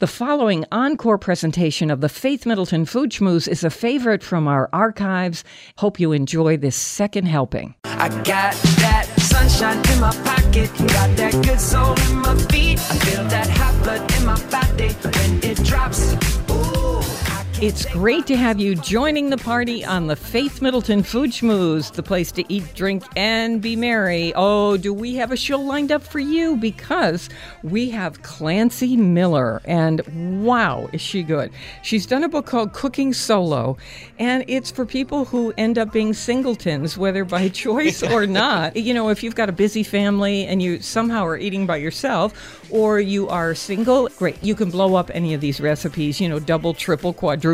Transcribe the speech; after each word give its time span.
The 0.00 0.06
following 0.06 0.64
encore 0.70 1.18
presentation 1.18 1.90
of 1.90 2.00
the 2.00 2.08
Faith 2.08 2.46
Middleton 2.46 2.84
Food 2.84 3.10
Schmooze 3.10 3.48
is 3.48 3.64
a 3.64 3.68
favorite 3.68 4.22
from 4.22 4.46
our 4.46 4.70
archives. 4.72 5.42
Hope 5.78 5.98
you 5.98 6.12
enjoy 6.12 6.56
this 6.56 6.76
second 6.76 7.26
helping. 7.26 7.74
I 7.82 8.08
got 8.22 8.54
that 8.78 9.06
sunshine 9.18 9.78
in 9.92 10.00
my 10.00 10.12
pocket, 10.22 10.70
got 10.92 11.16
that 11.16 11.32
good 11.44 11.58
soul 11.58 11.98
in 12.10 12.18
my 12.18 12.36
feet. 12.44 12.78
I 12.78 12.98
feel 13.00 13.24
that 13.24 13.48
hot 13.50 13.82
blood 13.82 14.12
in 14.16 14.24
my 14.24 14.40
body 14.48 14.92
when 15.02 15.42
it 15.42 15.64
drops. 15.64 16.37
Ooh, 17.60 17.66
I 17.66 17.70
can't 17.70 17.78
It's 17.78 17.84
great 17.86 18.24
to 18.28 18.36
have 18.36 18.60
you 18.60 18.76
joining 18.76 19.30
the 19.30 19.36
party 19.36 19.84
on 19.84 20.06
the 20.06 20.14
Faith 20.14 20.62
Middleton 20.62 21.02
Food 21.02 21.30
Schmooze, 21.30 21.92
the 21.92 22.04
place 22.04 22.30
to 22.32 22.44
eat, 22.48 22.72
drink, 22.72 23.02
and 23.16 23.60
be 23.60 23.74
merry. 23.74 24.32
Oh, 24.36 24.76
do 24.76 24.94
we 24.94 25.16
have 25.16 25.32
a 25.32 25.36
show 25.36 25.58
lined 25.58 25.90
up 25.90 26.04
for 26.04 26.20
you? 26.20 26.56
Because 26.56 27.28
we 27.64 27.90
have 27.90 28.22
Klancy 28.22 28.96
Miller, 28.96 29.60
and 29.64 30.44
wow, 30.44 30.88
is 30.92 31.00
she 31.00 31.24
good! 31.24 31.50
She's 31.82 32.06
done 32.06 32.22
a 32.22 32.28
book 32.28 32.46
called 32.46 32.72
Cooking 32.74 33.12
Solo, 33.12 33.76
and 34.20 34.44
it's 34.46 34.70
for 34.70 34.86
people 34.86 35.24
who 35.24 35.52
end 35.58 35.78
up 35.78 35.92
being 35.92 36.14
singletons, 36.14 36.96
whether 36.96 37.24
by 37.24 37.48
choice 37.64 38.04
or 38.04 38.24
not. 38.24 38.76
You 38.76 38.94
know, 38.94 39.08
if 39.08 39.24
you've 39.24 39.34
got 39.34 39.48
a 39.48 39.52
busy 39.52 39.82
family 39.82 40.46
and 40.46 40.62
you 40.62 40.80
somehow 40.80 41.26
are 41.26 41.36
eating 41.36 41.66
by 41.66 41.78
yourself, 41.78 42.70
or 42.70 43.00
you 43.00 43.28
are 43.28 43.52
single, 43.56 44.08
great. 44.16 44.40
You 44.44 44.54
can 44.54 44.70
blow 44.70 44.94
up 44.94 45.10
any 45.12 45.34
of 45.34 45.40
these 45.40 45.60
recipes, 45.60 46.20
you 46.20 46.28
know, 46.28 46.38
double, 46.38 46.72
triple, 46.72 47.12
quadruple 47.12 47.47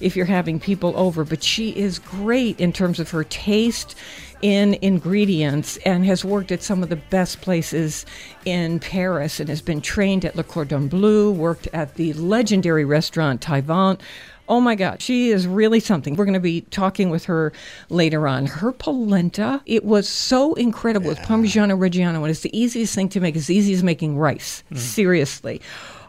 if 0.00 0.16
you're 0.16 0.26
having 0.26 0.60
people 0.60 0.92
over. 0.96 1.24
But 1.24 1.42
she 1.42 1.70
is 1.70 1.98
great 1.98 2.60
in 2.60 2.72
terms 2.72 3.00
of 3.00 3.10
her 3.10 3.24
taste 3.24 3.96
in 4.42 4.74
ingredients 4.82 5.78
and 5.86 6.04
has 6.04 6.22
worked 6.22 6.52
at 6.52 6.62
some 6.62 6.82
of 6.82 6.90
the 6.90 6.96
best 6.96 7.40
places 7.40 8.04
in 8.44 8.78
Paris 8.78 9.40
and 9.40 9.48
has 9.48 9.62
been 9.62 9.80
trained 9.80 10.22
at 10.24 10.36
Le 10.36 10.44
Cordon 10.44 10.86
Bleu, 10.86 11.32
worked 11.32 11.66
at 11.72 11.94
the 11.94 12.12
legendary 12.12 12.84
restaurant 12.84 13.40
Taillevent. 13.40 14.00
Oh 14.46 14.60
my 14.60 14.74
God, 14.74 15.00
she 15.00 15.30
is 15.30 15.46
really 15.46 15.80
something. 15.80 16.14
We're 16.16 16.26
going 16.26 16.34
to 16.34 16.40
be 16.40 16.60
talking 16.60 17.08
with 17.08 17.24
her 17.24 17.54
later 17.88 18.28
on. 18.28 18.44
Her 18.44 18.72
polenta, 18.72 19.62
it 19.64 19.84
was 19.84 20.06
so 20.06 20.52
incredible 20.52 21.08
with 21.08 21.18
Parmigiano 21.20 21.78
Reggiano, 21.78 22.16
and 22.16 22.26
it's 22.26 22.40
the 22.40 22.54
easiest 22.54 22.94
thing 22.94 23.08
to 23.08 23.20
make, 23.20 23.36
as 23.36 23.48
easy 23.48 23.72
as 23.72 23.82
making 23.82 24.18
rice. 24.18 24.62
Mm. 24.70 24.76
Seriously. 24.76 25.62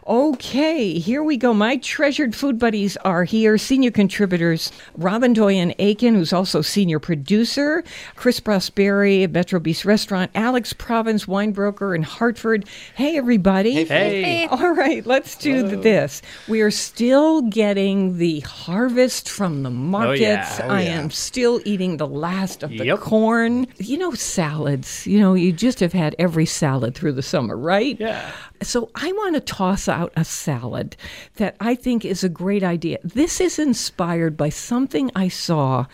Okay, 0.08 1.00
here 1.00 1.24
we 1.24 1.36
go. 1.36 1.52
My 1.52 1.78
treasured 1.78 2.36
food 2.36 2.60
buddies 2.60 2.96
are 2.98 3.24
here. 3.24 3.58
Senior 3.58 3.90
contributors 3.90 4.70
Robin 4.96 5.32
Doyen 5.32 5.74
Aiken, 5.80 6.14
who's 6.14 6.32
also 6.32 6.62
senior 6.62 7.00
producer, 7.00 7.82
Chris 8.14 8.38
Prosperi 8.38 9.24
at 9.24 9.32
Metro 9.32 9.58
Bis 9.58 9.84
Restaurant, 9.84 10.30
Alex 10.36 10.72
Province, 10.72 11.26
winebroker 11.26 11.92
in 11.92 12.04
Hartford. 12.04 12.68
Hey, 12.94 13.16
everybody. 13.16 13.84
Hey. 13.84 14.46
All 14.46 14.74
right, 14.74 15.04
let's 15.04 15.34
do 15.34 15.64
this. 15.74 16.22
We 16.46 16.60
are 16.60 16.70
still 16.70 17.42
getting 17.42 18.18
the 18.18 18.40
harvest 18.40 19.28
from 19.28 19.64
the 19.64 19.70
oh, 19.70 19.72
markets. 19.72 20.60
Oh, 20.60 20.68
I 20.68 20.82
yeah. 20.82 21.00
am 21.00 21.10
still 21.10 21.60
eating 21.64 21.96
the 21.96 22.06
last 22.06 22.62
of 22.62 22.70
the 22.70 22.86
Yep. 22.86 23.00
corn. 23.00 23.66
You 23.78 23.98
know, 23.98 24.12
salads. 24.12 25.04
You 25.04 25.18
know, 25.18 25.34
you 25.34 25.50
just 25.52 25.80
have 25.80 25.92
had 25.92 26.14
every 26.16 26.46
salad 26.46 26.94
through 26.94 27.14
the 27.14 27.22
summer, 27.22 27.56
right? 27.56 27.98
Yeah. 27.98 28.30
So 28.62 28.88
I 28.94 29.10
want 29.12 29.34
to 29.34 29.40
toss 29.40 29.88
out 29.88 29.95
a 30.16 30.24
salad 30.24 30.96
that 31.36 31.56
I 31.60 31.74
think 31.74 32.04
is 32.04 32.22
a 32.24 32.28
great 32.28 32.62
idea. 32.62 32.98
This 33.02 33.40
is 33.40 33.58
inspired 33.58 34.36
by 34.36 34.50
something 34.50 35.10
I 35.14 35.28
saw 35.28 35.86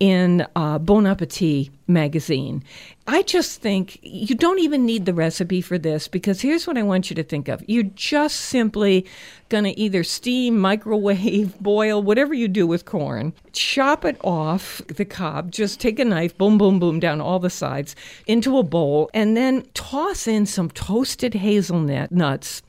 in 0.00 0.46
uh, 0.56 0.78
Bon 0.78 1.06
Appetit 1.06 1.70
magazine. 1.86 2.62
I 3.06 3.22
just 3.22 3.60
think 3.60 3.98
you 4.02 4.34
don't 4.34 4.60
even 4.60 4.86
need 4.86 5.04
the 5.04 5.12
recipe 5.12 5.60
for 5.60 5.76
this 5.76 6.08
because 6.08 6.40
here's 6.40 6.66
what 6.66 6.78
I 6.78 6.82
want 6.82 7.10
you 7.10 7.16
to 7.16 7.22
think 7.22 7.48
of. 7.48 7.62
You're 7.66 7.82
just 7.82 8.40
simply 8.40 9.04
going 9.50 9.64
to 9.64 9.78
either 9.78 10.02
steam, 10.02 10.58
microwave, 10.58 11.58
boil, 11.60 12.02
whatever 12.02 12.32
you 12.32 12.48
do 12.48 12.66
with 12.66 12.86
corn, 12.86 13.34
chop 13.52 14.04
it 14.04 14.16
off 14.24 14.80
the 14.88 15.04
cob, 15.04 15.50
just 15.52 15.80
take 15.80 15.98
a 15.98 16.04
knife, 16.04 16.36
boom, 16.38 16.56
boom, 16.56 16.78
boom, 16.78 16.98
down 16.98 17.20
all 17.20 17.38
the 17.38 17.50
sides 17.50 17.94
into 18.26 18.56
a 18.56 18.62
bowl, 18.62 19.10
and 19.12 19.36
then 19.36 19.62
toss 19.74 20.26
in 20.26 20.46
some 20.46 20.70
toasted 20.70 21.34
hazelnut 21.34 22.10
nuts, 22.10 22.62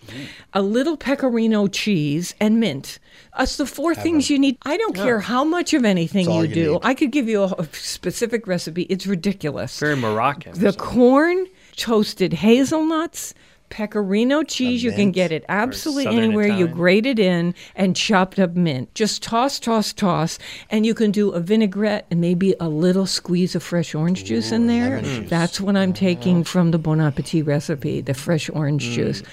a 0.54 0.62
little 0.62 0.98
pecorino 0.98 1.68
cheese, 1.68 2.36
and 2.42 2.60
mint. 2.60 3.00
That's 3.38 3.58
the 3.58 3.66
four 3.66 3.96
things 3.96 4.30
you 4.30 4.38
need. 4.38 4.58
I 4.64 4.78
don't 4.78 4.96
care 4.96 5.20
how 5.20 5.44
much 5.44 5.74
of 5.74 5.86
anything 5.86 6.30
you, 6.30 6.42
you 6.42 6.48
do. 6.48 6.72
need. 6.74 6.82
I 6.84 6.94
could 6.94 7.12
give 7.12 7.28
you 7.28 7.44
a, 7.44 7.54
a 7.58 7.68
specific 7.74 8.48
recipe. 8.48 8.84
It's 8.84 9.05
ridiculous. 9.06 9.80
Very 9.80 9.96
Moroccan. 9.96 10.60
The 10.60 10.74
corn, 10.74 11.48
toasted 11.76 12.34
hazelnuts, 12.34 13.34
pecorino 13.70 14.44
cheese. 14.44 14.84
You 14.84 14.92
can 14.92 15.12
get 15.12 15.32
it 15.32 15.44
absolutely 15.50 16.16
anywhere. 16.16 16.48
You 16.48 16.54
Italian. 16.54 16.74
grate 16.74 17.06
it 17.06 17.20
in 17.20 17.56
and 17.76 17.96
chopped 17.96 18.40
up 18.40 18.56
mint. 18.56 18.94
Just 18.96 19.24
toss, 19.24 19.60
toss, 19.60 19.92
toss. 19.92 20.40
And 20.70 20.86
you 20.86 20.94
can 20.94 21.12
do 21.12 21.32
a 21.32 21.40
vinaigrette 21.40 22.06
and 22.10 22.22
maybe 22.22 22.56
a 22.60 22.70
little 22.70 23.06
squeeze 23.06 23.56
of 23.56 23.64
fresh 23.64 23.94
orange 23.96 24.24
juice 24.26 24.52
in 24.52 24.68
there. 24.68 25.02
That's 25.02 25.60
what 25.60 25.76
I'm 25.76 25.94
taking 25.94 26.42
oh. 26.42 26.44
from 26.44 26.72
the 26.72 26.78
Bon 26.78 27.02
Appetit 27.02 27.46
recipe, 27.46 28.02
the 28.02 28.14
fresh 28.14 28.50
orange 28.50 28.88
mm. 28.90 28.94
juice. 28.94 29.24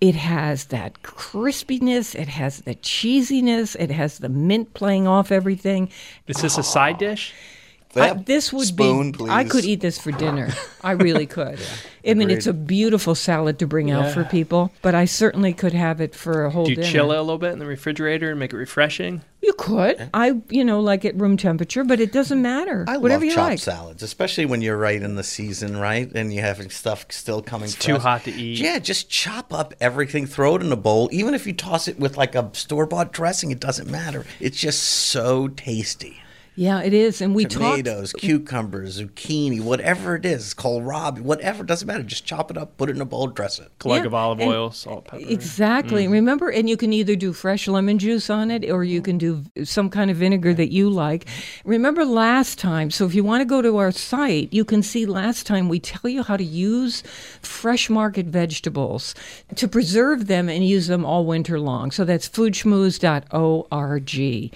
It 0.00 0.14
has 0.14 0.66
that 0.66 1.02
crispiness, 1.02 2.14
it 2.14 2.28
has 2.28 2.60
the 2.60 2.74
cheesiness, 2.76 3.76
it 3.78 3.90
has 3.90 4.18
the 4.18 4.30
mint 4.30 4.72
playing 4.72 5.06
off 5.06 5.30
everything. 5.30 5.90
Is 6.26 6.40
this 6.40 6.56
a 6.56 6.62
side 6.62 6.96
dish? 6.96 7.34
I, 7.96 8.12
this 8.14 8.52
would 8.52 8.66
spoon, 8.66 9.12
be. 9.12 9.18
please. 9.18 9.30
I 9.30 9.44
could 9.44 9.64
eat 9.64 9.80
this 9.80 9.98
for 9.98 10.12
dinner. 10.12 10.50
I 10.82 10.92
really 10.92 11.26
could. 11.26 11.58
I 12.06 12.14
mean, 12.14 12.30
it's 12.30 12.46
a 12.46 12.52
beautiful 12.52 13.14
salad 13.14 13.58
to 13.58 13.66
bring 13.66 13.90
out 13.90 14.12
for 14.12 14.24
people, 14.24 14.72
but 14.80 14.94
I 14.94 15.04
certainly 15.04 15.52
could 15.52 15.72
have 15.72 16.00
it 16.00 16.14
for 16.14 16.44
a 16.44 16.50
whole 16.50 16.64
Do 16.64 16.70
you 16.70 16.76
dinner. 16.76 16.88
chill 16.88 17.12
it 17.12 17.18
a 17.18 17.20
little 17.20 17.36
bit 17.38 17.52
in 17.52 17.58
the 17.58 17.66
refrigerator 17.66 18.30
and 18.30 18.38
make 18.38 18.52
it 18.52 18.56
refreshing? 18.56 19.22
You 19.42 19.52
could. 19.54 20.08
I, 20.14 20.40
you 20.48 20.64
know, 20.64 20.80
like 20.80 21.04
at 21.04 21.16
room 21.16 21.36
temperature, 21.36 21.82
but 21.82 21.98
it 22.00 22.12
doesn't 22.12 22.40
matter. 22.40 22.84
I 22.88 22.96
Whatever 22.96 23.24
love 23.24 23.30
you 23.30 23.34
chopped 23.34 23.50
like. 23.50 23.58
salads, 23.58 24.02
especially 24.02 24.46
when 24.46 24.62
you're 24.62 24.78
right 24.78 25.00
in 25.02 25.16
the 25.16 25.24
season, 25.24 25.76
right? 25.76 26.10
And 26.14 26.32
you're 26.32 26.44
having 26.44 26.70
stuff 26.70 27.06
still 27.10 27.42
coming. 27.42 27.64
It's 27.66 27.74
too 27.74 27.94
fresh. 27.94 28.02
hot 28.02 28.24
to 28.24 28.30
eat. 28.32 28.58
Yeah, 28.60 28.78
just 28.78 29.10
chop 29.10 29.52
up 29.52 29.74
everything, 29.80 30.26
throw 30.26 30.56
it 30.56 30.62
in 30.62 30.70
a 30.72 30.76
bowl. 30.76 31.08
Even 31.12 31.34
if 31.34 31.46
you 31.46 31.52
toss 31.52 31.88
it 31.88 31.98
with 31.98 32.16
like 32.16 32.34
a 32.34 32.50
store 32.54 32.86
bought 32.86 33.12
dressing, 33.12 33.50
it 33.50 33.60
doesn't 33.60 33.90
matter. 33.90 34.24
It's 34.38 34.58
just 34.58 34.82
so 34.82 35.48
tasty. 35.48 36.22
Yeah, 36.60 36.82
it 36.82 36.92
is. 36.92 37.22
And 37.22 37.34
we 37.34 37.46
talked. 37.46 37.54
Tomatoes, 37.54 38.12
cucumbers, 38.12 39.00
zucchini, 39.00 39.62
whatever 39.62 40.14
it 40.14 40.26
is, 40.26 40.52
kohlrabi, 40.52 41.20
whatever, 41.20 41.64
doesn't 41.64 41.88
matter. 41.88 42.02
Just 42.02 42.26
chop 42.26 42.50
it 42.50 42.58
up, 42.58 42.76
put 42.76 42.90
it 42.90 42.96
in 42.96 43.00
a 43.00 43.06
bowl, 43.06 43.28
dress 43.28 43.58
it. 43.58 43.70
Glug 43.78 44.00
Yeah, 44.00 44.08
of 44.08 44.12
olive 44.12 44.42
oil, 44.42 44.70
salt, 44.70 45.06
pepper. 45.06 45.24
Exactly. 45.26 46.06
Mm. 46.06 46.12
Remember, 46.12 46.50
and 46.50 46.68
you 46.68 46.76
can 46.76 46.92
either 46.92 47.16
do 47.16 47.32
fresh 47.32 47.66
lemon 47.66 47.98
juice 47.98 48.28
on 48.28 48.50
it 48.50 48.70
or 48.70 48.84
you 48.84 49.00
can 49.00 49.16
do 49.16 49.42
some 49.64 49.88
kind 49.88 50.10
of 50.10 50.18
vinegar 50.18 50.52
that 50.52 50.70
you 50.70 50.90
like. 50.90 51.24
Remember 51.64 52.04
last 52.04 52.58
time, 52.58 52.90
so 52.90 53.06
if 53.06 53.14
you 53.14 53.24
want 53.24 53.40
to 53.40 53.46
go 53.46 53.62
to 53.62 53.78
our 53.78 53.90
site, 53.90 54.52
you 54.52 54.66
can 54.66 54.82
see 54.82 55.06
last 55.06 55.46
time 55.46 55.70
we 55.70 55.80
tell 55.80 56.10
you 56.10 56.22
how 56.22 56.36
to 56.36 56.44
use 56.44 57.02
fresh 57.40 57.88
market 57.88 58.26
vegetables 58.26 59.14
to 59.56 59.66
preserve 59.66 60.26
them 60.26 60.50
and 60.50 60.68
use 60.68 60.88
them 60.88 61.06
all 61.06 61.24
winter 61.24 61.58
long. 61.58 61.90
So 61.90 62.04
that's 62.04 62.28
foodschmooze.org. 62.28 64.52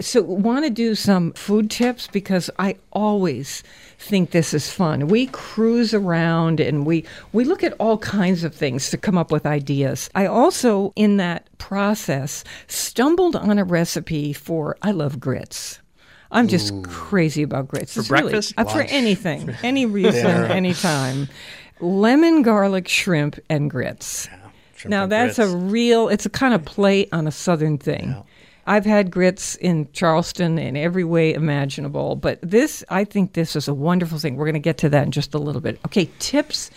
So, 0.00 0.22
want 0.22 0.64
to 0.64 0.70
do 0.70 0.94
some 0.94 1.32
food 1.48 1.70
tips 1.70 2.08
because 2.08 2.50
I 2.58 2.76
always 2.92 3.62
think 3.98 4.32
this 4.32 4.52
is 4.52 4.70
fun. 4.70 5.08
We 5.08 5.28
cruise 5.28 5.94
around 5.94 6.60
and 6.60 6.84
we 6.84 7.06
we 7.32 7.44
look 7.44 7.64
at 7.64 7.72
all 7.78 7.96
kinds 7.96 8.44
of 8.44 8.54
things 8.54 8.90
to 8.90 8.98
come 8.98 9.16
up 9.16 9.32
with 9.32 9.46
ideas. 9.46 10.10
I 10.14 10.26
also 10.26 10.92
in 10.94 11.16
that 11.16 11.48
process 11.56 12.44
stumbled 12.66 13.34
on 13.34 13.58
a 13.58 13.64
recipe 13.64 14.34
for 14.34 14.76
I 14.82 14.90
love 14.90 15.18
grits. 15.20 15.78
I'm 16.30 16.48
just 16.48 16.84
crazy 16.84 17.42
about 17.42 17.66
grits. 17.68 17.94
For 17.94 18.02
breakfast? 18.02 18.52
uh, 18.58 18.64
for 18.64 18.82
anything, 18.82 19.48
any 19.62 19.86
reason, 19.86 20.50
anytime. 20.50 21.30
Lemon 21.80 22.42
garlic 22.42 22.88
shrimp 22.88 23.38
and 23.48 23.70
grits. 23.70 24.28
Shrimp 24.76 24.90
now 24.90 25.04
and 25.04 25.12
that's 25.12 25.38
a 25.38 25.48
real. 25.48 26.10
It's 26.10 26.26
a 26.26 26.30
kind 26.30 26.52
of 26.52 26.66
play 26.66 27.08
on 27.10 27.26
a 27.26 27.32
southern 27.32 27.78
thing. 27.78 28.22
I've 28.68 28.84
had 28.84 29.10
grits 29.10 29.54
in 29.56 29.88
Charleston 29.92 30.58
in 30.58 30.76
every 30.76 31.02
way 31.04 31.32
imaginable, 31.32 32.16
but 32.16 32.38
this, 32.42 32.84
I 32.90 33.04
think 33.04 33.32
this 33.32 33.56
is 33.56 33.66
a 33.66 33.72
wonderful 33.74 34.18
thing. 34.18 34.36
We're 34.36 34.44
going 34.44 34.52
to 34.54 34.60
get 34.60 34.76
to 34.78 34.90
that 34.90 35.04
in 35.04 35.10
just 35.10 35.34
a 35.34 35.38
little 35.38 35.62
bit. 35.62 35.80
Okay, 35.86 36.10
tips 36.18 36.70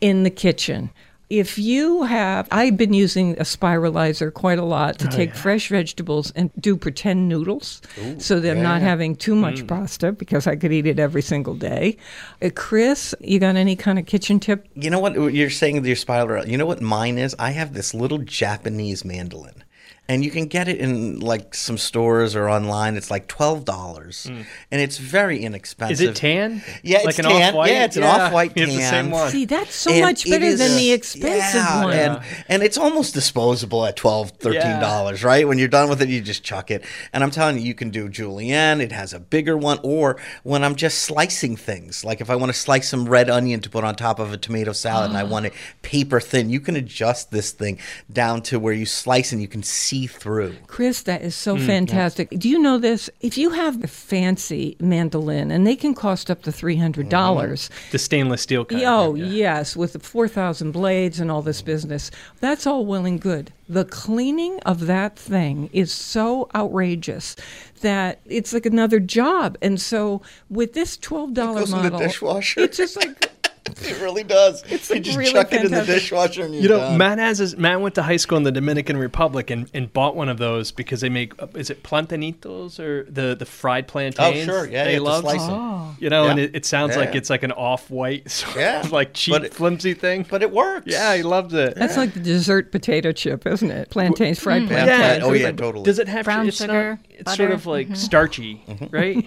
in 0.00 0.24
the 0.24 0.30
kitchen. 0.30 0.90
if 1.30 1.58
you 1.58 2.04
have, 2.04 2.48
I've 2.50 2.76
been 2.78 2.94
using 2.94 3.32
a 3.38 3.42
spiralizer 3.42 4.32
quite 4.32 4.58
a 4.58 4.64
lot 4.64 4.98
to 5.00 5.08
take 5.08 5.34
fresh 5.34 5.68
vegetables 5.68 6.30
and 6.34 6.50
do 6.58 6.74
pretend 6.76 7.28
noodles 7.28 7.82
so 8.18 8.40
that 8.40 8.56
I'm 8.56 8.62
not 8.62 8.80
having 8.80 9.14
too 9.14 9.34
much 9.36 9.66
pasta 9.66 10.12
because 10.12 10.46
I 10.46 10.56
could 10.56 10.72
eat 10.72 10.86
it 10.86 10.98
every 10.98 11.20
single 11.22 11.54
day. 11.54 11.98
Uh, 12.40 12.48
Chris, 12.54 13.14
you 13.20 13.38
got 13.38 13.56
any 13.56 13.76
kind 13.76 13.98
of 13.98 14.06
kitchen 14.06 14.40
tip? 14.40 14.66
You 14.74 14.88
know 14.90 15.00
what 15.00 15.14
you're 15.34 15.50
saying 15.50 15.74
with 15.76 15.86
your 15.86 15.96
spiral? 15.96 16.48
You 16.48 16.56
know 16.56 16.66
what 16.66 16.80
mine 16.80 17.18
is? 17.18 17.36
I 17.38 17.50
have 17.50 17.74
this 17.74 17.92
little 17.92 18.18
Japanese 18.18 19.04
mandolin. 19.04 19.64
And 20.08 20.24
you 20.24 20.30
can 20.30 20.46
get 20.46 20.68
it 20.68 20.78
in 20.78 21.20
like 21.20 21.54
some 21.54 21.76
stores 21.76 22.34
or 22.34 22.48
online. 22.48 22.96
It's 22.96 23.10
like 23.10 23.26
twelve 23.28 23.64
dollars, 23.64 24.24
hmm. 24.24 24.42
and 24.70 24.80
it's 24.80 24.96
very 24.96 25.40
inexpensive. 25.40 25.92
Is 25.92 26.00
it 26.00 26.16
tan? 26.16 26.62
Yeah, 26.82 26.98
like 26.98 27.10
it's 27.10 27.18
an 27.18 27.26
tan. 27.26 27.48
off-white? 27.50 27.70
Yeah, 27.70 27.84
it's 27.84 27.96
an 27.96 28.04
off-white 28.04 28.52
It's 28.56 28.74
the 28.74 28.80
same 28.80 29.04
tan. 29.04 29.10
one. 29.10 29.30
See, 29.30 29.44
that's 29.44 29.74
so 29.74 29.90
And 29.90 30.00
much 30.00 30.26
it 30.26 30.30
better 30.30 30.56
than 30.56 30.76
the 30.76 30.92
expensive 30.92 31.60
yeah, 31.60 31.84
one. 31.84 31.92
And, 31.92 32.22
and 32.48 32.62
it's 32.62 32.78
almost 32.78 33.12
disposable 33.14 33.84
at 33.84 33.96
12 33.96 34.38
$13, 34.38 35.24
right? 35.24 35.46
When 35.46 35.58
you're 35.58 35.68
done 35.68 35.88
with 35.88 36.00
it, 36.02 36.08
you 36.08 36.20
just 36.20 36.42
chuck 36.42 36.70
it. 36.70 36.84
And 37.12 37.22
I'm 37.22 37.30
telling 37.30 37.58
you, 37.58 37.64
you 37.64 37.74
can 37.74 37.90
do 37.90 38.08
julienne, 38.08 38.80
it 38.80 38.92
has 38.92 39.12
a 39.12 39.20
bigger 39.20 39.56
one, 39.56 39.78
or 39.82 40.16
when 40.42 40.64
I'm 40.64 40.74
just 40.74 41.00
slicing 41.02 41.56
things, 41.56 42.04
like 42.04 42.20
if 42.20 42.30
I 42.30 42.36
want 42.36 42.52
to 42.52 42.58
slice 42.58 42.88
some 42.88 43.08
red 43.08 43.28
onion 43.28 43.60
to 43.60 43.70
put 43.70 43.84
on 43.84 43.94
top 43.94 44.18
of 44.18 44.32
a 44.32 44.36
tomato 44.36 44.72
salad 44.72 45.10
and 45.10 45.18
I 45.18 45.24
want 45.24 45.46
it 45.46 45.52
paper 45.82 46.20
thin, 46.20 46.50
you 46.50 46.60
can 46.60 46.76
adjust 46.76 47.30
this 47.30 47.52
thing 47.52 47.78
down 48.12 48.42
to 48.42 48.58
where 48.58 48.72
you 48.72 48.86
slice 48.86 49.32
and 49.32 49.42
you 49.42 49.48
can 49.48 49.62
see 49.62 49.97
through. 50.06 50.54
Chris, 50.66 51.02
that 51.02 51.22
is 51.22 51.34
Mm, 51.34 51.38
so 51.38 51.56
fantastic. 51.56 52.30
Do 52.30 52.48
you 52.48 52.58
know 52.58 52.78
this? 52.78 53.10
If 53.20 53.36
you 53.36 53.50
have 53.50 53.82
a 53.82 53.86
fancy 53.88 54.76
mandolin, 54.80 55.50
and 55.50 55.66
they 55.66 55.76
can 55.76 55.94
cost 55.94 56.30
up 56.30 56.42
to 56.42 56.50
$300, 56.50 57.08
dollars 57.08 57.70
The 57.90 57.98
stainless 57.98 58.42
steel 58.42 58.64
kind. 58.64 58.82
Oh, 58.84 59.14
yeah. 59.14 59.24
yes, 59.26 59.76
with 59.76 59.94
the 59.94 59.98
4,000 59.98 60.72
blades 60.72 61.18
and 61.20 61.30
all 61.30 61.42
this 61.42 61.62
business. 61.62 62.10
That's 62.40 62.66
all 62.66 62.86
well 62.86 63.04
and 63.06 63.20
good. 63.20 63.52
The 63.68 63.84
cleaning 63.84 64.60
of 64.60 64.86
that 64.86 65.18
thing 65.18 65.68
is 65.72 65.92
so 65.92 66.48
outrageous 66.54 67.36
that 67.82 68.18
it's 68.24 68.52
like 68.52 68.64
another 68.66 68.98
job. 69.00 69.58
And 69.60 69.80
so 69.80 70.22
with 70.48 70.72
this 70.72 70.96
$12 70.96 71.34
goes 71.34 71.72
in 71.72 71.82
the 71.82 71.90
model, 71.90 71.98
dishwasher. 71.98 72.60
it's 72.60 72.76
just 72.78 72.96
like 72.96 73.30
It 73.82 74.00
really 74.00 74.22
does. 74.24 74.62
It's 74.68 74.90
you 74.90 75.00
just 75.00 75.16
really 75.18 75.32
chuck 75.32 75.52
it 75.52 75.64
in 75.64 75.70
the 75.72 75.84
dishwasher 75.84 76.42
and 76.44 76.54
you're 76.54 76.62
You 76.64 76.68
know, 76.70 76.78
done. 76.78 76.98
Matt 76.98 77.18
has 77.18 77.38
his, 77.38 77.56
Matt 77.56 77.80
went 77.80 77.94
to 77.96 78.02
high 78.02 78.16
school 78.16 78.36
in 78.38 78.44
the 78.44 78.52
Dominican 78.52 78.96
Republic 78.96 79.50
and, 79.50 79.70
and 79.74 79.92
bought 79.92 80.14
one 80.16 80.28
of 80.28 80.38
those 80.38 80.72
because 80.72 81.00
they 81.00 81.08
make 81.08 81.40
uh, 81.42 81.46
is 81.54 81.70
it 81.70 81.82
plantanitos 81.82 82.78
or 82.78 83.04
the 83.04 83.34
the 83.34 83.46
fried 83.46 83.88
plantains? 83.88 84.48
oh, 84.48 84.52
sure. 84.52 84.68
Yeah, 84.68 84.84
they 84.84 84.94
you 84.94 85.04
have 85.04 85.20
to 85.20 85.26
love. 85.26 85.36
slice 85.38 85.46
them. 85.46 85.54
Oh. 85.54 85.96
You 85.98 86.10
know, 86.10 86.28
and 86.28 86.38
it, 86.38 86.54
it 86.56 86.64
sounds 86.66 86.92
Yeah. 86.94 87.00
like 87.00 87.14
it's 87.14 87.30
like 87.30 87.42
an 87.42 87.52
off 87.52 87.90
white 87.90 88.30
sort 88.30 88.56
Yeah, 88.56 88.80
of 88.80 88.92
like 88.98 89.14
cheap 89.14 89.42
it- 89.42 89.54
flimsy 89.54 89.94
thing. 89.94 90.26
But 90.28 90.42
it 90.42 90.50
works. 90.50 90.86
yeah, 90.86 91.14
he 91.16 91.22
loves 91.22 91.54
it. 91.54 91.74
that's 91.76 91.96
like 91.96 92.14
the 92.14 92.20
dessert 92.20 92.72
potato 92.72 93.12
chip, 93.12 93.46
isn't 93.46 93.70
it? 93.70 93.90
Plantains, 93.90 94.38
fried 94.38 94.62
Yeah, 94.62 94.68
plantains. 94.68 94.98
plant- 94.98 95.22
oh, 95.24 95.32
yeah, 95.32 95.52
totally. 95.52 95.84
Does 95.84 95.98
it 95.98 96.08
have 96.08 96.24
Brown 96.24 96.50
sugar, 96.50 96.90
Not, 96.90 96.98
it's 97.10 97.36
sort 97.36 97.50
of 97.50 97.66
like 97.66 97.88
mhm. 97.88 97.96
starchy, 97.96 98.62
right? 98.90 99.26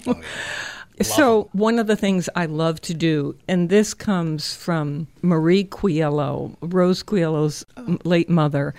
So, 1.02 1.50
one 1.54 1.80
of 1.80 1.88
the 1.88 1.96
things 1.96 2.30
I 2.36 2.46
love 2.46 2.82
to 2.82 2.94
do, 2.94 3.36
and 3.48 3.70
this 3.70 3.94
comes 3.94 4.56
from 4.56 5.08
Marie 5.22 5.64
Coelho, 5.64 6.56
Rose 6.62 7.02
Coelho's 7.02 7.66
oh. 7.78 7.86
m- 7.86 8.00
late 8.04 8.30
mother. 8.30 8.74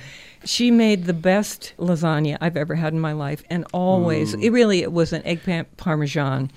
She 0.44 0.70
made 0.70 1.04
the 1.04 1.14
best 1.14 1.74
lasagna 1.78 2.38
I've 2.40 2.56
ever 2.56 2.74
had 2.74 2.92
in 2.92 3.00
my 3.00 3.12
life, 3.12 3.42
and 3.50 3.64
always, 3.72 4.36
mm. 4.36 4.42
it 4.42 4.50
really 4.50 4.82
it 4.82 4.92
was 4.92 5.12
an 5.12 5.22
eggplant 5.24 5.76
parmesan. 5.76 6.50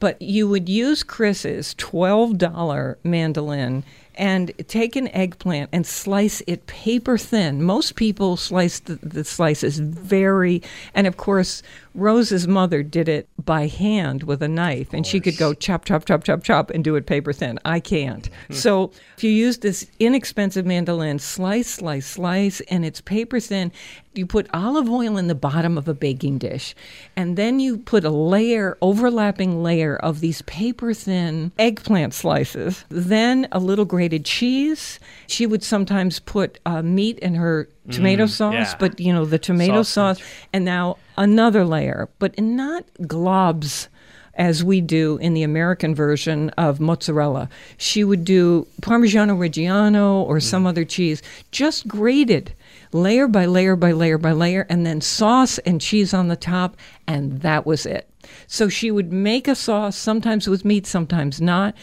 But 0.00 0.20
you 0.22 0.48
would 0.48 0.68
use 0.68 1.02
Chris's 1.02 1.74
$12 1.74 2.96
mandolin 3.02 3.82
and 4.18 4.52
take 4.66 4.96
an 4.96 5.08
eggplant 5.08 5.70
and 5.72 5.86
slice 5.86 6.42
it 6.46 6.66
paper 6.66 7.16
thin. 7.16 7.62
Most 7.62 7.94
people 7.94 8.36
slice 8.36 8.80
the, 8.80 8.96
the 8.96 9.24
slices 9.24 9.78
very, 9.78 10.60
and 10.92 11.06
of 11.06 11.16
course, 11.16 11.62
Rose's 11.98 12.46
mother 12.46 12.82
did 12.82 13.08
it 13.08 13.28
by 13.44 13.66
hand 13.66 14.22
with 14.22 14.42
a 14.42 14.48
knife, 14.48 14.92
and 14.92 15.06
she 15.06 15.20
could 15.20 15.36
go 15.36 15.52
chop, 15.52 15.84
chop, 15.84 16.04
chop, 16.04 16.22
chop, 16.22 16.44
chop, 16.44 16.70
and 16.70 16.84
do 16.84 16.94
it 16.96 17.06
paper 17.06 17.32
thin. 17.32 17.58
I 17.64 17.80
can't. 17.80 18.28
so 18.50 18.92
if 19.16 19.24
you 19.24 19.30
use 19.30 19.58
this 19.58 19.86
inexpensive 19.98 20.64
mandolin, 20.64 21.18
slice, 21.18 21.68
slice, 21.68 22.06
slice, 22.06 22.60
and 22.62 22.84
it's 22.84 23.00
paper 23.00 23.40
thin, 23.40 23.72
you 24.14 24.26
put 24.26 24.48
olive 24.52 24.88
oil 24.88 25.16
in 25.16 25.28
the 25.28 25.34
bottom 25.34 25.78
of 25.78 25.88
a 25.88 25.94
baking 25.94 26.38
dish, 26.38 26.74
and 27.16 27.36
then 27.36 27.60
you 27.60 27.78
put 27.78 28.04
a 28.04 28.10
layer, 28.10 28.76
overlapping 28.80 29.62
layer 29.62 29.96
of 29.96 30.20
these 30.20 30.42
paper 30.42 30.92
thin 30.94 31.52
eggplant 31.58 32.14
slices, 32.14 32.84
then 32.88 33.48
a 33.52 33.58
little 33.58 33.84
grated 33.84 34.24
cheese. 34.24 35.00
She 35.26 35.46
would 35.46 35.62
sometimes 35.62 36.18
put 36.20 36.58
uh, 36.66 36.82
meat 36.82 37.18
in 37.20 37.34
her 37.34 37.68
tomato 37.90 38.24
mm, 38.24 38.30
sauce, 38.30 38.54
yeah. 38.54 38.74
but 38.78 39.00
you 39.00 39.12
know, 39.12 39.24
the 39.24 39.38
tomato 39.38 39.82
Sausage. 39.82 40.22
sauce, 40.22 40.46
and 40.52 40.64
now 40.64 40.98
another 41.16 41.64
layer, 41.64 42.08
but 42.18 42.38
not 42.40 42.84
globs 43.02 43.88
as 44.34 44.62
we 44.62 44.80
do 44.80 45.18
in 45.18 45.34
the 45.34 45.42
American 45.42 45.94
version 45.94 46.48
of 46.50 46.78
mozzarella. 46.78 47.48
She 47.76 48.04
would 48.04 48.24
do 48.24 48.66
Parmigiano 48.80 49.36
Reggiano 49.36 50.22
or 50.22 50.36
mm. 50.36 50.42
some 50.42 50.66
other 50.66 50.84
cheese, 50.84 51.22
just 51.50 51.88
grated 51.88 52.54
layer 52.92 53.26
by 53.26 53.44
layer 53.46 53.76
by 53.76 53.92
layer 53.92 54.16
by 54.16 54.32
layer, 54.32 54.66
and 54.70 54.86
then 54.86 55.00
sauce 55.00 55.58
and 55.58 55.80
cheese 55.80 56.14
on 56.14 56.28
the 56.28 56.36
top, 56.36 56.76
and 57.06 57.40
that 57.42 57.66
was 57.66 57.84
it. 57.84 58.08
So 58.46 58.68
she 58.68 58.90
would 58.90 59.12
make 59.12 59.48
a 59.48 59.54
sauce, 59.54 59.96
sometimes 59.96 60.48
with 60.48 60.64
meat, 60.64 60.86
sometimes 60.86 61.40
not, 61.40 61.74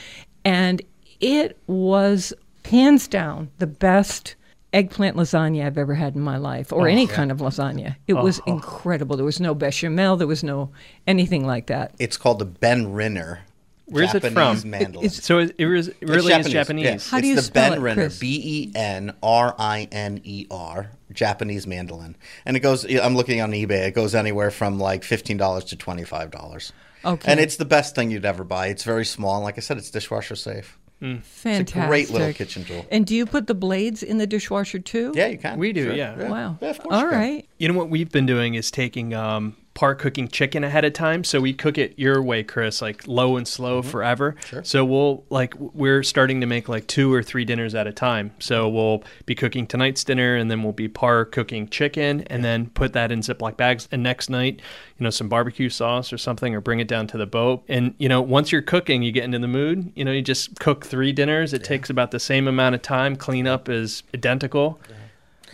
and 0.43 0.81
it 1.19 1.57
was 1.67 2.33
hands 2.65 3.07
down 3.07 3.51
the 3.59 3.67
best 3.67 4.35
eggplant 4.75 5.15
lasagna 5.15 5.65
I've 5.65 5.77
ever 5.77 5.95
had 5.95 6.15
in 6.15 6.21
my 6.21 6.37
life, 6.37 6.71
or 6.71 6.81
oh, 6.81 6.91
any 6.91 7.07
kind 7.07 7.31
of 7.31 7.39
lasagna. 7.39 7.95
It 8.07 8.13
was 8.13 8.39
oh. 8.41 8.51
incredible. 8.51 9.15
There 9.15 9.25
was 9.25 9.39
no 9.39 9.55
bechamel, 9.55 10.17
there 10.17 10.27
was 10.27 10.43
no 10.43 10.71
anything 11.07 11.47
like 11.47 11.67
that. 11.67 11.95
It's 11.97 12.17
called 12.17 12.39
the 12.39 12.45
Benriner. 12.45 13.39
Where's 13.87 14.15
it 14.15 14.23
Japanese 14.23 14.61
from? 14.61 14.71
Mandolin. 14.71 15.05
It's- 15.05 15.23
so 15.23 15.39
it, 15.39 15.55
it, 15.57 15.67
was, 15.67 15.89
it 15.89 15.97
It's 16.01 16.11
really 16.11 16.33
is 16.33 16.49
Japanese. 16.49 16.83
yes. 16.85 17.09
How 17.09 17.17
do 17.17 17.21
it's 17.21 17.29
you 17.29 17.35
the 17.35 17.41
spell 17.43 17.69
Ben 17.69 17.79
it, 17.79 17.81
Renner, 17.81 18.01
Chris? 18.03 18.19
B 18.19 18.41
E 18.43 18.71
N 18.75 19.15
R 19.21 19.55
I 19.59 19.87
N 19.91 20.21
E 20.23 20.47
R, 20.49 20.89
Japanese 21.11 21.67
mandolin, 21.67 22.15
and 22.45 22.57
it 22.57 22.61
goes. 22.61 22.83
I'm 22.83 23.15
looking 23.15 23.41
on 23.41 23.51
eBay. 23.51 23.87
It 23.87 23.93
goes 23.93 24.15
anywhere 24.15 24.51
from 24.51 24.79
like 24.79 25.03
fifteen 25.03 25.37
dollars 25.37 25.65
to 25.65 25.75
twenty 25.75 26.03
five 26.03 26.31
dollars. 26.31 26.73
Okay. 27.03 27.31
and 27.31 27.39
it's 27.39 27.57
the 27.57 27.65
best 27.65 27.93
thing 27.93 28.09
you'd 28.09 28.25
ever 28.25 28.43
buy. 28.43 28.67
It's 28.67 28.83
very 28.83 29.05
small. 29.05 29.41
Like 29.41 29.59
I 29.59 29.61
said, 29.61 29.77
it's 29.77 29.91
dishwasher 29.91 30.35
safe. 30.35 30.79
Fantastic. 31.23 31.61
It's 31.61 31.71
a 31.75 31.87
great 31.87 32.09
little 32.09 32.33
kitchen 32.33 32.63
tool. 32.65 32.85
And 32.91 33.05
do 33.05 33.15
you 33.15 33.25
put 33.25 33.47
the 33.47 33.53
blades 33.53 34.03
in 34.03 34.17
the 34.17 34.27
dishwasher 34.27 34.79
too? 34.79 35.11
Yeah, 35.15 35.27
you 35.27 35.37
can. 35.37 35.57
We 35.59 35.73
do, 35.73 35.85
Sure. 35.85 35.93
yeah. 35.93 36.29
Wow. 36.29 36.57
Yeah, 36.61 36.69
of 36.71 36.79
course 36.79 36.93
All 36.95 37.03
you 37.03 37.09
can. 37.09 37.19
right. 37.19 37.47
You 37.59 37.67
know 37.67 37.73
what 37.75 37.89
we've 37.89 38.11
been 38.11 38.25
doing 38.25 38.55
is 38.55 38.71
taking 38.71 39.13
um, 39.13 39.55
par 39.75 39.93
cooking 39.93 40.27
chicken 40.27 40.63
ahead 40.63 40.85
of 40.85 40.93
time. 40.93 41.23
So 41.23 41.39
we 41.41 41.53
cook 41.53 41.77
it 41.77 41.93
your 41.97 42.23
way, 42.23 42.43
Chris, 42.43 42.81
like 42.81 43.05
low 43.07 43.37
and 43.37 43.47
slow 43.47 43.81
Mm-hmm. 43.81 43.89
forever. 43.89 44.35
So 44.63 44.83
we'll 44.85 45.25
like 45.29 45.53
we're 45.59 46.01
starting 46.01 46.39
to 46.41 46.47
make 46.47 46.67
like 46.69 46.87
two 46.87 47.13
or 47.13 47.21
three 47.21 47.43
dinners 47.45 47.75
at 47.75 47.85
a 47.85 47.91
time. 47.91 48.31
So 48.39 48.67
we'll 48.69 49.03
be 49.25 49.35
cooking 49.35 49.67
tonight's 49.67 50.03
dinner, 50.03 50.35
and 50.35 50.49
then 50.49 50.63
we'll 50.63 50.71
be 50.73 50.87
par 50.87 51.25
cooking 51.25 51.67
chicken, 51.67 52.21
and 52.27 52.43
then 52.43 52.67
put 52.69 52.93
that 52.93 53.11
in 53.11 53.19
Ziploc 53.19 53.57
bags. 53.57 53.87
And 53.91 54.01
next 54.01 54.29
night, 54.29 54.61
you 54.97 55.03
know, 55.03 55.09
some 55.09 55.27
barbecue 55.27 55.69
sauce 55.69 56.13
or 56.13 56.17
something, 56.17 56.55
or 56.55 56.61
bring 56.61 56.79
it 56.79 56.87
down 56.87 57.05
to 57.07 57.17
the 57.17 57.25
boat. 57.27 57.63
And 57.67 57.93
you 57.97 58.07
know, 58.07 58.21
once 58.21 58.51
you're 58.53 58.61
cooking, 58.61 59.03
you 59.03 59.11
get 59.11 59.25
into 59.25 59.39
the 59.39 59.47
mood. 59.49 59.91
You 59.95 60.05
know, 60.05 60.11
you 60.13 60.21
just 60.21 60.57
cook 60.59 60.85
three 60.85 61.11
dinners. 61.11 61.51
It 61.53 61.63
takes 61.65 61.89
about 61.89 62.11
the 62.11 62.19
same 62.19 62.47
amount 62.47 62.75
of 62.75 62.81
time. 62.81 63.17
Cleanup 63.17 63.67
is 63.67 64.03
identical. 64.13 64.79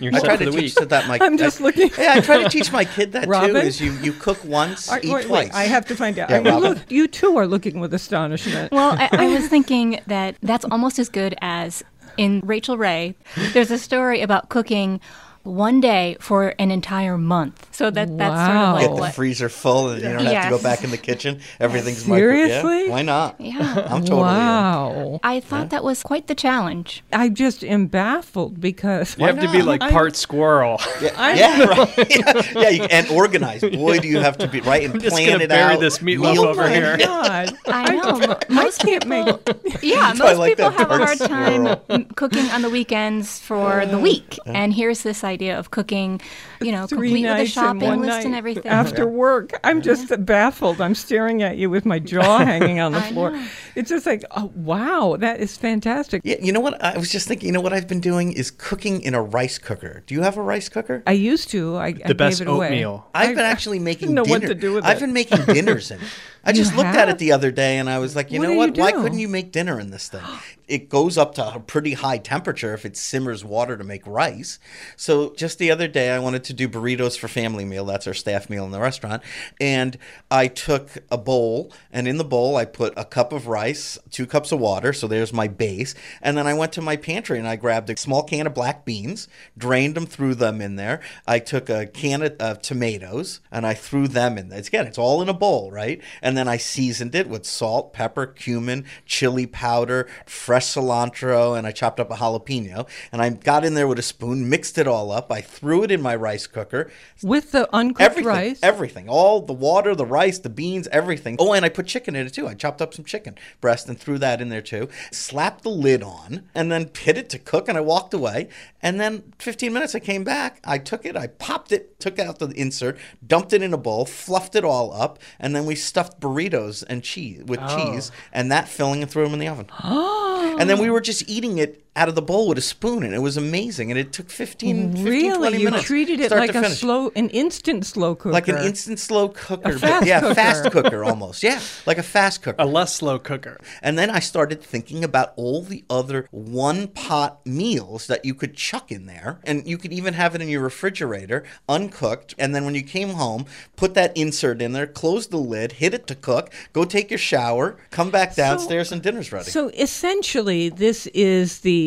You're 0.02 0.16
I 0.16 0.20
try 0.20 0.36
to 0.38 0.50
teach 0.52 0.76
that, 0.76 0.90
that 0.90 1.08
my. 1.08 1.20
I'm 1.22 1.38
just 1.38 1.62
I, 1.62 1.64
looking- 1.66 1.92
Yeah, 1.98 2.14
I 2.16 2.20
try 2.22 2.42
to 2.42 2.50
teach 2.50 2.72
my 2.72 2.84
kid 2.86 3.12
that 3.14 3.28
Robin? 3.28 3.52
too. 3.52 3.58
Is 3.58 3.80
you 3.80 3.92
you 4.02 4.14
cook 4.14 4.44
once, 4.44 4.90
Are- 4.92 5.00
eat 5.02 5.12
wait, 5.12 5.28
twice. 5.28 5.48
wait, 5.50 5.54
I 5.54 5.64
have 5.66 5.86
to 5.88 5.96
find 5.96 6.18
out. 6.18 6.30
Yeah, 6.30 6.40
you, 6.40 6.50
Robin. 6.50 6.70
look, 6.74 6.80
you 6.92 7.08
too 7.08 7.38
are 7.38 7.46
looking 7.48 7.80
with 7.80 7.94
astonishment. 7.94 8.72
Well, 8.72 8.96
I, 8.98 9.10
I 9.12 9.28
was 9.28 9.48
thinking 9.56 10.00
that 10.08 10.36
that's 10.42 10.66
almost 10.66 10.98
as 11.00 11.08
good 11.10 11.36
as 11.42 11.84
in 12.18 12.42
Rachael 12.44 12.78
Ray. 12.78 13.16
There's 13.54 13.72
a 13.72 13.78
story 13.78 14.22
about 14.22 14.50
cooking 14.50 15.00
one 15.44 15.82
day 15.82 16.16
for 16.20 16.54
an 16.60 16.70
entire 16.72 17.18
month. 17.18 17.68
So 17.72 17.90
that 17.90 18.18
that's 18.18 18.36
sort 18.46 18.56
Wow. 18.56 18.76
of 18.76 18.80
Get 18.82 18.88
like 18.90 18.96
the 18.96 19.02
what. 19.02 19.14
freezer 19.16 19.50
full, 19.50 19.90
and 19.90 20.02
you 20.02 20.10
don't 20.10 20.26
have 20.26 20.44
to 20.46 20.50
go 20.58 20.62
back 20.62 20.84
in 20.84 20.92
the 20.92 20.98
kitchen. 20.98 21.40
Everything's 21.60 22.06
micro- 22.08 22.18
Seriously? 22.20 22.84
Yeah, 22.86 22.90
why 22.92 23.02
not? 23.02 23.36
Yeah. 23.40 23.60
I'm 23.90 24.02
totally. 24.02 24.12
in. 24.12 24.18
wow. 24.18 25.20
I 25.24 25.40
thought 25.40 25.70
that 25.72 25.84
was 25.84 26.04
quite 26.04 26.28
the 26.28 26.36
challenge. 26.36 27.04
I 27.12 27.30
just 27.30 27.64
am 27.64 27.88
baffled 27.88 28.62
because 28.62 29.18
You 29.18 29.26
have 29.26 29.40
to 29.40 29.52
be 29.52 29.62
like 29.62 29.82
I- 29.82 29.92
part 29.92 30.16
squirrel. 30.16 30.80
Yeah, 31.02 31.36
yeah, 31.36 31.64
right. 31.66 31.98
yeah, 31.98 32.42
yeah, 32.62 32.70
you, 32.70 32.84
and 32.84 33.10
organized. 33.10 33.72
Boy, 33.72 34.00
do 34.00 34.08
you 34.08 34.20
have 34.20 34.38
to 34.40 34.48
be 34.48 34.62
right 34.62 34.84
and 34.90 35.02
just 35.02 35.16
plan 35.16 35.30
gonna 35.32 35.44
it 35.46 35.50
bury 35.50 35.74
out. 35.76 35.80
this 35.80 36.00
meatloaf 36.00 36.34
meal 36.34 36.44
over 36.46 36.62
plan. 36.64 37.00
here. 37.00 37.08
Oh 37.10 37.24
God. 37.24 37.58
I 37.68 37.96
know. 37.96 38.20
mo- 38.28 38.40
Most 38.50 38.82
can't 38.82 39.04
people, 39.04 39.40
make- 39.46 39.82
yeah, 39.84 40.14
That's 40.14 40.22
I 40.22 40.26
most 40.26 40.38
like 40.38 40.58
people 40.58 40.72
have 40.72 40.92
a 40.92 40.98
dark 40.98 41.18
hard 41.20 41.78
time 41.88 42.06
cooking 42.16 42.46
on 42.52 42.62
the 42.62 42.70
weekends 42.70 43.40
for 43.40 43.86
the 43.86 43.98
week. 44.00 44.38
And 44.46 44.74
here's 44.74 45.02
this 45.04 45.24
idea 45.32 45.58
of 45.58 45.72
cooking, 45.72 46.22
you 46.62 46.72
know, 46.72 46.86
Three 46.88 47.10
complete 47.10 47.24
with 47.24 47.32
a 47.32 47.34
nights 47.36 47.58
and 47.58 47.82
shopping 47.82 48.02
list 48.02 48.26
and 48.26 48.36
everything. 48.36 48.68
after 48.68 49.08
work. 49.08 49.60
I'm 49.64 49.82
just 49.82 50.14
baffled. 50.26 50.80
I'm 50.82 50.94
staring 50.96 51.42
at 51.42 51.58
you 51.58 51.70
with 51.70 51.86
my 51.86 52.00
jaw 52.00 52.38
hanging 52.52 52.80
on 52.80 52.92
the 52.92 53.02
floor. 53.02 53.32
know. 53.32 53.48
It's 53.76 53.90
just 53.90 54.06
like, 54.06 54.24
oh 54.32 54.52
wow, 54.56 55.16
that 55.20 55.40
is 55.40 55.58
fantastic. 55.58 56.22
Yeah, 56.24 56.36
you 56.42 56.52
know 56.52 56.60
what? 56.60 56.82
I 56.84 56.98
was 56.98 57.10
just 57.12 57.28
thinking. 57.28 57.48
You 57.48 57.54
know 57.54 57.62
what 57.62 57.74
I've 57.74 57.88
been 57.88 58.02
doing 58.02 58.32
is 58.34 58.52
cooking 58.52 59.02
in 59.02 59.14
a 59.16 59.22
rice 59.24 59.58
cooker. 59.58 60.04
Do 60.06 60.14
you 60.14 60.22
have 60.22 60.38
a 60.38 60.42
rice 60.42 60.70
cooker? 60.70 61.02
I 61.08 61.14
used 61.14 61.50
to. 61.52 61.76
I, 61.78 61.88
I 61.88 61.92
The 62.08 62.16
best 62.16 62.40
gave 62.40 62.48
it 62.48 62.52
away. 62.52 62.68
oatmeal. 62.68 63.08
I've 63.16 63.30
I- 63.30 63.34
been 63.36 63.46
actually 63.46 63.80
making 63.92 64.10
didn't 64.10 64.16
know 64.16 64.24
dinner. 64.26 64.40
what 64.40 64.48
to 64.48 64.56
do 64.56 64.74
with 64.74 64.86
I've 64.86 64.98
it. 64.98 65.02
been 65.02 65.14
making 65.14 65.46
dinners 65.54 65.92
in 65.92 66.02
it. 66.02 66.08
I 66.44 66.54
just 66.54 66.72
You 66.72 66.78
looked 66.78 66.96
at 66.96 67.08
it 67.08 67.20
the 67.20 67.32
other 67.34 67.52
day 67.52 67.78
and 67.78 67.88
I 67.90 68.00
was 68.00 68.16
like, 68.16 68.32
you 68.32 68.40
What 68.40 68.46
know 68.46 68.50
do 68.50 68.54
you 68.56 68.60
what? 68.60 68.78
Why 68.78 68.92
couldn't 68.94 69.20
you 69.20 69.28
make 69.28 69.52
dinner 69.52 69.80
in 69.80 69.92
this 69.92 70.08
thing? 70.10 70.22
It 70.72 70.88
goes 70.88 71.18
up 71.18 71.36
to 71.36 71.56
a 71.56 71.60
pretty 71.60 71.96
high 71.96 72.18
temperature 72.18 72.74
if 72.74 72.86
it 72.86 72.96
simmers 72.96 73.44
water 73.44 73.76
to 73.76 73.84
make 73.84 74.08
rice. 74.08 74.58
So 74.96 75.34
just 75.34 75.60
the 75.60 75.70
other 75.70 75.90
day, 75.90 76.12
I 76.12 76.20
wanted 76.20 76.46
to 76.46 76.54
do 76.54 76.70
burritos 76.70 77.20
for 77.20 77.28
family 77.28 77.66
meal. 77.66 77.84
That's 77.84 78.08
our 78.08 78.14
staff 78.14 78.50
meal 78.50 78.64
in 78.64 78.72
the 78.72 78.80
restaurant. 78.80 79.22
And 79.60 79.98
I 80.32 80.48
took 80.48 81.00
a 81.12 81.18
bowl, 81.18 81.74
and 81.92 82.08
in 82.08 82.18
the 82.18 82.24
bowl, 82.24 82.56
I 82.56 82.64
put 82.64 82.94
a 82.96 83.04
cup 83.04 83.34
of 83.34 83.48
rice, 83.48 83.98
two 84.12 84.26
cups 84.26 84.54
of 84.54 84.62
water. 84.62 84.94
So 84.94 85.08
there's 85.08 85.34
my 85.34 85.50
base. 85.50 85.94
And 86.22 86.38
then 86.38 86.48
I 86.48 86.54
went 86.54 86.72
to 86.74 86.82
my 86.82 86.96
pantry 86.96 87.38
and 87.38 87.48
I 87.48 87.58
grabbed 87.58 87.90
a 87.90 87.98
small 87.98 88.24
can 88.24 88.48
of 88.48 88.54
black 88.54 88.86
beans, 88.86 89.28
drained 89.58 89.96
them, 89.96 90.06
threw 90.06 90.36
them 90.36 90.62
in 90.62 90.78
there. 90.78 91.02
I 91.28 91.40
took 91.40 91.70
a 91.70 91.86
can 91.86 92.22
of 92.40 92.62
tomatoes 92.62 93.42
and 93.52 93.66
I 93.66 93.74
threw 93.74 94.08
them 94.08 94.38
in 94.38 94.48
there. 94.48 94.60
It's, 94.60 94.70
again, 94.70 94.88
it's 94.88 94.98
all 94.98 95.22
in 95.22 95.28
a 95.28 95.34
bowl, 95.34 95.70
right? 95.70 96.02
And 96.22 96.38
then 96.38 96.48
I 96.48 96.56
seasoned 96.56 97.14
it 97.14 97.28
with 97.28 97.46
salt, 97.46 97.92
pepper, 97.92 98.26
cumin, 98.26 98.86
chili 99.06 99.48
powder, 99.48 100.08
fresh 100.26 100.61
cilantro, 100.62 101.58
and 101.58 101.68
I 101.68 101.72
chopped 101.72 102.00
up 102.00 102.10
a 102.12 102.16
jalapeno. 102.16 102.88
And 103.12 103.22
I 103.22 103.30
got 103.30 103.66
in 103.66 103.74
there 103.74 103.88
with 103.88 104.00
a 104.00 104.04
spoon, 104.04 104.50
mixed 104.50 104.78
it 104.78 104.88
all 104.88 105.12
up. 105.12 105.32
I 105.32 105.42
threw 105.42 105.84
it 105.84 105.92
in 105.92 106.02
my 106.02 106.16
rice 106.16 106.48
cooker. 106.48 106.90
with 107.22 107.52
the 107.52 107.70
uncooked 107.74 108.02
Everything, 108.02 108.26
rice. 108.26 108.60
everything, 108.64 109.10
all 109.10 109.42
the 109.42 109.54
water, 109.54 109.96
the 109.96 110.06
rice, 110.06 110.40
the 110.40 110.50
beans, 110.50 110.88
everything. 110.92 111.36
Oh, 111.40 111.54
and 111.54 111.66
I 111.66 111.70
put 111.70 111.88
chicken 111.88 112.16
in 112.16 112.26
it 112.26 112.34
too. 112.34 112.48
I 112.48 112.54
chopped 112.54 112.82
up 112.82 112.94
some 112.94 113.06
chicken 113.06 113.36
breast 113.60 113.90
and 113.90 114.00
threw 114.00 114.18
that 114.20 114.42
in 114.42 114.50
there 114.50 114.62
too. 114.62 114.90
Slapped 115.12 115.64
the 115.64 115.70
lid 115.70 116.04
on, 116.04 116.44
and 116.56 116.72
then 116.72 116.90
hit 116.98 117.18
it 117.18 117.30
to 117.30 117.40
cook. 117.40 117.68
And 117.68 117.78
I 117.78 117.82
walked 117.82 118.14
away. 118.14 118.50
And 118.82 119.00
then 119.00 119.34
15 119.40 119.72
minutes, 119.72 119.94
I 119.94 120.00
came 120.00 120.24
back. 120.24 120.60
I 120.64 120.78
took 120.78 121.06
it, 121.06 121.16
I 121.16 121.28
popped 121.28 121.72
it, 121.72 122.00
took 122.00 122.18
out 122.20 122.40
the 122.40 122.50
insert, 122.50 122.98
dumped 123.26 123.54
it 123.54 123.62
in 123.62 123.74
a 123.74 123.78
bowl, 123.78 124.06
fluffed 124.06 124.56
it 124.56 124.66
all 124.66 124.94
up, 124.94 125.20
and 125.40 125.56
then 125.56 125.66
we 125.66 125.76
stuffed 125.76 126.20
burritos 126.20 126.84
and 126.88 127.04
cheese 127.04 127.44
with 127.44 127.60
oh. 127.62 127.76
cheese 127.76 128.12
and 128.34 128.52
that 128.52 128.68
filling 128.68 129.02
and 129.02 129.12
threw 129.12 129.24
them 129.24 129.34
in 129.34 129.40
the 129.40 129.48
oven. 129.48 129.68
and 130.42 130.70
then 130.70 130.80
we 130.80 130.90
were 130.90 131.02
just 131.02 131.30
eating 131.30 131.58
it 131.58 131.84
out 131.94 132.08
of 132.08 132.16
the 132.16 132.22
bowl 132.22 132.48
with 132.48 132.58
a 132.58 132.62
spoon, 132.62 133.04
and 133.04 133.14
it 133.14 133.20
was 133.20 133.36
amazing. 133.36 133.92
And 133.92 134.00
it 134.00 134.14
took 134.14 134.30
15, 134.30 134.92
15 134.94 135.06
really, 135.06 135.38
20 135.38 135.58
you 135.58 135.66
minutes. 135.66 135.84
treated 135.84 136.22
it 136.22 136.32
like 136.32 136.56
a 136.56 136.70
slow, 136.70 137.12
an 137.18 137.28
instant 137.30 137.86
slow 137.86 138.16
cooker, 138.16 138.32
like 138.32 138.48
an 138.48 138.58
instant 138.60 138.98
slow 138.98 139.28
cooker. 139.28 139.74
but- 139.74 139.80
fast 139.80 140.06
yeah, 140.06 140.22
cooker. 140.22 140.36
fast 140.36 140.72
cooker 140.72 141.04
almost. 141.04 141.44
Yeah, 141.44 141.60
like 141.86 141.98
a 141.98 142.04
fast 142.04 142.44
cooker. 142.44 142.56
A 142.62 142.66
less 142.66 142.96
slow 142.96 143.20
cooker. 143.20 143.58
And 143.82 144.00
then 144.00 144.10
I 144.10 144.20
started 144.20 144.64
thinking 144.64 145.04
about 145.04 145.34
all 145.36 145.64
the 145.64 145.84
other 145.90 146.28
one 146.32 146.88
pot 146.88 147.46
meals 147.46 148.08
that 148.08 148.24
you 148.24 148.36
could 148.36 148.56
chuck 148.56 148.90
in 148.92 149.06
there. 149.06 149.40
And 149.44 149.68
you 149.68 149.78
could 149.78 149.92
even 149.92 150.14
have 150.14 150.34
it 150.34 150.42
in 150.42 150.48
your 150.48 150.62
refrigerator, 150.62 151.44
uncooked. 151.68 152.36
And 152.40 152.56
then 152.56 152.64
when 152.64 152.76
you 152.76 152.84
came 152.84 153.10
home, 153.10 153.46
put 153.76 153.96
that 153.96 154.16
insert 154.16 154.62
in 154.62 154.72
there, 154.72 154.88
close 154.88 155.28
the 155.28 155.38
lid, 155.38 155.74
hit 155.74 155.94
it 155.94 156.08
to 156.08 156.16
cook, 156.16 156.54
go 156.72 156.86
take 156.86 157.12
your 157.12 157.18
shower, 157.18 157.78
come 157.90 158.12
back 158.12 158.34
downstairs, 158.36 158.94
and 158.94 159.02
dinner's 159.02 159.34
ready. 159.34 159.50
So 159.50 159.70
essentially, 159.70 160.70
this 160.70 161.08
is 161.08 161.60
the 161.60 161.81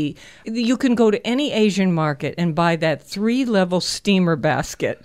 you 0.44 0.76
can 0.76 0.94
go 0.94 1.10
to 1.10 1.24
any 1.26 1.52
Asian 1.52 1.92
market 1.92 2.34
and 2.38 2.54
buy 2.54 2.76
that 2.76 3.02
three 3.02 3.44
level 3.44 3.80
steamer 3.80 4.36
basket 4.36 5.04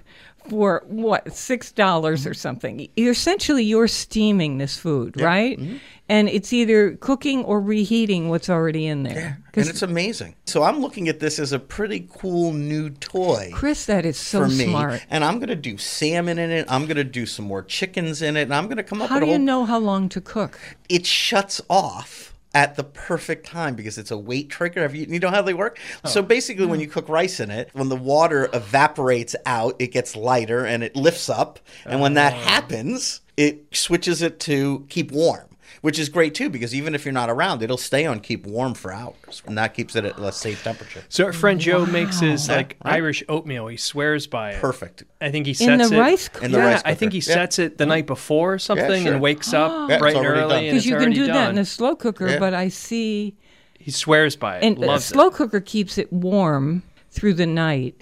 for 0.50 0.84
what 0.88 1.32
six 1.36 1.72
dollars 1.72 2.26
or 2.26 2.34
something. 2.34 2.88
You're 2.96 3.12
essentially 3.12 3.64
you're 3.64 3.88
steaming 3.88 4.58
this 4.58 4.78
food, 4.78 5.20
right? 5.22 5.60
Mm-hmm. 5.60 5.78
And 6.12 6.28
it's 6.28 6.52
either 6.52 6.96
cooking 6.96 7.44
or 7.46 7.62
reheating 7.62 8.30
what's 8.30 8.50
already 8.50 8.88
in 8.88 9.04
there. 9.04 9.40
Yeah. 9.54 9.62
and 9.62 9.70
it's 9.70 9.84
amazing. 9.84 10.34
So 10.48 10.64
I'm 10.64 10.80
looking 10.80 11.08
at 11.08 11.20
this 11.20 11.38
as 11.38 11.52
a 11.52 11.60
pretty 11.60 12.08
cool 12.18 12.52
new 12.52 12.90
toy. 12.90 13.52
Chris, 13.54 13.86
that 13.86 14.06
is 14.08 14.18
so 14.18 14.42
for 14.42 14.48
me, 14.50 14.66
smart. 14.66 15.06
and 15.12 15.24
I'm 15.24 15.38
gonna 15.38 15.56
do 15.56 15.78
salmon 15.78 16.40
in 16.40 16.50
it. 16.50 16.66
I'm 16.68 16.88
gonna 16.88 17.04
do 17.04 17.28
some 17.28 17.46
more 17.46 17.62
chickens 17.62 18.24
in 18.24 18.38
it, 18.38 18.44
and 18.44 18.56
I'm 18.56 18.68
gonna 18.68 18.82
come 18.84 19.04
up 19.04 19.10
How 19.10 19.16
with 19.18 19.24
do 19.26 19.28
you 19.28 19.34
whole 19.34 19.46
know 19.46 19.66
how 19.66 19.78
long 19.78 20.10
to 20.10 20.20
cook? 20.22 20.60
it 20.90 21.06
shuts 21.06 21.62
off 21.70 22.34
at 22.54 22.76
the 22.76 22.84
perfect 22.84 23.46
time 23.46 23.76
because 23.76 23.98
it's 23.98 24.12
a 24.12 24.18
weight 24.18 24.50
trigger. 24.50 24.82
Have 24.82 24.96
you, 24.96 25.06
you 25.08 25.20
know 25.20 25.30
how 25.30 25.42
they 25.42 25.54
work? 25.54 25.80
Oh. 26.04 26.10
So 26.10 26.22
basically, 26.22 26.66
when 26.66 26.80
hmm. 26.80 26.84
you 26.84 26.88
cook 26.88 27.10
rice 27.10 27.40
in 27.40 27.52
it, 27.52 27.70
when 27.74 27.90
the 27.90 27.96
water 27.96 28.50
evaporates 28.54 29.36
out, 29.46 29.76
it 29.80 29.88
gets 29.88 30.16
lighter 30.16 30.66
and 30.66 30.84
it 30.84 30.96
lifts 30.96 31.30
up. 31.30 31.60
And 31.86 32.02
when 32.02 32.14
Oh. 32.14 32.16
that 32.16 32.34
happens, 32.34 33.22
it 33.38 33.66
switches 33.72 34.22
it 34.22 34.40
to 34.42 34.86
keep 34.90 35.12
warm. 35.12 35.49
Which 35.82 35.98
is 35.98 36.10
great 36.10 36.36
too, 36.36 36.50
because 36.50 36.76
even 36.76 36.94
if 36.94 37.06
you're 37.06 37.14
not 37.14 37.30
around, 37.30 37.64
it'll 37.64 37.78
stay 37.78 38.06
on 38.06 38.20
keep 38.20 38.46
warm 38.46 38.74
for 38.74 38.92
hours, 38.92 39.42
and 39.46 39.58
that 39.58 39.74
keeps 39.74 39.96
it 39.96 40.04
at 40.04 40.20
a 40.20 40.32
safe 40.32 40.62
temperature. 40.64 41.04
So 41.08 41.24
our 41.26 41.34
friend 41.34 41.60
Joe 41.60 41.86
makes 41.86 42.20
his 42.20 42.50
like 42.50 42.76
right. 42.84 42.96
Irish 42.96 43.24
oatmeal. 43.30 43.68
He 43.68 43.78
swears 43.78 44.28
by 44.28 44.52
it. 44.52 44.60
Perfect. 44.62 45.04
I 45.22 45.32
think 45.32 45.46
he 45.46 45.52
In 45.52 45.56
sets 45.56 45.90
the 45.90 45.96
it 45.96 46.00
rice 46.00 46.28
cooker? 46.28 46.46
In 46.46 46.52
the 46.52 46.58
yeah, 46.58 46.66
rice 46.72 46.82
I 46.84 46.96
think 46.96 47.14
he 47.14 47.22
cooker. 47.22 47.30
Yeah. 47.32 47.36
sets 47.36 47.60
it 47.60 47.78
the 47.78 47.86
night 47.86 48.08
before 48.08 48.56
or 48.56 48.60
something 48.60 49.04
sure. 49.04 49.14
and 49.14 49.22
wakes 49.22 49.54
up 49.54 49.72
Yeah, 49.90 50.00
bright 50.00 50.16
and 50.18 50.26
early 50.26 50.66
Because 50.66 50.86
you 50.86 50.92
can 50.94 51.02
already 51.04 51.16
do 51.16 51.28
that 51.28 51.50
in 51.52 51.58
a 51.58 51.66
slow 51.66 51.96
cooker, 51.96 52.28
Yeah. 52.28 52.40
but 52.40 52.54
I 52.54 52.68
see 52.70 53.38
he 53.80 53.92
swears 53.92 54.36
by 54.36 54.58
it. 54.58 54.64
and 54.66 54.84
a 54.84 55.00
slow 55.00 55.28
it. 55.28 55.34
cooker 55.36 55.62
keeps 55.62 55.98
it 55.98 56.12
warm 56.12 56.84
through 57.12 57.36
the 57.36 57.46
night. 57.46 57.96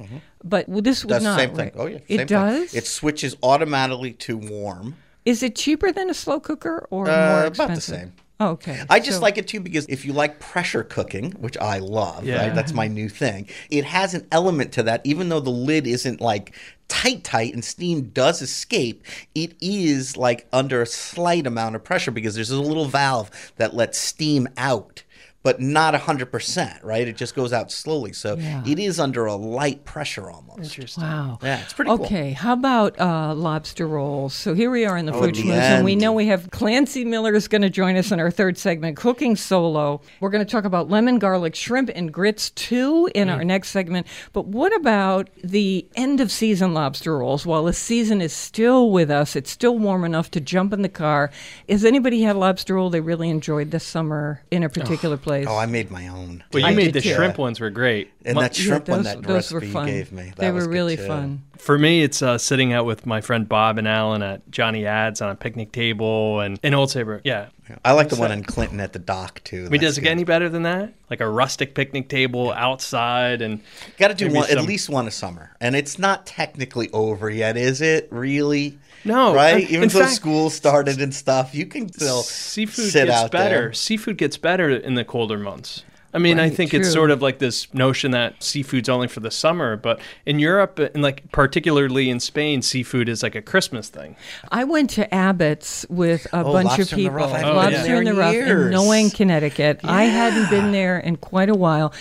But 0.44 0.68
well, 0.68 0.82
this 0.82 1.06
was 1.06 1.10
Does 1.18 1.24
the 1.24 1.30
not. 1.30 1.40
Mm-hmm. 1.40 1.48
same 1.48 1.56
thing. 1.56 1.80
right? 1.80 1.84
Oh 1.84 1.86
yeah, 1.88 2.00
it 2.22 2.28
does. 2.28 2.72
Thing. 2.72 2.78
It 2.80 2.88
switches 2.88 3.38
automatically 3.44 4.14
to 4.14 4.38
warm. 4.38 4.96
Is 5.28 5.44
it 5.44 5.56
cheaper 5.56 5.92
than 5.92 6.10
a 6.10 6.14
slow 6.14 6.40
cooker 6.40 6.88
or 6.90 7.10
Uh, 7.10 7.30
more 7.40 7.46
about 7.48 7.76
the 7.76 7.82
same. 7.82 8.14
Oh, 8.40 8.50
okay. 8.50 8.80
I 8.90 9.00
just 9.00 9.18
So- 9.18 9.24
like 9.24 9.38
it 9.38 9.48
too 9.48 9.60
because 9.60 9.86
if 9.90 10.06
you 10.06 10.14
like 10.14 10.40
pressure 10.40 10.84
cooking, 10.84 11.32
which 11.40 11.58
I 11.58 11.80
love, 11.80 12.24
Yeah. 12.24 12.44
right? 12.46 12.56
That's 12.56 12.72
my 12.72 12.88
new 12.88 13.10
thing. 13.10 13.48
It 13.70 13.84
has 13.84 14.14
an 14.14 14.26
element 14.32 14.72
to 14.74 14.84
that, 14.84 15.02
even 15.04 15.30
though 15.30 15.40
the 15.40 15.50
lid 15.50 15.86
isn't 15.88 16.22
like 16.22 16.56
tight, 16.88 17.24
tight, 17.24 17.54
and 17.54 17.66
steam 17.66 18.12
does 18.14 18.42
escape. 18.42 19.04
It 19.36 19.56
is 19.60 20.16
like 20.16 20.48
under 20.54 20.82
a 20.82 20.86
slight 20.86 21.46
amount 21.48 21.76
of 21.76 21.84
pressure 21.84 22.12
because 22.12 22.36
there's 22.36 22.52
a 22.52 22.62
little 22.62 22.86
valve 22.86 23.30
that 23.58 23.76
lets 23.76 23.98
steam 23.98 24.48
out. 24.56 25.04
But 25.48 25.62
not 25.62 25.94
100%, 25.94 26.84
right? 26.84 27.08
It 27.08 27.16
just 27.16 27.34
goes 27.34 27.54
out 27.54 27.72
slowly. 27.72 28.12
So 28.12 28.36
Yeah. 28.36 28.64
it 28.66 28.80
is 28.80 29.00
under 29.00 29.26
a 29.28 29.36
light 29.36 29.86
pressure 29.86 30.30
almost. 30.30 30.60
Interesting. 30.60 31.04
Wow. 31.06 31.40
Yeah, 31.42 31.62
it's 31.62 31.72
pretty 31.72 31.90
cool. 31.90 32.04
Okay, 32.06 32.32
how 32.34 32.52
about 32.52 33.00
uh, 33.00 33.34
lobster 33.34 33.88
rolls? 33.88 34.34
So 34.34 34.54
here 34.54 34.70
we 34.70 34.84
are 34.86 34.98
in 34.98 35.06
the 35.06 35.14
Oh, 35.14 35.22
food 35.22 35.36
the 35.36 35.44
schmooze, 35.44 35.54
and 35.62 35.86
we 35.86 35.96
know 35.96 36.12
we 36.12 36.26
have 36.28 36.50
Klancy 36.52 37.06
Miller 37.06 37.34
is 37.34 37.48
going 37.48 37.62
to 37.62 37.70
join 37.70 37.96
us 37.96 38.12
in 38.12 38.20
our 38.20 38.30
third 38.30 38.58
segment, 38.58 38.98
Cooking 38.98 39.38
Solo. 39.38 40.02
We're 40.20 40.32
going 40.32 40.46
to 40.46 40.52
talk 40.52 40.66
about 40.66 40.90
lemon 40.90 41.18
garlic 41.18 41.56
shrimp 41.56 41.90
and 41.96 42.12
grits 42.12 42.50
too 42.50 43.10
in 43.16 43.30
Mm. 43.30 43.36
our 43.38 43.44
next 43.46 43.70
segment. 43.70 44.06
But 44.34 44.48
what 44.48 44.76
about 44.76 45.30
the 45.42 45.88
end 45.96 46.20
of 46.20 46.30
season 46.30 46.74
lobster 46.74 47.18
rolls? 47.20 47.46
While 47.46 47.64
the 47.64 47.72
season 47.74 48.20
is 48.20 48.34
still 48.34 48.92
with 48.92 49.10
us, 49.10 49.34
it's 49.38 49.50
still 49.52 49.78
warm 49.80 50.04
enough 50.04 50.30
to 50.32 50.42
jump 50.42 50.74
in 50.74 50.82
the 50.82 50.90
car. 50.90 51.32
Has 51.70 51.86
anybody 51.86 52.24
had 52.24 52.36
a 52.36 52.40
lobster 52.40 52.76
roll 52.76 52.90
they 52.90 53.00
really 53.00 53.30
enjoyed 53.30 53.72
this 53.72 53.86
summer 53.86 54.42
in 54.52 54.64
a 54.64 54.68
particular 54.70 55.16
place? 55.16 55.37
Oh, 55.46 55.58
I 55.58 55.66
made 55.66 55.92
my 55.92 56.08
own. 56.08 56.44
Well, 56.54 56.62
you 56.62 56.68
I 56.68 56.74
made 56.74 56.94
the 56.94 57.02
too. 57.02 57.14
shrimp 57.14 57.38
ones 57.38 57.60
were 57.60 57.70
great. 57.70 58.12
And 58.26 58.36
My- 58.36 58.44
that 58.44 58.58
Yeah, 58.58 58.66
shrimp 58.66 58.88
one, 58.90 59.04
that 59.04 59.24
those 59.24 59.52
were 59.52 59.60
recipe 59.60 59.72
fun. 59.74 59.88
you 59.88 59.94
gave 59.94 60.12
me. 60.12 60.24
That 60.24 60.38
they 60.38 60.52
were 60.52 60.62
good, 60.62 60.70
really 60.70 60.96
fun. 60.98 61.44
For 61.58 61.78
me, 61.78 62.04
it's 62.04 62.22
uh, 62.22 62.38
sitting 62.38 62.72
out 62.72 62.86
with 62.86 63.06
my 63.06 63.20
friend 63.20 63.50
Bob 63.50 63.78
and 63.78 63.88
Alan 63.88 64.22
at 64.22 64.50
Johnny 64.52 64.86
Ad's 64.86 65.22
on 65.22 65.30
a 65.30 65.36
picnic 65.36 65.72
table 65.72 66.40
and 66.40 66.60
in 66.64 66.74
Old 66.74 66.90
Saybrook. 66.92 67.22
Yeah. 67.24 67.48
I 67.84 67.92
like 67.94 68.10
the 68.10 68.16
one 68.16 68.32
in 68.32 68.44
Clinton 68.44 68.80
at 68.80 68.94
the 68.94 69.00
dock 69.00 69.42
too. 69.44 69.66
I 69.66 69.70
mean, 69.70 69.82
does 69.82 69.98
it 69.98 70.02
get 70.02 70.12
any 70.12 70.24
better 70.24 70.48
than 70.50 70.64
that? 70.64 70.94
Like 71.10 71.20
a 71.20 71.28
rustic 71.28 71.76
picnic 71.76 72.08
table 72.10 72.52
outside 72.54 73.42
and 73.42 73.62
Got 73.98 74.10
to 74.10 74.14
do 74.14 74.26
maybe 74.28 74.38
one 74.38 74.50
at 74.52 74.62
least 74.64 74.88
one 74.90 75.08
a 75.08 75.12
summer, 75.12 75.52
and 75.60 75.76
it's 75.76 76.00
not 76.00 76.26
technically 76.26 76.90
over 76.92 77.30
yet, 77.30 77.58
is 77.58 77.82
it? 77.82 78.08
Really? 78.12 78.78
No, 79.08 79.34
right? 79.34 79.56
uh, 79.56 79.68
Even 79.70 79.84
in 79.84 79.90
though 79.90 80.00
fact- 80.02 80.12
school 80.14 80.50
started 80.50 81.02
and 81.02 81.14
stuff, 81.14 81.56
you 81.56 81.66
can 81.66 81.92
still 81.92 82.24
seafood 82.24 82.92
sit 82.92 83.08
gets 83.08 83.18
out 83.24 83.32
better. 83.32 83.56
there. 83.56 83.74
Seafood 83.74 84.18
gets 84.18 84.38
better 84.38 84.70
in 84.70 84.96
the 84.96 85.04
colder 85.06 85.38
months. 85.38 85.84
I 86.14 86.20
mean, 86.20 86.40
I 86.40 86.44
Right, 86.44 86.54
think 86.56 86.74
it's 86.74 86.92
sort 86.92 87.12
of 87.12 87.22
like 87.22 87.38
this 87.38 87.72
notion 87.76 88.12
that 88.12 88.42
seafood's 88.42 88.88
only 88.90 89.08
for 89.08 89.20
the 89.20 89.30
summer, 89.30 89.76
but 89.76 90.00
in 90.26 90.40
Europe 90.40 90.80
and 90.80 91.04
like 91.04 91.32
particularly 91.32 92.10
in 92.10 92.20
Spain, 92.20 92.62
seafood 92.64 93.08
is 93.10 93.22
like 93.22 93.36
a 93.36 93.42
Christmas 93.42 93.90
thing. 93.90 94.16
I 94.50 94.64
went 94.64 94.90
to 94.92 95.14
Abbott's 95.14 95.86
with 95.90 96.26
a 96.34 96.40
Oh, 96.44 96.54
bunch 96.54 96.72
of 96.72 96.78
Lobster 96.80 96.96
in 96.96 97.04
the 97.04 97.10
people. 97.10 97.18
Rough. 97.18 97.34
I 97.34 97.50
Lobster 97.52 97.84
there 97.84 97.98
in 97.98 98.06
the 98.06 98.14
Rough 98.16 98.34
in 98.34 98.48
years. 98.48 98.74
Noank, 98.74 99.16
Connecticut. 99.16 99.82
I 99.84 100.06
hadn't 100.06 100.50
been 100.50 100.72
there 100.72 100.98
in 100.98 101.18
quite 101.18 101.50
a 101.50 101.56
while. 101.56 101.94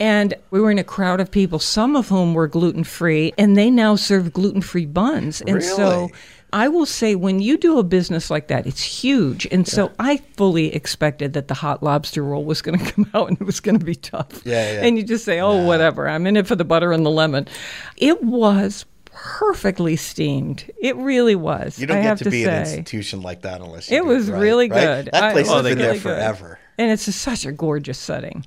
And 0.00 0.34
we 0.50 0.60
were 0.60 0.72
in 0.72 0.78
a 0.78 0.84
crowd 0.84 1.20
of 1.20 1.30
people, 1.30 1.60
some 1.60 1.94
of 1.94 2.08
whom 2.08 2.34
were 2.34 2.48
gluten 2.48 2.82
free, 2.84 3.32
and 3.38 3.56
they 3.56 3.70
now 3.70 3.94
serve 3.94 4.32
gluten 4.32 4.60
free 4.60 4.86
buns. 4.86 5.40
And 5.42 5.62
so 5.62 5.76
Really? 6.00 6.12
I 6.52 6.68
will 6.68 6.86
say, 6.86 7.14
when 7.14 7.40
you 7.40 7.56
do 7.56 7.78
a 7.78 7.82
business 7.82 8.30
like 8.30 8.48
that, 8.48 8.66
it's 8.66 8.82
huge. 8.82 9.46
And 9.50 9.66
so 9.66 9.90
I 9.98 10.18
fully 10.36 10.74
expected 10.74 11.32
that 11.32 11.48
the 11.48 11.54
hot 11.54 11.82
lobster 11.82 12.22
roll 12.22 12.44
was 12.44 12.60
going 12.62 12.78
to 12.84 12.92
come 12.92 13.10
out 13.14 13.28
and 13.28 13.40
it 13.40 13.44
was 13.44 13.60
going 13.60 13.78
to 13.78 13.84
be 13.84 13.94
tough. 13.94 14.42
Yeah, 14.44 14.74
yeah. 14.74 14.84
And 14.86 14.96
you 14.98 15.02
just 15.04 15.24
say, 15.24 15.40
oh, 15.40 15.64
whatever. 15.64 16.08
I'm 16.08 16.26
in 16.26 16.36
it 16.36 16.46
for 16.46 16.56
the 16.56 16.64
butter 16.64 16.92
and 16.92 17.04
the 17.06 17.10
lemon. 17.10 17.48
It 17.96 18.22
was 18.22 18.84
perfectly 19.06 19.96
steamed. 19.96 20.70
It 20.80 20.96
really 20.96 21.34
was. 21.36 21.78
You 21.78 21.86
don't 21.86 21.98
I 21.98 22.02
get 22.02 22.08
have 22.08 22.18
to, 22.18 22.24
to 22.24 22.30
be 22.30 22.44
an 22.44 22.64
say. 22.64 22.70
institution 22.78 23.22
like 23.22 23.42
that 23.42 23.60
unless 23.60 23.90
you 23.90 23.98
It 23.98 24.00
do 24.02 24.06
was 24.06 24.30
right, 24.30 24.40
really 24.40 24.70
right? 24.70 25.04
good. 25.04 25.10
That 25.12 25.32
place 25.32 25.46
it 25.48 25.50
has 25.50 25.62
was 25.62 25.68
been 25.68 25.78
there 25.78 25.94
forever. 25.94 26.58
good. 26.60 26.61
Forever. 26.76 26.82
And 26.88 26.92
it's 26.92 27.04
just 27.04 27.20
such 27.22 27.44
a 27.46 27.52
gorgeous 27.52 27.98
setting. 27.98 28.44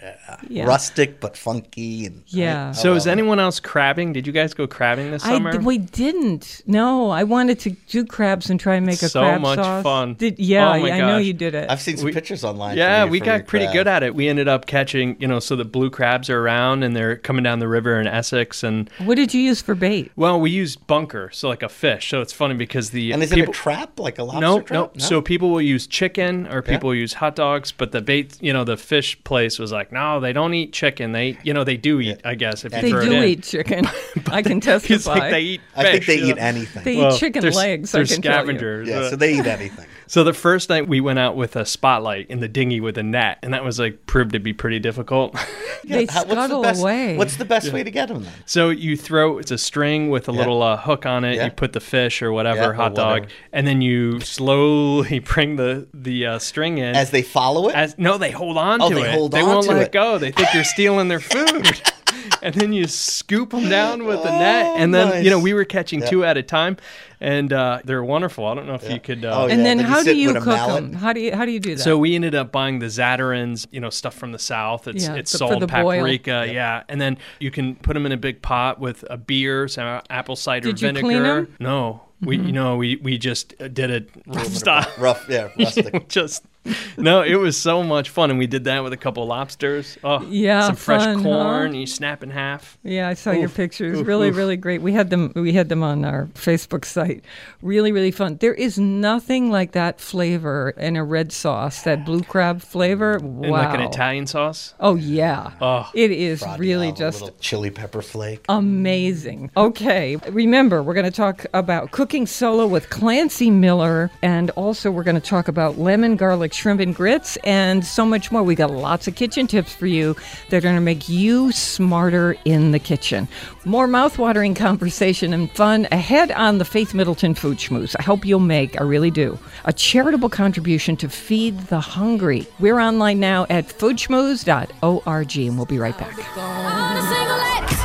Yeah. 0.49 0.65
Rustic 0.65 1.19
but 1.19 1.37
funky 1.37 2.05
and 2.05 2.23
Yeah. 2.27 2.69
Oh, 2.69 2.73
so 2.73 2.93
is 2.95 3.07
anyone 3.07 3.39
else 3.39 3.59
crabbing? 3.59 4.13
Did 4.13 4.27
you 4.27 4.33
guys 4.33 4.53
go 4.53 4.67
crabbing 4.67 5.11
this 5.11 5.23
I 5.23 5.29
summer? 5.33 5.51
d- 5.51 5.57
we 5.59 5.77
didn't. 5.77 6.61
No, 6.65 7.09
I 7.11 7.23
wanted 7.23 7.59
to 7.59 7.71
do 7.89 8.05
crabs 8.05 8.49
and 8.49 8.59
try 8.59 8.75
and 8.75 8.85
make 8.85 9.01
a 9.01 9.09
So 9.09 9.21
crab 9.21 9.41
much 9.41 9.57
sauce. 9.59 9.83
fun. 9.83 10.15
Did, 10.15 10.39
yeah, 10.39 10.73
Oh 10.75 10.79
my 10.79 10.91
I 10.91 10.97
know 10.99 11.17
you 11.17 11.33
did 11.33 11.55
it. 11.55 11.69
I've 11.69 11.81
seen 11.81 11.97
some 11.97 12.05
We- 12.07 12.13
pictures 12.13 12.43
online. 12.43 12.77
yeah, 12.77 13.01
for 13.01 13.05
you 13.07 13.11
we 13.11 13.19
for 13.19 13.25
your 13.25 13.39
got 13.39 13.47
pretty 13.47 13.65
crab. 13.65 13.73
good 13.73 13.87
at 13.87 14.03
it. 14.03 14.15
We 14.15 14.27
ended 14.27 14.47
up 14.47 14.65
catching, 14.65 15.15
you 15.19 15.27
know, 15.27 15.39
so 15.39 15.55
the 15.55 15.65
blue 15.65 15.89
crabs 15.89 16.29
are 16.29 16.39
around 16.39 16.83
and 16.83 16.95
they're 16.95 17.15
coming 17.15 17.43
down 17.43 17.59
the 17.59 17.67
river 17.67 17.99
in 17.99 18.07
Essex, 18.07 18.63
and 18.63 18.89
what 19.03 19.15
did 19.15 19.33
you 19.33 19.41
use 19.41 19.61
for 19.61 19.75
bait? 19.75 20.11
well, 20.15 20.39
we 20.39 20.49
used 20.51 20.85
bunker, 20.87 21.29
so 21.31 21.47
like 21.47 21.63
a 21.63 21.69
fish. 21.69 22.09
So 22.09 22.21
it's 22.21 22.33
funny 22.33 22.55
because 22.55 22.89
the 22.89 23.11
And 23.11 23.21
is 23.23 23.31
it 23.31 23.35
people, 23.35 23.51
a 23.51 23.55
trap 23.55 23.99
like 23.99 24.17
a 24.19 24.23
lobster 24.23 24.41
no, 24.41 24.61
trap? 24.61 24.69
no, 24.95 24.99
So 24.99 25.21
people 25.21 25.49
will 25.49 25.61
use 25.61 25.87
chicken 25.87 26.47
or 26.47 26.61
people 26.61 26.87
will 26.89 26.95
use 26.95 27.13
hot 27.13 27.35
dogs, 27.35 27.71
but 27.71 27.91
the 27.91 28.01
bait, 28.01 28.14
you 28.39 28.53
know, 28.53 28.63
the 28.63 28.77
fish 28.77 29.21
place 29.23 29.59
was 29.59 29.71
like, 29.71 29.91
no, 29.91 30.19
they 30.19 30.33
don't 30.33 30.53
eat 30.53 30.73
chicken. 30.73 31.11
They, 31.11 31.37
you 31.43 31.53
know, 31.53 31.63
they 31.63 31.77
do 31.77 31.99
eat, 31.99 32.21
I 32.23 32.35
guess, 32.35 32.65
if 32.65 32.73
you 32.73 32.81
They 32.81 32.89
throw 32.91 33.01
it 33.01 33.05
do 33.05 33.11
in. 33.13 33.23
eat 33.23 33.43
chicken. 33.43 33.85
I 34.31 34.41
can 34.41 34.59
testify. 34.61 34.93
It's 34.95 35.05
like 35.07 35.31
they 35.31 35.41
eat. 35.41 35.61
I 35.75 35.83
think 35.91 36.05
they 36.05 36.17
eat 36.17 36.35
know. 36.37 36.41
anything. 36.41 36.83
They 36.83 36.97
Well, 36.97 37.13
eat 37.13 37.19
chicken 37.19 37.41
they're- 37.41 37.51
legs. 37.51 37.91
They're 37.91 38.01
I 38.03 38.05
can 38.05 38.21
tell 38.21 38.33
you. 38.33 38.39
scavengers. 38.41 38.87
yeah, 38.87 38.95
uh, 38.99 39.09
so 39.09 39.15
they 39.15 39.37
eat 39.39 39.45
anything. 39.45 39.85
So 40.07 40.23
the 40.23 40.33
first 40.33 40.69
night 40.69 40.87
we 40.87 41.01
went 41.01 41.17
out 41.17 41.35
with 41.35 41.55
a 41.55 41.65
spotlight 41.65 42.29
in 42.29 42.39
the 42.39 42.47
dinghy 42.47 42.79
with 42.79 42.95
a 42.99 43.01
net, 43.01 43.39
and 43.41 43.55
that 43.55 43.63
was 43.63 43.79
like 43.79 44.05
proved 44.05 44.33
to 44.33 44.39
be 44.39 44.53
pretty 44.53 44.77
difficult. 44.77 45.35
They 45.83 46.05
How- 46.05 46.21
scuttle 46.25 46.63
best, 46.63 46.81
away. 46.81 47.15
What's 47.15 47.37
the 47.37 47.45
best 47.45 47.71
way 47.71 47.83
to 47.83 47.91
get 47.91 48.07
them 48.09 48.23
then? 48.23 48.33
so 48.47 48.69
you 48.69 48.97
throw 48.97 49.37
it's 49.37 49.51
a 49.51 49.57
string 49.57 50.09
with 50.09 50.27
a 50.27 50.31
little 50.31 50.63
uh, 50.63 50.77
hook 50.77 51.05
on 51.05 51.23
it. 51.23 51.35
Yeah. 51.35 51.45
You 51.45 51.51
put 51.51 51.73
the 51.73 51.79
fish 51.79 52.23
or 52.23 52.31
whatever 52.31 52.57
Yeah, 52.61 52.67
or 52.69 52.73
hot 52.73 52.95
dog, 52.95 53.21
whatever. 53.21 53.31
and 53.53 53.67
then 53.67 53.81
you 53.81 54.19
slowly 54.19 55.19
bring 55.19 55.55
the 55.57 55.87
the 55.93 56.25
uh, 56.25 56.39
string 56.39 56.77
in. 56.79 56.95
As 56.95 57.11
they 57.11 57.21
follow 57.21 57.69
it? 57.69 57.75
As 57.75 57.97
no, 58.05 58.17
they 58.17 58.31
hold 58.31 58.57
on 58.57 58.81
Oh, 58.81 58.89
to 58.89 58.95
they 58.95 59.01
it. 59.09 59.13
hold 59.13 59.31
they 59.31 59.41
on 59.41 59.47
won't 59.47 59.65
to 59.65 59.71
let 59.73 59.87
it. 59.87 59.91
go. 59.91 60.17
They 60.17 60.31
think 60.31 60.53
you're 60.53 60.63
stealing 60.63 61.07
their 61.09 61.19
food. 61.19 61.81
and 62.41 62.55
then 62.55 62.71
you 62.73 62.87
scoop 62.87 63.49
them 63.51 63.69
down 63.69 64.05
with 64.05 64.21
the 64.23 64.31
net, 64.31 64.75
and 64.77 64.93
then 64.93 65.07
Oh, 65.07 65.11
nice. 65.11 65.23
you 65.23 65.29
know 65.29 65.39
we 65.39 65.53
were 65.53 65.65
catching 65.65 65.99
Yeah. 66.01 66.09
two 66.09 66.25
at 66.25 66.37
a 66.37 66.43
time, 66.43 66.77
and 67.19 67.51
uh, 67.53 67.79
they're 67.83 68.03
wonderful. 68.03 68.45
I 68.45 68.53
don't 68.55 68.67
know 68.67 68.73
if 68.75 68.89
you 68.89 68.99
could. 68.99 69.23
Uh, 69.25 69.29
Oh, 69.35 69.43
And 69.47 69.59
Yeah, 69.59 69.63
then 69.63 69.77
then 69.77 69.79
you 69.79 69.83
how 69.91 70.03
do 70.03 70.15
you 70.15 70.33
cook 70.33 70.45
them? 70.45 70.93
How 70.93 71.13
do 71.13 71.19
you 71.19 71.35
how 71.35 71.45
do 71.45 71.51
you 71.51 71.59
do 71.59 71.75
that? 71.75 71.81
So 71.83 71.97
we 71.97 72.15
ended 72.15 72.33
up 72.35 72.51
buying 72.51 72.79
the 72.79 72.87
Zatarain's, 72.87 73.67
you 73.71 73.79
know, 73.79 73.89
stuff 73.89 74.13
from 74.15 74.31
the 74.31 74.39
south. 74.39 74.87
It's 74.87 75.05
Yeah, 75.05 75.15
it's 75.15 75.31
the- 75.31 75.39
for 75.39 75.53
salt, 75.59 75.67
paprika, 75.67 76.47
yeah. 76.51 76.83
And 76.89 76.99
then 77.01 77.17
you 77.39 77.51
can 77.51 77.75
put 77.75 77.93
them 77.93 78.05
in 78.05 78.11
a 78.11 78.17
big 78.17 78.41
pot 78.41 78.79
with 78.79 79.03
a 79.09 79.17
beer, 79.17 79.67
some 79.67 80.01
apple 80.09 80.35
cider 80.35 80.67
Did 80.69 80.81
you 80.81 80.87
vinegar. 80.89 81.05
clean 81.07 81.25
'em? 81.25 81.55
No, 81.59 82.01
we 82.21 82.37
you 82.37 82.51
know 82.51 82.75
we 82.77 82.95
we 82.97 83.17
just 83.17 83.53
uh, 83.59 83.67
did 83.67 83.89
it 83.91 84.09
rough 84.27 84.47
style. 84.55 84.87
Rough, 84.99 85.25
yeah, 85.29 85.49
rustic. 85.59 86.07
just 86.09 86.43
no, 86.97 87.21
it 87.21 87.35
was 87.35 87.57
so 87.57 87.83
much 87.83 88.09
fun, 88.09 88.29
and 88.29 88.39
we 88.39 88.47
did 88.47 88.63
that 88.65 88.83
with 88.83 88.93
a 88.93 88.97
couple 88.97 89.23
of 89.23 89.29
lobsters. 89.29 89.97
Oh, 90.03 90.21
Yeah, 90.29 90.67
some 90.67 90.75
fresh 90.75 91.03
fun, 91.03 91.17
huh? 91.17 91.23
corn. 91.23 91.75
You 91.75 91.85
snap 91.85 92.23
in 92.23 92.29
half. 92.31 92.77
Yeah, 92.83 93.07
I 93.07 93.13
saw 93.13 93.31
your 93.31 93.49
pictures. 93.49 93.99
oof, 93.99 94.07
really, 94.07 94.29
oof. 94.29 94.35
really 94.35 94.57
great. 94.57 94.81
We 94.81 94.93
had 94.93 95.09
them. 95.09 95.31
We 95.35 95.53
had 95.53 95.69
them 95.69 95.83
on 95.83 96.05
our 96.05 96.25
Facebook 96.33 96.85
site. 96.85 97.23
Really, 97.61 97.91
really 97.91 98.11
fun. 98.11 98.37
There 98.37 98.53
is 98.53 98.79
nothing 98.79 99.51
like 99.51 99.73
that 99.73 99.99
flavor 99.99 100.73
in 100.77 100.95
a 100.95 101.03
red 101.03 101.31
sauce. 101.31 101.83
That 101.83 102.05
blue 102.05 102.23
crab 102.23 102.61
flavor. 102.61 103.19
Wow. 103.21 103.43
In 103.43 103.49
like 103.51 103.73
an 103.75 103.81
Italian 103.81 104.27
sauce. 104.27 104.73
Oh 104.79 104.95
yeah. 104.95 105.51
Oh. 105.61 105.89
it 105.93 106.11
is 106.11 106.39
Froggy 106.41 106.59
really 106.61 106.87
olive, 106.87 106.95
a 106.95 106.99
just 106.99 107.21
little 107.21 107.37
chili 107.39 107.69
pepper 107.71 108.01
flake. 108.01 108.45
amazing. 108.49 109.51
Okay, 109.55 110.15
remember 110.29 110.81
we're 110.81 110.93
going 110.93 111.05
to 111.05 111.11
talk 111.11 111.45
about 111.53 111.91
cooking 111.91 112.25
solo 112.25 112.65
with 112.67 112.89
Klancy 112.89 113.51
Miller, 113.51 114.09
and 114.21 114.49
also 114.51 114.89
we're 114.91 115.03
going 115.03 115.19
to 115.19 115.21
talk 115.29 115.47
about 115.47 115.77
lemon 115.77 116.15
garlic 116.15 116.53
shrimp 116.55 116.79
and 116.79 116.95
grits, 116.95 117.37
and 117.43 117.85
so 117.85 118.05
much 118.05 118.31
more. 118.31 118.41
We 118.43 118.55
got 118.55 118.71
lots 118.71 119.07
of 119.07 119.15
kitchen 119.15 119.47
tips 119.47 119.73
for 119.73 119.87
you 119.87 120.15
that 120.49 120.57
are 120.57 120.61
going 120.61 120.75
to 120.75 120.81
make 120.81 121.09
you 121.09 121.51
smarter 121.51 122.35
in 122.45 122.71
the 122.71 122.79
kitchen. 122.79 123.27
More 123.65 123.87
mouthwatering 123.87 124.55
conversation 124.55 125.33
and 125.33 125.51
fun 125.51 125.87
ahead 125.91 126.31
on 126.31 126.57
the 126.57 126.65
Faith 126.65 126.93
Middleton 126.93 127.35
Food 127.35 127.57
Schmooze. 127.57 127.95
I 127.99 128.03
hope 128.03 128.25
you'll 128.25 128.39
make, 128.39 128.79
I 128.79 128.83
really 128.83 129.11
do, 129.11 129.37
a 129.65 129.73
charitable 129.73 130.29
contribution 130.29 130.97
to 130.97 131.09
feed 131.09 131.59
the 131.67 131.79
hungry. 131.79 132.47
We're 132.59 132.79
online 132.79 133.19
now 133.19 133.45
at 133.49 133.67
foodschmooze.org, 133.67 135.37
and 135.37 135.57
we'll 135.57 135.65
be 135.65 135.79
right 135.79 135.97
back. 135.97 137.84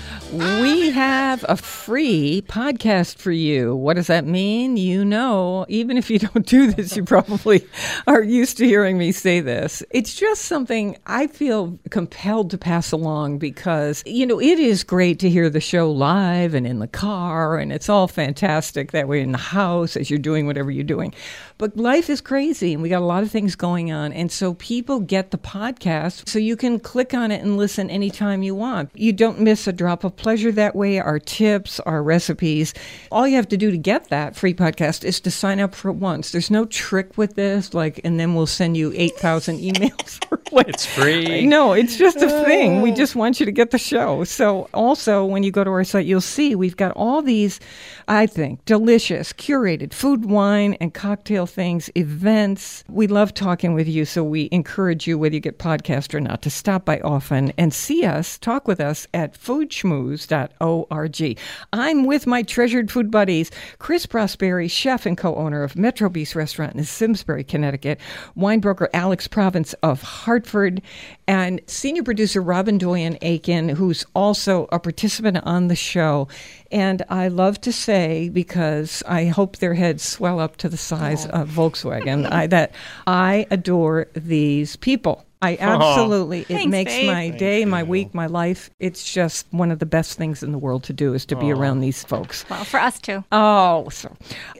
We 0.31 0.91
have 0.91 1.43
a 1.49 1.57
free 1.57 2.41
podcast 2.47 3.17
for 3.17 3.33
you. 3.33 3.75
What 3.75 3.97
does 3.97 4.07
that 4.07 4.25
mean? 4.25 4.77
You 4.77 5.03
know, 5.03 5.65
even 5.67 5.97
if 5.97 6.09
you 6.09 6.19
don't 6.19 6.45
do 6.45 6.71
this, 6.71 6.95
you 6.95 7.03
probably 7.03 7.67
are 8.07 8.23
used 8.23 8.57
to 8.59 8.65
hearing 8.65 8.97
me 8.97 9.11
say 9.11 9.41
this. 9.41 9.83
It's 9.89 10.15
just 10.15 10.43
something 10.43 10.97
I 11.05 11.27
feel 11.27 11.77
compelled 11.89 12.49
to 12.51 12.57
pass 12.57 12.93
along 12.93 13.39
because, 13.39 14.03
you 14.05 14.25
know, 14.25 14.39
it 14.39 14.57
is 14.57 14.85
great 14.85 15.19
to 15.19 15.29
hear 15.29 15.49
the 15.49 15.59
show 15.59 15.91
live 15.91 16.53
and 16.53 16.65
in 16.65 16.79
the 16.79 16.87
car, 16.87 17.57
and 17.57 17.73
it's 17.73 17.89
all 17.89 18.07
fantastic 18.07 18.93
that 18.93 19.09
way 19.09 19.19
in 19.19 19.33
the 19.33 19.37
house 19.37 19.97
as 19.97 20.09
you're 20.09 20.17
doing 20.17 20.47
whatever 20.47 20.71
you're 20.71 20.85
doing. 20.85 21.13
But 21.57 21.75
life 21.75 22.09
is 22.09 22.21
crazy 22.21 22.73
and 22.73 22.81
we 22.81 22.87
got 22.89 23.01
a 23.01 23.05
lot 23.05 23.21
of 23.21 23.29
things 23.29 23.55
going 23.55 23.91
on. 23.91 24.13
And 24.13 24.31
so 24.31 24.53
people 24.55 24.99
get 24.99 25.29
the 25.29 25.37
podcast 25.37 26.27
so 26.27 26.39
you 26.39 26.55
can 26.55 26.79
click 26.79 27.13
on 27.13 27.31
it 27.31 27.43
and 27.43 27.57
listen 27.57 27.89
anytime 27.89 28.41
you 28.41 28.55
want. 28.55 28.89
You 28.95 29.13
don't 29.13 29.41
miss 29.41 29.67
a 29.67 29.73
drop 29.73 30.03
of 30.03 30.15
pleasure 30.21 30.51
that 30.51 30.75
way. 30.75 30.99
Our 30.99 31.19
tips, 31.19 31.79
our 31.81 32.03
recipes. 32.03 32.73
All 33.11 33.27
you 33.27 33.35
have 33.35 33.47
to 33.49 33.57
do 33.57 33.71
to 33.71 33.77
get 33.77 34.09
that 34.09 34.35
free 34.35 34.53
podcast 34.53 35.03
is 35.03 35.19
to 35.21 35.31
sign 35.31 35.59
up 35.59 35.73
for 35.73 35.89
it 35.89 35.95
once. 35.95 36.31
There's 36.31 36.51
no 36.51 36.65
trick 36.65 37.17
with 37.17 37.35
this, 37.35 37.73
like, 37.73 37.99
and 38.03 38.19
then 38.19 38.35
we'll 38.35 38.45
send 38.45 38.77
you 38.77 38.93
8,000 38.95 39.59
emails. 39.61 40.19
It's 40.67 40.85
free. 40.85 41.47
No, 41.47 41.73
it's 41.73 41.97
just 41.97 42.17
a 42.17 42.27
uh. 42.27 42.43
thing. 42.43 42.81
We 42.81 42.91
just 42.91 43.15
want 43.15 43.39
you 43.39 43.45
to 43.45 43.51
get 43.51 43.71
the 43.71 43.77
show. 43.77 44.23
So, 44.25 44.69
also, 44.73 45.25
when 45.25 45.43
you 45.43 45.51
go 45.51 45.63
to 45.63 45.69
our 45.69 45.83
site, 45.83 46.05
you'll 46.05 46.21
see 46.21 46.55
we've 46.55 46.75
got 46.75 46.91
all 46.95 47.21
these, 47.21 47.59
I 48.07 48.27
think, 48.27 48.63
delicious, 48.65 49.33
curated 49.33 49.93
food, 49.93 50.25
wine, 50.25 50.75
and 50.81 50.93
cocktail 50.93 51.45
things, 51.45 51.89
events. 51.95 52.83
We 52.89 53.07
love 53.07 53.33
talking 53.33 53.73
with 53.73 53.87
you. 53.87 54.05
So, 54.05 54.23
we 54.23 54.49
encourage 54.51 55.07
you, 55.07 55.17
whether 55.17 55.35
you 55.35 55.41
get 55.41 55.57
podcast 55.57 56.13
or 56.13 56.19
not, 56.19 56.41
to 56.41 56.49
stop 56.49 56.85
by 56.85 56.99
often 56.99 57.53
and 57.57 57.73
see 57.73 58.03
us, 58.03 58.37
talk 58.37 58.67
with 58.67 58.81
us 58.81 59.07
at 59.13 59.35
foodschmooze.org. 60.11 61.39
I'm 61.73 62.05
with 62.05 62.27
my 62.27 62.43
treasured 62.43 62.91
food 62.91 63.11
buddies, 63.11 63.51
Chris 63.79 64.05
Prosperi, 64.05 64.69
chef 64.69 65.05
and 65.05 65.17
co 65.17 65.35
owner 65.35 65.63
of 65.63 65.77
Metro 65.77 66.09
Bis 66.09 66.35
Restaurant 66.35 66.75
in 66.75 66.83
Simsbury, 66.83 67.43
Connecticut, 67.43 67.99
wine 68.35 68.59
broker 68.59 68.89
Alex 68.93 69.27
Province 69.27 69.73
of 69.83 70.01
Hartford, 70.01 70.81
and 71.27 71.61
senior 71.67 72.03
producer 72.03 72.41
Robin 72.41 72.77
Doyen 72.77 73.17
Aiken, 73.21 73.69
who's 73.69 74.05
also 74.15 74.67
a 74.71 74.79
participant 74.79 75.37
on 75.43 75.67
the 75.67 75.75
show. 75.75 76.27
And 76.71 77.03
I 77.09 77.27
love 77.27 77.59
to 77.61 77.71
say, 77.71 78.29
because 78.29 79.03
I 79.07 79.25
hope 79.25 79.57
their 79.57 79.73
heads 79.73 80.03
swell 80.03 80.39
up 80.39 80.57
to 80.57 80.69
the 80.69 80.77
size 80.77 81.25
of 81.27 81.49
Volkswagen, 81.49 82.31
I, 82.31 82.47
that 82.47 82.73
I 83.07 83.45
adore 83.51 84.07
these 84.15 84.75
people. 84.77 85.25
I 85.41 85.57
absolutely. 85.59 86.41
It 86.41 86.47
Thanks, 86.47 86.71
makes 86.71 86.91
babe. 86.91 87.07
my 87.07 87.29
day, 87.29 87.65
my 87.65 87.81
week, 87.83 88.13
my 88.13 88.27
life. 88.27 88.69
It's 88.79 89.11
just 89.11 89.47
one 89.51 89.71
of 89.71 89.79
the 89.79 89.85
best 89.87 90.17
things 90.17 90.43
in 90.43 90.51
the 90.51 90.57
world 90.57 90.83
to 90.83 90.93
do 90.93 91.13
is 91.13 91.25
to 91.25 91.35
be 91.35 91.51
around 91.51 91.79
these 91.79 92.03
folks. 92.03 92.45
Well, 92.49 92.63
for 92.63 92.79
us 92.79 92.99
too. 92.99 93.23
Oh, 93.31 93.89
so 93.89 94.15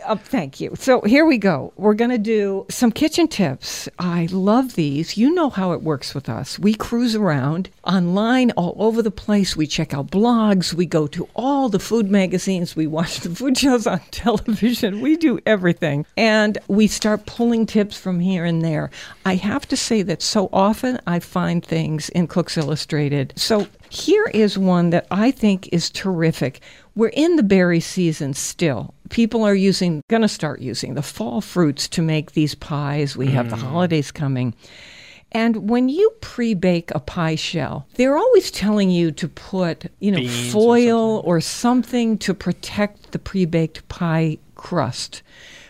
uh, 0.06 0.15
thank 0.15 0.60
you. 0.60 0.74
So 0.76 1.02
here 1.02 1.26
we 1.26 1.38
go. 1.38 1.72
We're 1.76 1.94
going 1.94 2.10
to 2.10 2.17
do 2.17 2.65
some 2.70 2.91
kitchen 2.91 3.28
tips. 3.28 3.88
I 4.00 4.28
love 4.32 4.74
these. 4.74 5.17
You 5.17 5.34
know 5.34 5.50
how 5.52 5.74
it 5.74 5.84
works 5.84 6.15
with 6.15 6.28
us. 6.30 6.58
We 6.58 6.74
cruise 6.74 7.15
around 7.15 7.70
online 7.84 8.52
all 8.52 8.76
over 8.80 9.04
the 9.04 9.12
place. 9.12 9.56
We 9.56 9.67
check 9.67 9.94
out 9.94 10.10
blogs. 10.10 10.74
We 10.74 10.88
go 10.88 11.06
to 11.08 11.30
all 11.36 11.70
the 11.70 11.80
food 11.80 12.10
magazines. 12.10 12.76
We 12.76 12.88
watch 12.88 13.20
the 13.20 13.30
food 13.30 13.56
shows 13.58 13.86
on 13.86 14.00
television. 14.12 15.02
We 15.02 15.15
do 15.15 15.39
everything. 15.46 16.08
And 16.17 16.58
we 16.67 16.88
start 16.88 17.28
pulling 17.28 17.67
tips 17.67 17.98
from 18.00 18.20
here 18.20 18.46
and 18.46 18.63
there. 18.63 18.89
I 19.26 19.36
have 19.36 19.67
to 19.67 19.78
say 19.78 20.02
that 20.02 20.24
so 20.24 20.50
often 20.52 20.70
I 21.07 21.19
find 21.19 21.65
things 21.65 22.10
in 22.10 22.27
Cooks 22.27 22.57
Illustrated. 22.57 23.34
So 23.36 23.67
here 23.89 24.25
is 24.34 24.57
one 24.57 24.89
that 24.91 25.07
I 25.12 25.31
think 25.31 25.69
is 25.71 25.89
terrific. 25.89 26.62
We're 26.95 27.10
in 27.10 27.36
the 27.36 27.43
berry 27.43 27.79
season 27.79 28.34
still. 28.34 28.93
People 29.10 29.43
are 29.43 29.55
using, 29.55 30.01
going 30.10 30.21
to 30.21 30.27
start 30.27 30.62
using 30.62 30.93
the 30.93 31.01
fall 31.01 31.41
fruits 31.41 31.88
to 31.89 32.01
make 32.01 32.31
these 32.31 32.55
pies. 32.55 33.17
We 33.17 33.27
have 33.27 33.49
the 33.49 33.55
mm. 33.55 33.63
holidays 33.63 34.12
coming. 34.12 34.53
And 35.31 35.69
when 35.69 35.88
you 35.88 36.12
pre-bake 36.21 36.91
a 36.93 36.99
pie 36.99 37.36
shell, 37.36 37.88
they're 37.95 38.17
always 38.17 38.51
telling 38.51 38.89
you 38.89 39.12
to 39.13 39.27
put, 39.29 39.86
you 39.99 40.12
know, 40.12 40.17
Beans 40.17 40.49
or 40.49 40.51
foil 40.51 41.21
or 41.23 41.39
something 41.39 42.17
to 42.19 42.34
protect 42.34 43.12
the 43.12 43.19
pre-baked 43.19 43.88
pie 43.88 44.38
crust 44.55 45.21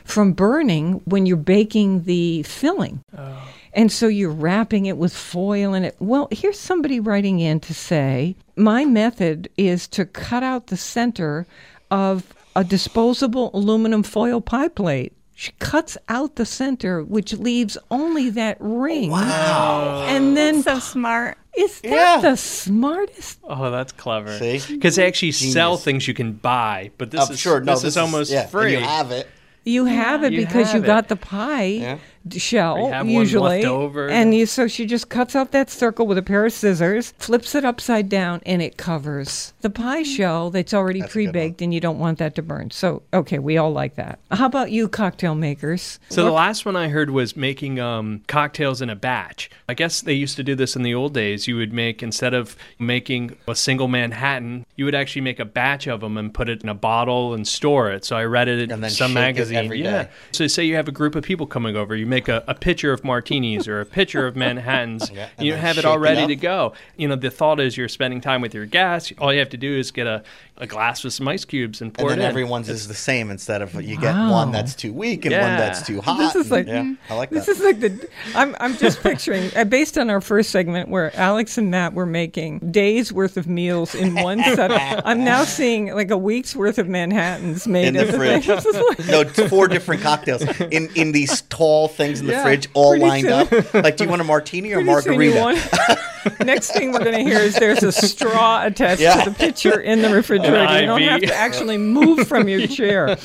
from 0.04 0.34
burning 0.34 1.02
when 1.06 1.26
you're 1.26 1.38
baking 1.38 2.04
the 2.04 2.44
filling. 2.44 3.04
Oh. 3.18 3.38
And 3.74 3.90
so 3.92 4.08
you're 4.08 4.30
wrapping 4.32 4.86
it 4.88 4.98
with 4.98 5.16
foil 5.16 5.74
and 5.74 5.86
it. 5.86 5.96
Well, 6.00 6.28
here's 6.32 6.60
somebody 6.60 7.00
writing 7.00 7.40
in 7.40 7.60
to 7.62 7.74
say, 7.74 8.36
my 8.58 8.84
method 8.84 9.50
is 9.58 9.88
to 9.90 10.06
cut 10.06 10.44
out 10.44 10.68
the 10.68 10.76
center 10.78 11.48
of 11.90 12.34
a 12.56 12.64
disposable 12.66 13.50
aluminum 13.54 14.04
foil 14.04 14.42
pie 14.42 14.68
plate. 14.68 15.14
She 15.36 15.54
cuts 15.60 15.98
out 16.10 16.36
the 16.36 16.46
center, 16.46 17.02
which 17.02 17.34
leaves 17.34 17.78
only 17.90 18.30
that 18.32 18.58
ring. 18.60 19.10
Wow. 19.10 20.06
And 20.08 20.36
then 20.38 20.62
So 20.62 20.78
smart. 20.80 21.38
is 21.58 21.80
that 21.82 21.90
Yeah. 21.90 22.18
the 22.22 22.36
smartest? 22.38 23.40
Oh, 23.46 23.72
that's 23.72 23.92
clever. 23.94 24.38
See? 24.38 24.62
Because 24.76 24.98
they 24.98 25.08
actually 25.08 25.32
sell 25.32 25.78
things 25.78 26.08
you 26.08 26.14
can 26.14 26.34
buy, 26.34 26.92
but 26.98 27.10
this 27.10 27.26
I'm 27.26 27.34
is 27.34 27.40
sure. 27.40 27.60
No, 27.62 27.74
this, 27.74 27.86
is 27.86 27.98
almost 27.98 28.32
yeah, 28.32 28.42
and 28.42 28.50
free. 28.52 28.74
you 28.74 28.80
have 28.82 29.12
it. 29.12 29.28
You 29.64 29.86
have 29.86 30.24
it 30.24 30.34
You 30.34 30.46
because 30.46 30.74
you 30.74 30.82
have 30.82 30.86
got 30.88 31.08
the 31.08 31.16
pie 31.16 31.64
Yeah. 31.64 31.98
D- 32.28 32.40
shell 32.40 32.78
you 32.78 32.86
have 32.92 33.06
one 33.06 33.14
usually, 33.16 33.62
left 33.62 33.66
over. 33.66 34.10
and 34.10 34.34
you 34.36 34.46
so 34.46 34.68
she 34.68 34.86
just 34.86 35.10
cuts 35.10 35.36
out 35.36 35.52
that 35.52 35.70
circle 35.70 36.06
with 36.08 36.18
a 36.18 36.22
pair 36.22 36.46
of 36.46 36.54
scissors, 36.54 37.14
flips 37.18 37.56
it 37.56 37.66
upside 37.66 38.10
down, 38.10 38.42
and 38.46 38.62
it 38.62 38.78
covers 38.78 39.54
the 39.62 39.70
pie 39.70 40.04
shell 40.04 40.50
that's 40.50 40.74
already 40.74 41.00
That's 41.02 41.14
a 41.14 41.18
good 41.18 41.26
one. 41.28 41.32
pre-baked, 41.34 41.62
and 41.62 41.74
you 41.74 41.80
don't 41.80 42.00
want 42.00 42.18
that 42.20 42.36
to 42.36 42.42
burn. 42.42 42.72
So 42.72 43.04
okay, 43.14 43.40
we 43.40 43.58
all 43.58 43.72
like 43.72 43.96
that. 43.96 44.20
How 44.32 44.46
about 44.46 44.72
you, 44.72 44.88
cocktail 44.88 45.36
makers? 45.36 46.00
So 46.10 46.24
the 46.24 46.32
last 46.32 46.66
one 46.66 46.76
I 46.76 46.88
heard 46.90 47.10
was 47.10 47.36
making 47.36 47.80
um, 47.80 48.22
cocktails 48.28 48.82
in 48.82 48.90
a 48.90 48.96
batch. 48.96 49.50
I 49.70 49.74
guess 49.74 50.02
they 50.02 50.14
used 50.14 50.36
to 50.38 50.44
do 50.44 50.56
this 50.56 50.76
in 50.76 50.84
the 50.84 50.94
old 50.94 51.14
days. 51.14 51.48
You 51.48 51.56
would 51.58 51.74
make 51.74 52.04
instead 52.04 52.34
of 52.34 52.56
making 52.80 53.36
a 53.48 53.56
single 53.56 53.88
Manhattan, 53.88 54.66
you 54.76 54.86
would 54.86 54.96
actually 54.96 55.22
make 55.22 55.40
a 55.40 55.46
batch 55.46 55.88
of 55.88 56.02
them 56.02 56.18
and 56.18 56.34
put 56.34 56.50
it 56.50 56.64
in 56.64 56.70
a 56.70 56.74
bottle 56.74 57.34
and 57.34 57.48
store 57.48 57.92
it. 57.92 58.04
So 58.06 58.16
I 58.16 58.26
read 58.26 58.48
it 58.48 58.60
in 58.60 58.72
And 58.72 58.84
then 58.84 58.90
some 58.92 59.12
shake 59.12 59.18
it 59.18 59.22
magazine. 59.22 59.58
every 59.58 59.84
yeah. 59.84 60.04
day. 60.04 60.10
So 60.32 60.48
say 60.48 60.64
you 60.66 60.76
have 60.76 60.88
a 60.88 60.92
group 60.92 61.16
of 61.16 61.24
people 61.24 61.48
coming 61.48 61.76
over, 61.76 61.96
you 61.96 62.06
make 62.12 62.28
a, 62.28 62.44
a 62.48 62.54
pitcher 62.54 62.94
of 62.94 63.04
martinis 63.04 63.68
or 63.68 63.82
a 63.82 63.86
pitcher 63.86 64.28
of 64.28 64.36
Manhattans. 64.36 65.10
Yeah, 65.12 65.24
and 65.24 65.32
and 65.40 65.48
you 65.48 65.54
have 65.56 65.78
it 65.80 65.86
all 65.86 65.98
ready 65.98 66.22
up. 66.22 66.28
to 66.28 66.36
go. 66.36 66.74
You 66.96 67.08
know, 67.08 67.16
the 67.16 67.32
thought 67.32 67.60
is 67.60 67.76
you're 67.76 67.88
spending 67.90 68.22
time 68.22 68.42
with 68.42 68.54
your 68.54 68.66
guests. 68.68 69.12
All 69.18 69.34
you 69.34 69.40
have 69.40 69.50
to 69.50 69.58
do 69.58 69.76
is 69.78 69.90
get 69.92 70.06
a, 70.06 70.24
a 70.58 70.68
glass 70.68 71.04
with 71.04 71.14
some 71.14 71.28
ice 71.28 71.44
cubes 71.44 71.82
and 71.82 71.90
And 71.90 71.98
pour 71.98 72.10
then 72.10 72.20
it 72.20 72.24
in. 72.24 72.28
everyone's 72.30 72.70
is 72.70 72.88
the 72.88 72.94
same 72.94 73.32
instead 73.32 73.62
of 73.64 73.74
you 73.82 73.98
get 73.98 74.14
Wow. 74.14 74.32
one 74.32 74.52
that's 74.52 74.76
too 74.76 74.94
weak 74.94 75.26
and 75.26 75.34
one 75.34 75.42
that's 75.58 75.86
too 75.86 76.00
hot. 76.06 76.18
This 76.20 76.36
is 76.36 76.52
and- 76.52 76.52
like- 76.52 76.68
yeah, 76.68 76.94
I 77.10 77.16
like 77.18 77.30
This 77.32 77.48
that. 77.48 77.52
is 77.54 77.62
like 77.62 77.80
the. 77.80 78.08
I'm, 78.36 78.56
I'm 78.60 78.78
just 78.78 79.02
picturing, 79.02 79.50
uh, 79.56 79.64
based 79.64 79.98
on 79.98 80.10
our 80.10 80.22
first 80.22 80.52
segment 80.52 80.90
where 80.90 81.16
Alex 81.16 81.58
and 81.58 81.72
Matt 81.72 81.94
were 81.94 82.06
making 82.06 82.60
days 82.72 83.12
worth 83.12 83.38
of 83.38 83.48
meals 83.48 83.96
in 83.96 84.14
one 84.16 84.44
set. 84.44 84.72
I'm 85.06 85.24
now 85.24 85.44
seeing 85.46 85.94
like 85.94 86.12
a 86.12 86.18
week's 86.18 86.56
worth 86.56 86.78
of 86.78 86.88
Manhattans 86.88 87.68
made 87.68 87.88
in 87.88 87.94
the 87.96 88.06
fridge. 88.14 88.48
Like- 88.52 89.08
no, 89.08 89.24
four 89.48 89.68
different 89.68 90.02
cocktails 90.02 90.42
in 90.60 90.90
in 90.96 91.12
these 91.14 91.42
tall 91.44 91.88
things 92.02 92.20
in 92.20 92.28
the 92.28 92.34
Yeah, 92.34 92.44
fridge, 92.44 92.68
all 92.74 92.98
lined 92.98 93.24
soon- 93.24 93.34
up. 93.34 93.74
Like, 93.74 93.98
do 93.98 94.04
you 94.04 94.10
want 94.10 94.22
a 94.22 94.26
martini 94.34 94.72
or 94.74 94.84
Pretty 94.84 95.02
soon 95.02 95.22
you 95.22 95.34
margarita? 95.36 96.00
want- 96.26 96.40
Next 96.46 96.72
thing 96.72 96.92
we're 96.92 97.00
going 97.04 97.24
to 97.24 97.24
hear 97.24 97.40
is 97.40 97.56
there's 97.56 97.84
a 97.84 97.92
straw 97.92 98.64
attached 98.66 99.02
Yeah. 99.02 99.24
to 99.24 99.30
the 99.30 99.36
pitcher 99.36 99.80
in 99.80 100.02
the 100.02 100.14
refrigerator. 100.14 100.80
You 100.82 100.86
don't 100.88 101.02
IV. 101.02 101.10
have 101.10 101.22
to 101.22 101.34
actually 101.34 101.78
move 101.78 102.28
from 102.28 102.48
your 102.50 102.68
chair. 102.68 103.18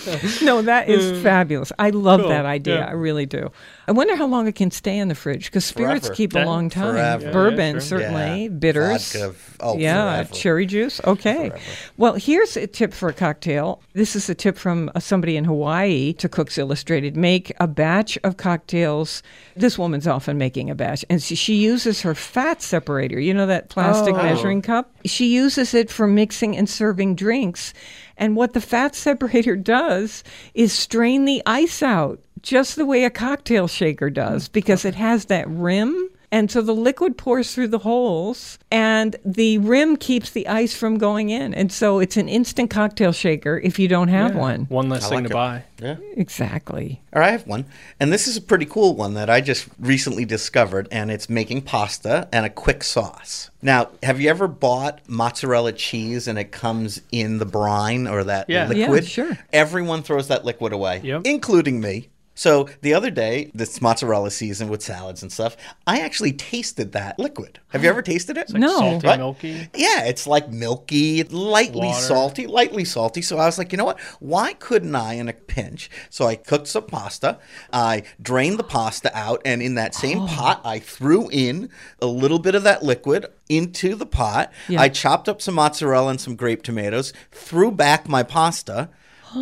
No, 0.43 0.63
that 0.63 0.89
is 0.89 1.23
fabulous. 1.23 1.73
I 1.79 1.91
love 1.91 2.21
Cool. 2.21 2.29
that 2.31 2.47
idea. 2.47 2.77
Yeah. 2.81 2.87
I 2.87 2.93
really 2.93 3.27
do. 3.27 3.51
I 3.89 3.93
wonder 3.93 4.17
how 4.17 4.27
long 4.27 4.47
it 4.49 4.55
can 4.57 4.71
stay 4.71 4.99
in 4.99 5.09
the 5.09 5.15
fridge 5.15 5.47
because 5.47 5.65
spirits 5.65 6.07
Forever. 6.07 6.17
keep 6.17 6.35
a 6.35 6.41
long 6.45 6.69
time. 6.71 6.93
Forever. 6.95 7.25
Yeah, 7.27 7.31
Bourbon, 7.33 7.73
sure. 7.75 7.81
certainly. 7.81 8.43
Yeah. 8.45 8.49
Bitters. 8.49 9.13
Vodka, 9.13 9.35
oh, 9.61 9.79
yeah, 9.79 10.15
forever. 10.25 10.35
cherry 10.35 10.67
juice. 10.67 11.01
Okay. 11.05 11.49
Forever. 11.51 11.59
Well, 11.97 12.15
here's 12.15 12.57
a 12.57 12.67
tip 12.67 12.93
for 12.93 13.09
a 13.09 13.13
cocktail. 13.13 13.81
This 13.93 14.17
is 14.17 14.29
a 14.29 14.35
tip 14.35 14.57
from 14.59 14.91
uh, 14.95 15.01
somebody 15.01 15.37
in 15.37 15.45
Hawaii 15.45 16.13
to 16.15 16.29
Cooks 16.29 16.59
Illustrated. 16.59 17.17
Make 17.17 17.53
a 17.61 17.69
batch 17.69 18.19
of 18.25 18.37
cocktails. 18.37 19.23
This 19.57 19.79
woman's 19.79 20.07
often 20.07 20.37
making 20.37 20.69
a 20.71 20.75
batch, 20.75 21.05
and 21.09 21.23
she, 21.23 21.35
she 21.35 21.55
uses 21.55 22.03
her 22.03 22.15
fat 22.15 22.61
separator. 22.63 23.19
You 23.19 23.33
know 23.33 23.47
that 23.47 23.69
plastic 23.71 24.15
Oh. 24.15 24.23
measuring 24.23 24.61
cup? 24.63 24.95
She 25.07 25.27
uses 25.35 25.73
it 25.73 25.91
for 25.91 26.07
mixing 26.07 26.57
and 26.57 26.69
serving 26.69 27.15
drinks. 27.15 27.73
And 28.19 28.37
what 28.37 28.53
the 28.53 28.61
fat 28.61 28.95
separator 29.07 29.57
does 29.57 30.23
is 30.55 30.73
strain 30.73 31.25
the 31.25 31.43
ice 31.47 31.83
out 31.83 32.21
just 32.43 32.77
the 32.77 32.87
way 32.87 33.05
a 33.05 33.11
cocktail 33.11 33.67
shaker 33.67 34.11
does 34.11 34.49
because 34.49 34.85
it 34.85 34.95
has 34.95 35.25
that 35.27 35.49
rim. 35.49 36.11
And 36.33 36.51
so 36.51 36.61
the 36.61 36.75
liquid 36.75 37.17
pours 37.17 37.55
through 37.55 37.69
the 37.69 37.79
holes 37.79 38.59
and 38.71 39.15
the 39.25 39.59
rim 39.59 39.97
keeps 39.97 40.31
the 40.31 40.49
ice 40.49 40.75
from 40.75 40.99
going 40.99 41.31
in. 41.31 41.55
And 41.55 41.71
so 41.73 41.99
it's 42.01 42.17
an 42.17 42.29
instant 42.29 42.69
cocktail 42.71 43.13
shaker 43.13 43.61
if 43.63 43.79
you 43.79 43.87
don't 43.89 44.09
have 44.09 44.35
one. 44.35 44.65
One 44.65 44.89
less 44.89 45.07
I 45.07 45.09
thing 45.09 45.19
like 45.19 45.25
to 45.27 45.31
it. 45.31 45.35
buy. 45.35 45.65
Yeah. 45.81 45.97
Exactly. 46.17 47.01
All 47.15 47.21
right, 47.21 47.29
I 47.29 47.33
have 47.33 47.47
one. 47.47 47.65
And 48.01 48.13
this 48.13 48.27
is 48.27 48.37
a 48.37 48.41
pretty 48.43 48.67
cool 48.67 48.95
one 48.97 49.15
that 49.15 49.31
I 49.31 49.41
just 49.41 49.69
recently 49.79 50.25
discovered, 50.25 50.89
and 50.91 51.11
it's 51.11 51.29
making 51.31 51.63
pasta 51.63 52.29
and 52.33 52.45
a 52.45 52.51
quick 52.51 52.83
sauce. 52.83 53.51
Now, 53.63 53.89
have 54.03 54.21
you 54.21 54.29
ever 54.29 54.49
bought 54.49 55.01
mozzarella 55.09 55.73
cheese 55.73 56.27
and 56.29 56.39
it 56.39 56.51
comes 56.53 57.01
in 57.13 57.39
the 57.39 57.47
brine 57.47 58.07
or 58.07 58.25
that 58.25 58.49
Yeah. 58.51 58.71
Yeah, 58.73 58.87
liquid? 58.89 59.07
sure. 59.07 59.39
Everyone 59.53 60.03
throws 60.03 60.29
that 60.29 60.45
liquid 60.45 60.73
away, 60.73 61.01
Yep. 61.05 61.23
including 61.25 61.81
me. 61.81 62.09
So 62.39 62.69
the 62.83 62.93
other 62.95 63.11
day, 63.11 63.51
this 63.55 63.81
mozzarella 63.81 64.31
season 64.31 64.69
with 64.69 64.83
salads 64.83 65.23
and 65.23 65.33
stuff, 65.33 65.57
I 65.87 66.01
actually 66.01 66.33
tasted 66.33 66.93
that 66.93 67.19
liquid. 67.19 67.59
Have 67.71 67.83
you 67.83 67.89
ever 67.89 68.03
tasted 68.03 68.37
it? 68.37 68.51
Like 68.51 68.61
No. 68.61 68.79
salty, 68.79 69.07
What? 69.07 69.19
milky. 69.19 69.69
Yeah, 69.75 70.05
it's 70.05 70.27
like 70.27 70.51
milky, 70.51 71.23
lightly 71.25 71.89
Water. 71.89 71.99
salty, 72.01 72.47
lightly 72.47 72.85
salty. 72.85 73.23
So 73.23 73.39
I 73.39 73.47
was 73.47 73.57
like, 73.57 73.73
you 73.73 73.79
know 73.79 73.87
what? 73.87 73.99
Why 74.21 74.53
couldn't 74.53 74.95
I 74.95 75.15
in 75.15 75.29
a 75.29 75.33
pinch? 75.33 75.91
So 76.11 76.27
I 76.27 76.37
cooked 76.37 76.69
some 76.69 76.85
pasta. 76.85 77.39
I 77.73 78.03
drained 78.21 78.59
the 78.59 78.65
pasta 78.65 79.11
out, 79.17 79.41
and 79.47 79.63
in 79.63 79.75
that 79.77 79.95
same 79.95 80.21
Oh. 80.21 80.27
pot, 80.27 80.61
I 80.63 80.79
threw 80.79 81.29
in 81.31 81.71
a 82.03 82.07
little 82.07 82.39
bit 82.39 82.55
of 82.55 82.63
that 82.65 82.83
liquid 82.83 83.27
into 83.49 83.95
the 83.95 84.07
pot. 84.07 84.53
Yeah. 84.69 84.83
I 84.83 84.91
chopped 84.91 85.27
up 85.29 85.41
some 85.41 85.55
mozzarella 85.55 86.11
and 86.11 86.21
some 86.21 86.37
grape 86.37 86.63
tomatoes, 86.63 87.15
threw 87.33 87.71
back 87.71 88.09
my 88.11 88.23
pasta. 88.23 88.91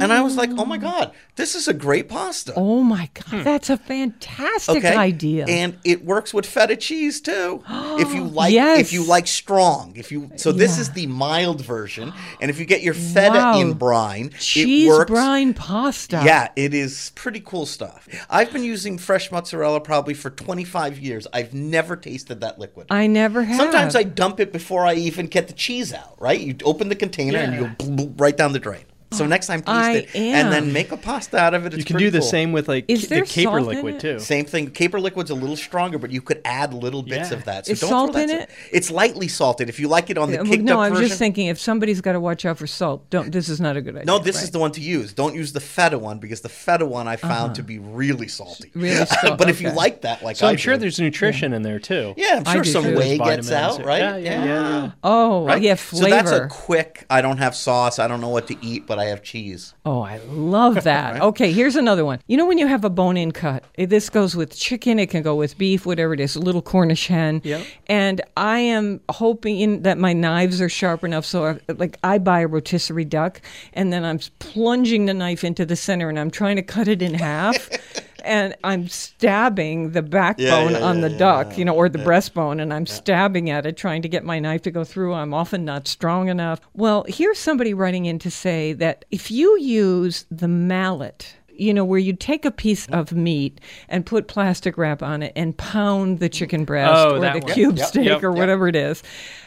And 0.02 0.12
I 0.12 0.20
was 0.22 0.36
like, 0.36 0.50
"Oh 0.58 0.64
my 0.64 0.78
god, 0.78 1.12
this 1.36 1.54
is 1.54 1.68
a 1.68 1.74
great 1.74 2.08
pasta." 2.08 2.52
Oh 2.56 2.82
my 2.82 3.08
God. 3.14 3.24
Hmm. 3.26 3.42
That's 3.42 3.70
a 3.70 3.76
fantastic 3.76 4.76
okay 4.84 4.94
idea. 4.96 5.46
and 5.48 5.76
it 5.84 6.04
works 6.04 6.32
with 6.34 6.46
feta 6.46 6.76
cheese 6.76 7.20
too 7.20 7.62
if 7.98 8.12
you 8.14 8.24
like 8.40 8.52
Yes. 8.52 8.80
if 8.80 8.92
you 8.92 9.04
like 9.04 9.26
strong 9.26 9.92
if 9.96 10.10
you 10.12 10.30
so 10.36 10.52
this 10.52 10.76
Yeah. 10.76 10.80
is 10.82 10.90
the 10.92 11.06
mild 11.06 11.60
version 11.60 12.12
and 12.40 12.50
if 12.50 12.58
you 12.58 12.64
get 12.66 12.82
your 12.82 12.94
feta 12.94 13.34
Wow. 13.38 13.60
in 13.60 13.72
brine 13.74 14.30
Cheese 14.38 14.86
it 14.86 14.88
works 14.90 15.10
brine 15.10 15.54
pasta. 15.54 16.22
yeah 16.24 16.48
it 16.56 16.74
is 16.74 17.12
pretty 17.14 17.40
cool 17.40 17.66
stuff 17.66 18.08
i've 18.30 18.52
been 18.52 18.64
using 18.64 18.98
fresh 18.98 19.30
mozzarella 19.32 19.80
probably 19.80 20.14
for 20.14 20.30
25 20.30 20.98
years 20.98 21.26
i've 21.32 21.54
never 21.54 21.96
tasted 21.96 22.40
that 22.40 22.58
liquid 22.58 22.86
I 22.90 23.06
never 23.06 23.42
have. 23.44 23.56
sometimes 23.56 23.94
i 23.96 24.02
dump 24.02 24.40
it 24.40 24.52
before 24.52 24.84
i 24.86 24.94
even 24.94 25.26
get 25.26 25.48
the 25.48 25.54
cheese 25.54 25.92
out 25.92 26.14
right 26.20 26.40
you 26.40 26.54
open 26.64 26.88
the 26.88 26.96
container 26.96 27.38
and 27.38 27.54
you 27.54 27.62
Yeah. 27.62 27.96
go 27.96 28.12
right 28.16 28.36
down 28.36 28.52
the 28.52 28.58
drain 28.58 28.84
So 29.14 29.26
next 29.26 29.46
time 29.46 29.60
taste 29.60 29.68
I 29.68 29.92
it 29.92 30.14
and 30.16 30.52
then 30.52 30.72
make 30.72 30.92
a 30.92 30.96
pasta 30.96 31.38
out 31.38 31.54
of 31.54 31.64
it. 31.66 31.74
It's 31.74 31.78
You 31.78 31.84
can 31.84 31.96
do 31.96 32.10
the 32.10 32.18
cool. 32.20 32.28
same 32.28 32.52
with 32.52 32.68
like 32.68 32.84
Is 32.88 33.02
ca- 33.02 33.06
there 33.08 33.20
the 33.20 33.26
caper 33.26 33.50
salt 33.60 33.60
in 33.60 33.66
liquid 33.76 33.94
it? 33.96 34.00
too. 34.00 34.18
Same 34.18 34.44
thing. 34.44 34.70
Caper 34.70 35.00
liquid's 35.00 35.30
a 35.30 35.34
little 35.34 35.56
stronger, 35.56 35.98
but 35.98 36.10
you 36.10 36.20
could 36.20 36.40
add 36.44 36.74
little 36.74 37.02
bits 37.02 37.30
Yeah. 37.30 37.36
of 37.36 37.44
that. 37.44 37.66
So 37.66 37.72
Is 37.72 37.80
don't 37.80 37.90
salt 37.90 38.12
throw 38.12 38.20
that 38.20 38.30
in 38.30 38.36
stuff- 38.40 38.48
it? 38.50 38.76
It's 38.76 38.90
lightly 38.90 39.28
salted. 39.28 39.68
If 39.68 39.78
you 39.80 39.88
like 39.88 40.10
it 40.10 40.18
on 40.18 40.30
the 40.30 40.38
Yeah, 40.38 40.42
kicked 40.44 40.62
no, 40.64 40.74
up 40.74 40.86
I 40.86 40.90
was 40.90 40.98
version. 40.98 41.08
just 41.08 41.18
thinking 41.18 41.46
if 41.46 41.60
somebody's 41.60 42.00
got 42.00 42.12
to 42.12 42.20
watch 42.20 42.44
out 42.44 42.58
for 42.58 42.66
salt, 42.66 43.08
don't. 43.10 43.30
This 43.32 43.48
is 43.48 43.60
not 43.60 43.76
a 43.76 43.82
good 43.82 43.94
idea. 43.96 44.06
no, 44.06 44.18
this 44.18 44.36
right? 44.36 44.44
is 44.44 44.50
the 44.50 44.58
one 44.58 44.72
to 44.72 44.80
use. 44.80 45.12
Don't 45.12 45.34
use 45.34 45.52
the 45.52 45.60
feta 45.60 45.98
one 45.98 46.18
because 46.18 46.40
the 46.40 46.48
feta 46.48 46.86
one 46.86 47.08
I 47.08 47.16
found 47.16 47.54
to 47.56 47.62
be 47.62 47.78
really 47.78 48.28
salty. 48.28 48.68
Uh-huh. 48.74 48.80
Really 48.80 49.06
salt, 49.20 49.38
but 49.38 49.48
if 49.48 49.60
you 49.60 49.68
okay. 49.68 49.76
like 49.76 50.00
that, 50.02 50.22
like 50.22 50.36
So 50.36 50.46
I 50.46 50.50
I'm 50.50 50.56
sure 50.56 50.74
do- 50.74 50.80
there's 50.80 50.98
nutrition 51.00 51.52
in 51.52 51.62
there 51.62 51.78
too. 51.78 52.14
yeah, 52.16 52.36
I'm 52.38 52.48
I 52.48 52.52
sure 52.54 52.62
do 52.62 52.70
some 52.70 52.84
too. 52.84 52.96
whey 52.96 53.18
Vitamins. 53.18 53.48
gets 53.48 53.52
out, 53.78 53.84
right? 53.84 53.98
Yeah, 54.00 54.16
yeah, 54.16 54.44
yeah. 54.44 54.44
yeah. 54.84 54.90
Oh, 55.02 55.44
Right? 55.46 55.62
yeah, 55.62 55.74
So 55.76 56.04
that's 56.04 56.30
a 56.30 56.48
quick. 56.48 57.04
I 57.10 57.20
don't 57.22 57.38
have 57.38 57.54
sauce. 57.54 57.98
I 57.98 58.08
don't 58.08 58.20
know 58.20 58.28
what 58.28 58.46
to 58.48 58.56
eat, 58.64 58.86
but 58.86 58.98
I 58.98 59.03
have 59.04 59.22
cheese. 59.22 59.74
Oh, 59.84 60.00
I 60.02 60.18
love 60.28 60.84
that. 60.84 61.22
Okay, 61.34 61.52
here's 61.52 61.76
another 61.76 62.04
one. 62.04 62.20
You 62.26 62.36
know 62.36 62.46
when 62.46 62.58
you 62.58 62.66
have 62.66 62.84
a 62.84 62.90
bone-in 62.90 63.32
cut, 63.32 63.64
eh, 63.78 63.86
this 63.86 64.10
goes 64.10 64.36
with 64.36 64.54
chicken, 64.56 64.98
it 64.98 65.08
can 65.08 65.22
go 65.22 65.34
with 65.34 65.56
beef, 65.56 65.86
whatever 65.86 66.12
it 66.12 66.20
is, 66.20 66.36
a 66.36 66.40
little 66.40 66.62
Cornish 66.62 67.06
hen. 67.06 67.40
Yep. 67.44 67.66
And 67.86 68.20
I 68.36 68.58
am 68.58 69.00
hoping 69.10 69.58
in, 69.58 69.82
that 69.82 69.96
my 69.96 70.12
knives 70.12 70.60
are 70.60 70.68
sharp 70.68 71.02
enough 71.02 71.24
so 71.24 71.46
I, 71.46 71.72
like 71.72 71.98
I 72.04 72.18
buy 72.18 72.40
a 72.40 72.46
rotisserie 72.46 73.04
duck 73.04 73.40
and 73.72 73.92
then 73.92 74.04
I'm 74.04 74.18
plunging 74.38 75.06
the 75.06 75.14
knife 75.14 75.44
into 75.44 75.64
the 75.64 75.76
center 75.76 76.08
and 76.08 76.18
I'm 76.18 76.30
trying 76.30 76.56
to 76.56 76.62
cut 76.62 76.88
it 76.88 77.00
in 77.00 77.14
half. 77.14 77.70
And 78.24 78.56
I'm 78.64 78.88
stabbing 78.88 79.92
the 79.92 80.02
backbone 80.02 80.72
yeah, 80.72 80.80
on 80.80 80.96
yeah, 80.96 81.08
the 81.08 81.10
yeah, 81.10 81.18
duck, 81.18 81.58
you 81.58 81.64
know, 81.64 81.74
or 81.74 81.88
the 81.88 81.98
breastbone, 81.98 82.60
and 82.60 82.72
I'm 82.72 82.86
stabbing 82.86 83.50
at 83.50 83.66
it, 83.66 83.76
trying 83.76 84.02
to 84.02 84.08
get 84.08 84.24
my 84.24 84.38
knife 84.38 84.62
to 84.62 84.70
go 84.70 84.84
through. 84.84 85.14
I'm 85.14 85.34
often 85.34 85.64
not 85.64 85.86
strong 85.86 86.28
enough. 86.28 86.60
Well, 86.72 87.04
here's 87.08 87.38
somebody 87.38 87.74
writing 87.74 88.06
in 88.06 88.18
to 88.20 88.30
say 88.30 88.72
that 88.74 89.04
if 89.10 89.30
you 89.30 89.58
use 89.60 90.26
the 90.30 90.48
mallet, 90.48 91.36
you 91.56 91.72
know, 91.74 91.84
where 91.84 91.98
you 91.98 92.12
take 92.12 92.44
a 92.44 92.50
piece 92.50 92.86
of 92.88 93.12
meat 93.12 93.60
and 93.88 94.04
put 94.04 94.26
plastic 94.28 94.76
wrap 94.78 95.02
on 95.02 95.22
it 95.22 95.32
and 95.36 95.56
pound 95.56 96.18
the 96.18 96.28
chicken 96.28 96.64
breast 96.64 96.92
Oh, 96.94 97.16
or 97.16 97.20
the 97.20 97.40
one. 97.40 97.40
cube 97.42 97.78
Yep, 97.78 97.86
steak 97.86 98.04
yep, 98.06 98.22
or 98.22 98.30
yep. 98.30 98.38
whatever 98.38 98.68
it 98.68 98.76
is. 98.76 99.02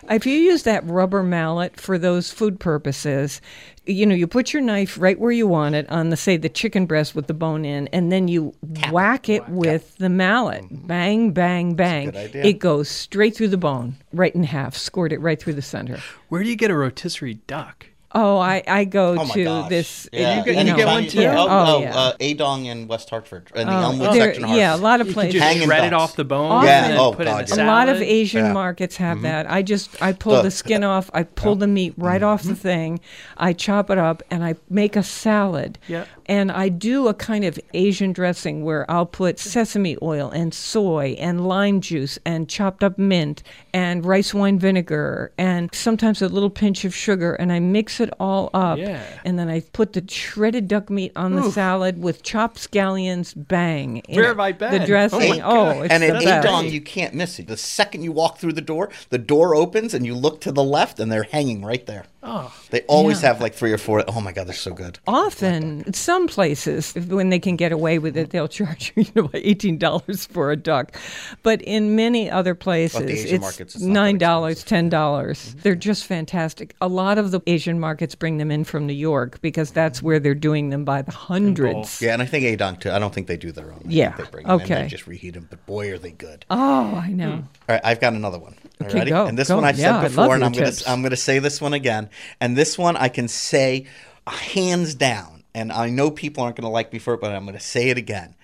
If 0.09 0.25
you 0.25 0.33
use 0.37 0.63
that 0.63 0.85
rubber 0.85 1.21
mallet 1.23 1.79
for 1.79 1.97
those 1.97 2.31
food 2.31 2.59
purposes, 2.59 3.41
you 3.85 4.05
know, 4.05 4.15
you 4.15 4.27
put 4.27 4.53
your 4.53 4.61
knife 4.61 4.97
right 4.99 5.19
where 5.19 5.31
you 5.31 5.47
want 5.47 5.75
it 5.75 5.89
on 5.89 6.09
the 6.09 6.17
say 6.17 6.37
the 6.37 6.49
chicken 6.49 6.85
breast 6.85 7.13
with 7.15 7.27
the 7.27 7.33
bone 7.33 7.65
in, 7.65 7.87
and 7.89 8.11
then 8.11 8.27
you 8.27 8.53
whack 8.91 9.27
it 9.29 9.47
with 9.49 9.97
the 9.97 10.09
mallet. 10.09 10.65
Bang, 10.87 11.31
bang, 11.31 11.73
bang. 11.75 12.05
good 12.05 12.15
idea. 12.15 12.43
It 12.45 12.59
goes 12.59 12.89
straight 12.89 13.35
through 13.35 13.49
the 13.49 13.57
bone, 13.57 13.95
right 14.13 14.33
in 14.33 14.43
half, 14.43 14.75
scored 14.75 15.11
it 15.11 15.19
right 15.21 15.39
through 15.41 15.53
the 15.53 15.61
center. 15.61 15.99
Where 16.29 16.41
do 16.43 16.49
you 16.49 16.55
get 16.55 16.71
a 16.71 16.75
rotisserie 16.75 17.35
duck? 17.47 17.87
Oh, 18.19 18.39
I, 18.39 18.63
I 18.67 18.85
go 18.85 19.15
Oh 19.19 19.27
to 19.27 19.43
gosh. 19.43 19.69
this. 19.69 20.09
Yeah. 20.11 20.39
you 20.39 20.45
get- 20.45 20.55
Anytime 20.55 20.67
you 20.79 20.83
get 20.85 20.91
one 20.91 21.07
too? 21.07 21.21
Yeah. 21.21 21.35
Oh, 21.39 21.47
Oh, 21.47 21.75
oh, 21.75 21.79
yeah. 21.81 21.95
uh, 21.95 22.13
A 22.19 22.33
Dong 22.33 22.65
in 22.65 22.87
West 22.87 23.11
Hartford, 23.11 23.51
in 23.53 23.67
the 23.67 23.73
Oh, 23.73 23.81
Elmwood 23.81 24.13
there- 24.13 24.33
section. 24.33 24.45
of 24.45 24.49
yeah, 24.51 24.75
a 24.75 24.77
lot 24.77 25.01
of 25.01 25.07
You 25.09 25.13
places. 25.13 25.39
can 25.39 25.55
just 25.57 25.65
shred 25.67 25.83
it 25.85 25.93
off 25.93 26.15
the 26.15 26.23
bone. 26.25 26.51
Often- 26.51 26.69
and 26.69 26.93
Yeah, 26.95 26.99
oh, 26.99 27.11
put 27.11 27.27
it 27.27 27.29
in 27.29 27.35
God, 27.37 27.51
a 27.51 27.55
yeah. 27.55 27.63
A 27.63 27.67
lot 27.67 27.89
of. 27.89 28.01
Asian 28.01 28.45
Yeah. 28.45 28.53
markets 28.53 28.97
have 28.97 29.17
mm-hmm. 29.17 29.23
that. 29.23 29.51
I 29.51 29.61
just 29.61 30.01
I 30.01 30.13
pull 30.13 30.37
The- 30.37 30.43
the 30.43 30.51
skin 30.51 30.83
off, 30.83 31.11
I 31.13 31.23
pull 31.23 31.55
the 31.55 31.67
meat 31.67 31.93
right 31.97 32.21
mm-hmm. 32.21 32.29
off 32.29 32.43
the 32.43 32.53
mm-hmm. 32.53 32.61
thing, 32.61 32.99
I 33.37 33.53
chop 33.53 33.89
it 33.91 33.97
up, 33.99 34.23
and 34.31 34.43
I 34.43 34.55
make 34.69 34.95
a 34.95 35.03
salad. 35.03 35.77
Yeah. 35.87 36.05
And 36.27 36.51
I 36.51 36.69
do 36.69 37.07
a 37.07 37.13
kind 37.13 37.43
of 37.43 37.59
Asian 37.73 38.13
dressing 38.13 38.63
where 38.63 38.89
I'll 38.89 39.05
put 39.05 39.39
sesame 39.39 39.97
oil 40.01 40.29
and 40.29 40.53
soy 40.53 41.15
and 41.19 41.47
lime 41.47 41.81
juice 41.81 42.19
and 42.25 42.49
chopped 42.49 42.83
up 42.83 42.97
mint 42.97 43.43
and 43.73 44.05
rice 44.05 44.33
wine 44.33 44.59
vinegar 44.59 45.31
and 45.37 45.69
sometimes 45.73 46.21
a 46.21 46.27
little 46.27 46.49
pinch 46.49 46.85
of 46.85 46.93
sugar, 46.95 47.33
and 47.35 47.51
I 47.51 47.59
mix 47.59 47.99
it 47.99 48.09
all 48.19 48.49
up. 48.53 48.77
Yeah. 48.77 49.03
And 49.25 49.37
then 49.39 49.49
I 49.49 49.61
put 49.73 49.93
the 49.93 50.03
shredded 50.07 50.67
duck 50.67 50.89
meat 50.89 51.11
on 51.15 51.35
the 51.35 51.51
salad 51.51 52.01
with 52.01 52.23
chopped 52.23 52.57
scallions. 52.57 53.33
Bang. 53.35 53.97
in 54.07 54.15
Where 54.15 54.27
have 54.27 54.39
I 54.39 54.51
been? 54.51 54.71
The 54.71 54.85
dressing. 54.85 55.41
Oh 55.41 55.65
my 55.65 55.77
Oh, 55.77 55.81
it's 55.81 55.93
and 55.93 56.03
the 56.03 56.07
at 56.07 56.23
best. 56.23 56.45
A 56.45 56.47
Dong, 56.47 56.69
you 56.69 56.81
can't 56.81 57.13
miss 57.13 57.39
it. 57.39 57.47
The 57.47 57.57
second 57.57 58.03
you 58.03 58.11
walk 58.11 58.37
through 58.37 58.53
the 58.53 58.61
door, 58.61 58.89
the 59.09 59.17
door 59.17 59.55
opens 59.55 59.93
and 59.93 60.05
you 60.05 60.13
look 60.15 60.41
to 60.41 60.51
the 60.51 60.63
left, 60.63 60.99
and 60.99 61.11
they're 61.11 61.23
hanging 61.23 61.63
right 61.63 61.85
there. 61.85 62.05
Oh. 62.29 62.53
They 62.71 62.81
always 62.81 63.21
Yeah. 63.21 63.29
have 63.29 63.41
like 63.41 63.53
three 63.55 63.71
or 63.71 63.77
four. 63.77 64.03
Oh 64.07 64.19
my 64.19 64.33
God, 64.33 64.47
they're 64.47 64.53
so 64.53 64.73
good. 64.73 64.99
Often, 65.07 65.93
some 65.93 66.27
places, 66.27 66.93
when 67.07 67.29
they 67.29 67.39
can 67.39 67.55
get 67.55 67.71
away 67.71 67.99
with 67.99 68.17
it, 68.17 68.31
they'll 68.31 68.47
charge 68.59 68.91
you, 68.95 69.03
you 69.03 69.11
know, 69.15 69.29
eighteen 69.33 69.77
dollars 69.77 70.25
for 70.25 70.51
a 70.51 70.57
duck. 70.57 70.95
But 71.43 71.61
in 71.61 71.95
many 71.95 72.29
other 72.29 72.53
places, 72.53 73.01
it's 73.31 73.41
markets, 73.41 73.75
it's 73.75 73.83
nine 73.83 74.17
dollars, 74.17 74.63
ten 74.63 74.89
dollars. 74.89 75.55
They're 75.63 75.75
just 75.75 76.05
fantastic. 76.05 76.75
A 76.81 76.87
lot 76.89 77.17
of 77.17 77.31
the 77.31 77.39
Asian 77.47 77.79
markets 77.79 78.13
bring 78.15 78.37
them 78.37 78.51
in 78.51 78.65
from 78.65 78.85
New 78.85 78.93
York 78.93 79.39
because 79.41 79.71
that's 79.71 80.03
where 80.03 80.19
they're 80.19 80.35
doing 80.35 80.69
them 80.69 80.83
by 80.83 81.01
the 81.01 81.11
hundreds. 81.11 82.01
Yeah, 82.01 82.11
and 82.13 82.21
I 82.21 82.25
think 82.25 82.43
A 82.43 82.55
Dong 82.57 82.75
too. 82.75 82.91
I 82.91 82.99
don't 82.99 83.13
think 83.13 83.27
they 83.27 83.37
do 83.37 83.51
their 83.53 83.71
own. 83.71 83.83
I 83.85 83.89
Yeah, 83.89 84.15
they 84.17 84.23
bring 84.25 84.45
them 84.45 84.59
in 84.59 84.61
okay. 84.65 84.81
and 84.81 84.89
just 84.89 85.07
reheat 85.07 85.35
them. 85.35 85.47
But 85.49 85.65
boy, 85.65 85.91
are 85.91 85.97
they 85.97 86.11
good. 86.11 86.45
Oh, 86.49 86.95
I 86.95 87.09
know. 87.09 87.31
Hmm. 87.31 87.41
All 87.69 87.75
right, 87.75 87.81
I've 87.83 88.01
got 88.01 88.13
another 88.13 88.39
one. 88.39 88.55
Okay, 88.81 88.99
ready? 88.99 89.09
go, 89.11 89.25
And 89.25 89.37
this 89.37 89.47
go. 89.47 89.55
one 89.55 89.65
I've 89.65 89.79
Yeah, 89.79 90.01
said 90.01 90.09
before, 90.09 90.35
and 90.35 90.43
I'm. 90.43 90.53
I'm 90.87 91.01
gonna 91.01 91.15
say 91.15 91.39
this 91.39 91.59
one 91.61 91.73
again. 91.73 92.09
And 92.39 92.55
this 92.55 92.77
one 92.77 92.97
I 92.97 93.09
can 93.09 93.27
say 93.27 93.85
uh, 94.25 94.31
hands 94.31 94.95
down. 94.95 95.43
And 95.53 95.71
I 95.71 95.89
know 95.89 96.11
people 96.11 96.43
aren't 96.43 96.55
gonna 96.55 96.69
like 96.69 96.93
me 96.93 96.99
for 96.99 97.13
it, 97.13 97.21
but 97.21 97.31
I'm 97.31 97.45
gonna 97.45 97.59
say 97.59 97.89
it 97.89 97.97
again. 97.97 98.35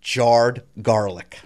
Jarred 0.00 0.62
garlic. 0.82 1.40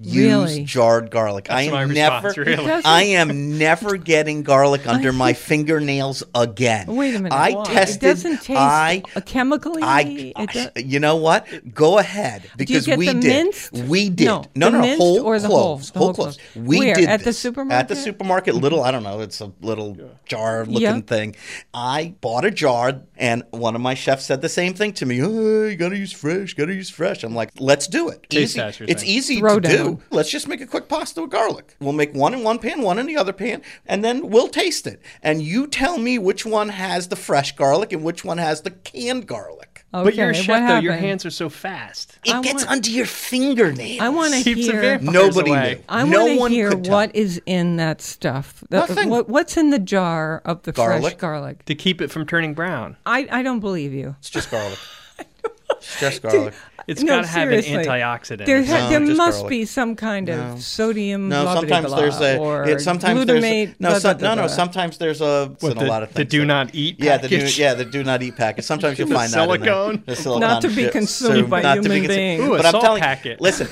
Use 0.00 0.16
Really? 0.50 0.64
jarred 0.64 1.10
garlic. 1.12 1.46
I 1.50 1.62
am 1.62 1.72
my 1.72 1.84
never. 1.84 2.26
response, 2.26 2.36
really. 2.36 2.82
I 2.84 3.02
am 3.04 3.58
never 3.58 3.96
getting 3.96 4.42
garlic 4.42 4.86
under 4.88 5.12
my 5.12 5.34
fingernails 5.34 6.24
again. 6.34 6.88
Wait 6.88 7.14
a 7.14 7.18
minute. 7.20 7.32
I 7.32 7.52
Why? 7.52 7.64
tested. 7.64 8.02
It 8.02 8.06
doesn't 8.06 8.42
taste 8.42 8.58
I 8.58 9.02
chemically. 9.24 9.82
I, 9.84 10.34
it 10.36 10.50
does- 10.50 10.84
you 10.84 10.98
know 10.98 11.14
what? 11.16 11.46
Go 11.72 11.98
ahead 11.98 12.50
because 12.56 12.86
get 12.86 12.98
we 12.98 13.06
the 13.06 13.14
did. 13.14 13.22
minced? 13.46 13.72
We 13.72 14.10
did. 14.10 14.24
No, 14.26 14.44
no, 14.56 14.66
the 14.66 14.72
no, 14.78 14.80
minced 14.82 14.98
whole 15.00 15.20
or 15.22 15.38
the 15.38 15.46
whole? 15.46 15.58
cloves, 15.76 15.90
The 15.92 15.98
whole 16.00 16.06
whole 16.08 16.14
cloves. 16.14 16.36
cloves. 16.52 16.66
We 16.68 16.78
Where? 16.80 16.94
did 16.96 17.08
At 17.08 17.20
the 17.20 17.24
this. 17.26 17.46
At 17.70 17.86
the 17.88 17.94
supermarket, 17.96 18.56
little. 18.56 18.82
I 18.82 18.90
don't 18.90 19.04
know. 19.04 19.20
It's 19.20 19.40
a 19.40 19.52
little 19.60 19.96
jar 20.26 20.66
looking 20.66 20.80
Yeah. 20.82 21.00
thing. 21.02 21.36
I 21.72 22.14
bought 22.20 22.44
a 22.44 22.50
jar, 22.50 23.00
and 23.16 23.44
one 23.52 23.76
of 23.76 23.80
my 23.80 23.94
chefs 23.94 24.24
said 24.26 24.42
the 24.42 24.48
same 24.48 24.74
thing 24.74 24.92
to 24.94 25.06
me. 25.06 25.22
Oh, 25.22 25.66
you 25.66 25.76
gotta 25.76 25.96
use 25.96 26.10
fresh. 26.12 26.54
Gotta 26.54 26.74
use 26.74 26.90
fresh. 26.90 27.22
I'm 27.22 27.34
like, 27.34 27.50
let's 27.60 27.86
do 27.86 28.08
it. 28.08 28.28
Taste 28.28 28.58
Easy. 28.58 28.84
It's 28.88 29.04
easy 29.04 29.38
Throw 29.38 29.60
to 29.60 29.68
down. 29.68 29.76
do. 29.76 29.83
Let's 30.10 30.30
just 30.30 30.48
make 30.48 30.60
a 30.60 30.66
quick 30.66 30.88
pasta 30.88 31.20
with 31.22 31.30
garlic. 31.30 31.76
We'll 31.80 31.92
make 31.92 32.14
one 32.14 32.34
in 32.34 32.42
one 32.42 32.58
pan, 32.58 32.82
one 32.82 32.98
in 32.98 33.06
the 33.06 33.16
other 33.16 33.32
pan, 33.32 33.62
and 33.86 34.04
then 34.04 34.28
we'll 34.30 34.48
taste 34.48 34.86
it. 34.86 35.00
And 35.22 35.42
you 35.42 35.66
tell 35.66 35.98
me 35.98 36.18
which 36.18 36.44
one 36.46 36.68
has 36.70 37.08
the 37.08 37.16
fresh 37.16 37.54
garlic 37.56 37.92
and 37.92 38.02
which 38.02 38.24
one 38.24 38.38
has 38.38 38.62
the 38.62 38.70
canned 38.70 39.26
garlic. 39.26 39.84
okay, 39.92 40.04
But 40.04 40.14
you're 40.14 40.30
a 40.30 40.34
chef, 40.34 40.68
though. 40.68 40.78
Your 40.78 40.94
hands 40.94 41.24
are 41.26 41.30
so 41.30 41.48
fast. 41.48 42.18
It 42.24 42.34
I 42.34 42.40
gets 42.42 42.64
want- 42.64 42.70
under 42.70 42.90
your 42.90 43.06
fingernails. 43.06 44.00
I 44.00 44.08
want 44.08 44.34
to 44.34 44.40
hear. 44.54 44.98
Nobody 45.00 45.50
away. 45.50 45.74
knew. 45.76 45.82
I 45.88 46.04
no 46.04 46.36
want 46.36 46.50
to 46.52 46.56
hear 46.56 46.70
could 46.70 46.84
tell. 46.84 46.94
what 46.94 47.14
is 47.14 47.40
in 47.46 47.76
that 47.76 48.00
stuff. 48.00 48.62
The- 48.70 48.78
Nothing. 48.78 49.08
What, 49.10 49.28
what's 49.28 49.56
in 49.56 49.70
the 49.70 49.78
jar 49.78 50.42
of 50.44 50.62
the 50.62 50.72
fresh 50.72 50.86
Garlic. 51.00 51.18
garlic? 51.18 51.64
To 51.66 51.74
keep 51.74 52.00
it 52.00 52.10
from 52.10 52.26
turning 52.26 52.54
brown. 52.54 52.96
I, 53.06 53.26
I 53.30 53.42
don't 53.42 53.60
believe 53.60 53.92
you. 53.92 54.16
It's 54.18 54.30
just 54.30 54.50
garlic. 54.50 54.78
it's 55.70 56.00
just 56.00 56.22
garlic. 56.22 56.54
It's 56.86 57.02
No, 57.02 57.16
got 57.16 57.22
to 57.22 57.26
have 57.28 57.48
an 57.50 57.60
antioxidant. 57.60 58.44
There, 58.46 58.62
ha- 58.64 58.78
No, 58.78 58.88
there 58.90 59.00
must 59.16 59.38
garlic. 59.38 59.50
be 59.50 59.64
some 59.64 59.96
kind 59.96 60.28
of 60.28 60.62
sodium. 60.62 61.28
No, 61.28 61.42
blah, 61.42 61.52
blah, 61.52 61.60
sometimes 61.60 61.86
blah, 61.86 61.96
there's 62.00 62.20
a. 62.20 62.62
it, 62.72 62.80
sometimes 62.80 63.20
glutamate. 63.20 63.26
there's 63.26 63.44
a, 63.44 63.74
no, 63.80 63.88
blah, 63.88 63.98
some, 63.98 64.18
blah, 64.18 64.28
no, 64.28 64.34
blah, 64.34 64.34
no. 64.34 64.42
blah. 64.48 64.54
Sometimes 64.54 64.98
there's 64.98 65.20
a. 65.20 65.50
It's 65.54 65.62
What, 65.62 65.78
the- 65.78 65.86
a 65.86 65.88
lot 65.88 66.02
of 66.02 66.10
the 66.10 66.14
things. 66.16 66.28
do 66.30 66.44
not 66.44 66.74
eat 66.74 66.96
Yeah, 66.98 67.16
the 67.16 67.28
do, 67.28 67.36
yeah, 67.56 67.74
the 67.74 67.84
do 67.86 68.04
not 68.04 68.22
eat 68.22 68.36
package. 68.36 68.64
Sometimes 68.64 68.98
you'll 68.98 69.08
The 69.08 69.14
find 69.14 69.32
that 69.32 69.42
in 69.42 69.48
there. 69.48 69.58
silicone? 69.72 70.02
The 70.06 70.16
silicone 70.16 70.40
Not 70.40 70.62
to 70.62 70.68
be 70.68 70.74
shit. 70.74 70.92
consumed 70.92 71.48
by 71.50 71.62
not 71.62 71.76
to 71.76 71.88
be 71.88 71.94
human 72.00 72.08
beings. 72.08 72.40
Ooh, 72.42 72.54
a 72.54 72.56
but 72.58 72.66
I'm 72.66 72.72
salt 72.72 72.84
telling 72.84 73.02
packet. 73.02 73.38
you, 73.40 73.42
listen. 73.44 73.68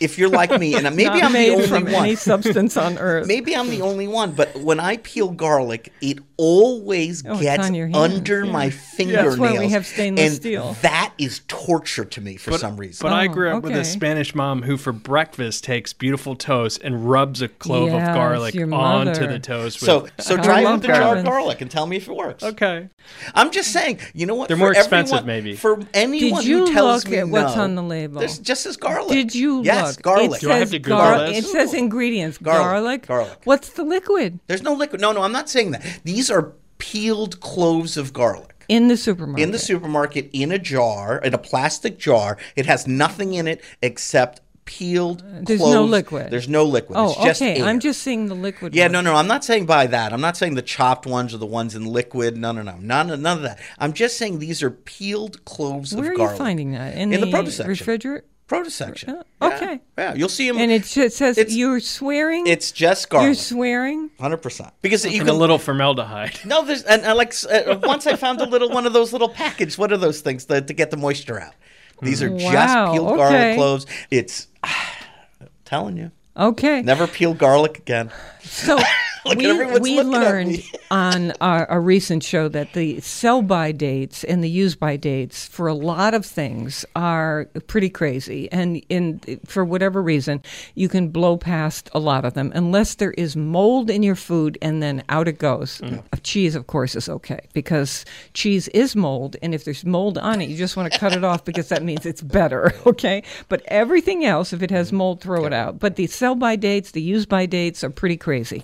If 0.00 0.16
you're 0.18 0.28
like 0.28 0.58
me, 0.60 0.74
and 0.74 0.84
maybe 0.96 1.04
Not 1.04 1.24
I'm 1.24 1.32
the 1.32 1.50
only 1.50 1.66
from 1.66 1.84
one. 1.84 2.04
any 2.04 2.14
substance 2.14 2.76
on 2.76 2.98
earth. 2.98 3.26
Maybe 3.26 3.56
I'm 3.56 3.68
the 3.68 3.82
only 3.82 4.06
one, 4.06 4.32
but 4.32 4.54
when 4.56 4.78
I 4.78 4.98
peel 4.98 5.30
garlic, 5.30 5.92
it 6.00 6.18
always 6.36 7.24
Oh, 7.26 7.40
gets 7.40 7.66
on 7.66 7.74
your 7.74 7.88
hands, 7.88 7.96
under 8.14 8.44
yeah. 8.44 8.52
my 8.52 8.70
fingernails. 8.70 9.36
That's 9.38 9.52
why 9.54 9.58
we 9.58 9.70
have 9.70 9.86
stainless 9.86 10.24
and 10.26 10.34
steel. 10.36 10.76
That 10.82 11.12
is 11.18 11.40
torture 11.48 12.04
to 12.04 12.20
me 12.20 12.36
for 12.36 12.52
some 12.56 12.76
reason. 12.76 13.04
But 13.04 13.12
I 13.12 13.26
Oh, 13.26 13.32
grew 13.32 13.50
up 13.50 13.56
oh, 13.56 13.60
with 13.68 13.76
a 13.76 13.84
Spanish 13.84 14.34
mom 14.36 14.62
who, 14.62 14.76
for 14.76 14.92
breakfast, 14.92 15.64
takes 15.64 15.92
beautiful 15.92 16.36
toast 16.36 16.80
and 16.84 17.10
rubs 17.10 17.42
a 17.42 17.48
clove 17.48 17.88
Yes, 17.90 18.08
of 18.08 18.14
garlic 18.14 18.54
onto 18.72 19.26
the 19.26 19.38
toast. 19.40 19.80
With, 19.80 19.86
so, 19.88 20.06
so 20.20 20.36
I 20.36 20.42
try 20.42 20.60
it 20.60 20.72
with 20.72 20.82
the 20.82 20.86
jarred 20.88 21.00
garlic. 21.02 21.24
garlic 21.24 21.60
and 21.60 21.70
tell 21.70 21.86
me 21.86 21.96
if 21.96 22.08
it 22.08 22.14
works. 22.14 22.44
okay, 22.44 22.88
I'm 23.34 23.50
just 23.50 23.72
saying, 23.72 23.98
you 24.14 24.26
know 24.26 24.34
what? 24.36 24.46
They're 24.48 24.56
For 24.56 24.60
more 24.60 24.72
expensive, 24.72 25.18
everyone- 25.18 25.26
maybe. 25.44 25.56
For 25.56 25.80
anyone 25.92 26.44
you 26.44 26.66
who 26.66 26.72
tells 26.72 27.04
look 27.04 27.10
me 27.12 27.18
at 27.18 27.28
what's 27.28 27.56
no, 27.56 27.62
on 27.62 27.74
the 27.74 27.82
label? 27.82 28.20
There's 28.20 28.38
just 28.38 28.64
as 28.66 28.76
garlic. 28.76 29.08
Did 29.10 29.34
you 29.34 29.62
Yes, 29.64 29.86
look? 29.87 29.87
Garlic. 29.96 30.32
It 30.34 30.40
Do 30.40 30.50
I 30.50 30.56
have 30.58 30.68
says 30.68 30.70
to 30.72 30.78
Google 30.78 30.98
gar- 30.98 31.18
this? 31.28 31.38
It 31.38 31.44
says 31.48 31.74
ingredients: 31.74 32.38
Garlic, 32.38 32.62
garlic. 32.62 33.06
garlic. 33.06 33.38
What's 33.44 33.70
the 33.70 33.84
liquid 33.84 34.38
There's 34.46 34.62
no 34.62 34.74
liquid. 34.74 35.00
No, 35.00 35.12
no, 35.12 35.22
I'm 35.22 35.32
not 35.32 35.48
saying 35.48 35.70
that. 35.72 35.84
These 36.04 36.30
are 36.30 36.52
peeled 36.78 37.40
cloves 37.40 37.96
of 37.96 38.12
garlic. 38.12 38.54
in 38.68 38.88
the 38.88 38.96
supermarket? 38.96 39.42
in 39.44 39.50
the 39.52 39.58
supermarket 39.58 40.30
in 40.32 40.52
a 40.52 40.58
jar, 40.58 41.18
in 41.18 41.34
a 41.34 41.38
plastic 41.38 41.98
jar. 41.98 42.36
It 42.56 42.66
has 42.66 42.86
nothing 42.86 43.34
in 43.34 43.46
it 43.48 43.62
except 43.82 44.40
peeled. 44.64 45.22
Cloves. 45.22 45.44
There's 45.46 45.60
no 45.60 45.84
liquid. 45.84 46.30
There's 46.30 46.48
no 46.48 46.64
liquid. 46.64 46.98
Oh, 46.98 47.12
it's 47.12 47.24
just 47.24 47.42
okay. 47.42 47.60
air. 47.60 47.66
I'm 47.66 47.80
just 47.80 48.02
seeing 48.02 48.26
the 48.26 48.34
liquid. 48.34 48.74
Yeah, 48.74 48.84
one. 48.84 48.92
no, 48.92 49.00
no. 49.00 49.14
I'm 49.16 49.26
not 49.26 49.42
saying 49.42 49.64
buy 49.66 49.86
that. 49.86 50.12
I'm 50.12 50.20
not 50.20 50.36
saying 50.36 50.54
the 50.56 50.62
chopped 50.62 51.06
ones 51.06 51.32
or 51.34 51.38
the 51.38 51.46
ones 51.46 51.74
in 51.74 51.86
liquid. 51.86 52.36
No, 52.36 52.52
no, 52.52 52.60
no. 52.62 52.76
None, 52.76 53.08
none 53.22 53.38
of 53.38 53.42
that. 53.44 53.58
I'm 53.78 53.94
just 53.94 54.18
saying 54.18 54.38
these 54.40 54.62
are 54.62 54.70
peeled 54.70 55.42
cloves 55.46 55.94
Where 55.96 56.04
of 56.08 56.12
are 56.12 56.16
garlic. 56.16 56.32
you 56.34 56.38
finding 56.44 56.72
that 56.72 56.94
in, 56.96 57.12
In 57.14 57.22
the 57.22 57.30
produce 57.30 57.56
section. 57.56 57.70
refrigerator? 57.70 58.24
Produce 58.48 58.74
section. 58.74 59.10
Uh, 59.10 59.22
Yeah, 59.42 59.48
okay. 59.56 59.80
Yeah, 59.98 60.14
you'll 60.14 60.28
see 60.30 60.48
him. 60.48 60.56
And 60.58 60.72
it 60.72 60.84
just 60.84 61.16
says 61.18 61.36
It's- 61.38 61.54
you're 61.54 61.80
swearing. 61.80 62.46
it's 62.46 62.72
just 62.72 63.08
garlic. 63.10 63.26
you're 63.26 63.34
swearing. 63.34 64.10
Hundred 64.18 64.38
percent. 64.38 64.70
Because 64.82 65.04
you 65.04 65.10
And 65.20 65.20
can 65.20 65.28
a 65.28 65.38
little 65.38 65.58
formaldehyde. 65.58 66.40
No, 66.46 66.64
there's 66.64 66.82
and, 66.82 67.02
and 67.02 67.16
like 67.16 67.34
uh, 67.50 67.78
once 67.82 68.06
I 68.06 68.16
found 68.16 68.40
a 68.40 68.46
little 68.46 68.70
one 68.70 68.86
of 68.86 68.92
those 68.94 69.12
little 69.12 69.28
package. 69.28 69.76
What 69.78 69.92
are 69.92 69.98
those 69.98 70.22
things 70.22 70.46
that, 70.46 70.66
to 70.68 70.72
get 70.72 70.90
the 70.90 70.96
moisture 70.96 71.38
out? 71.40 71.52
These 72.00 72.22
are 72.22 72.30
Wow, 72.30 72.38
just 72.38 72.92
peeled 72.94 73.08
okay. 73.08 73.16
garlic 73.18 73.56
cloves. 73.56 73.86
It's 74.10 74.46
telling 75.64 75.96
you, 75.96 76.10
Okay. 76.36 76.82
never 76.82 77.06
peel 77.06 77.34
garlic 77.34 77.78
again. 77.78 78.10
So 78.42 78.76
Look 78.76 78.84
at 78.84 78.96
we, 79.36 79.78
we 79.78 80.02
learned 80.02 80.62
on 80.90 81.32
our, 81.40 81.66
a 81.70 81.80
recent 81.80 82.22
show 82.22 82.48
that 82.48 82.72
the 82.72 83.00
sell 83.00 83.42
by 83.42 83.72
dates 83.72 84.24
and 84.24 84.42
the 84.42 84.50
use 84.50 84.74
by 84.74 84.96
dates 84.96 85.46
for 85.46 85.66
a 85.66 85.74
lot 85.74 86.14
of 86.14 86.24
things 86.24 86.84
are 86.96 87.46
pretty 87.66 87.90
crazy. 87.90 88.50
And 88.52 88.82
in 88.88 89.20
for 89.44 89.64
whatever 89.64 90.02
reason, 90.02 90.42
you 90.74 90.88
can 90.88 91.08
blow 91.08 91.36
past 91.36 91.90
a 91.92 91.98
lot 91.98 92.24
of 92.24 92.34
them 92.34 92.52
unless 92.54 92.94
there 92.96 93.12
is 93.12 93.36
mold 93.36 93.90
in 93.90 94.02
your 94.02 94.16
food 94.16 94.58
and 94.62 94.82
then 94.82 95.02
out 95.08 95.28
it 95.28 95.38
goes. 95.38 95.80
Mm. 95.80 96.02
Cheese, 96.22 96.54
of 96.54 96.66
course, 96.66 96.94
is 96.94 97.08
okay 97.08 97.40
because 97.52 98.04
cheese 98.34 98.68
is 98.68 98.94
mold. 98.96 99.36
And 99.42 99.54
if 99.54 99.64
there's 99.64 99.84
mold 99.84 100.18
on 100.18 100.40
it, 100.40 100.48
you 100.48 100.56
just 100.56 100.76
want 100.76 100.92
to 100.92 100.98
cut 100.98 101.14
it 101.14 101.24
off 101.24 101.44
because 101.44 101.68
that 101.68 101.82
means 101.82 102.06
it's 102.06 102.22
better. 102.22 102.72
Okay. 102.88 103.22
But 103.50 103.62
everything 103.66 104.24
else, 104.24 104.52
if 104.52 104.62
it 104.62 104.70
has 104.70 104.92
mold, 104.92 105.20
throw 105.20 105.44
it 105.44 105.52
out. 105.52 105.78
But 105.78 105.96
the 105.96 106.06
sell 106.06 106.34
by 106.34 106.56
dates, 106.56 106.92
the 106.92 107.02
use 107.02 107.26
by 107.26 107.44
dates 107.44 107.84
are 107.84 107.90
pretty 107.90 108.16
crazy. 108.16 108.62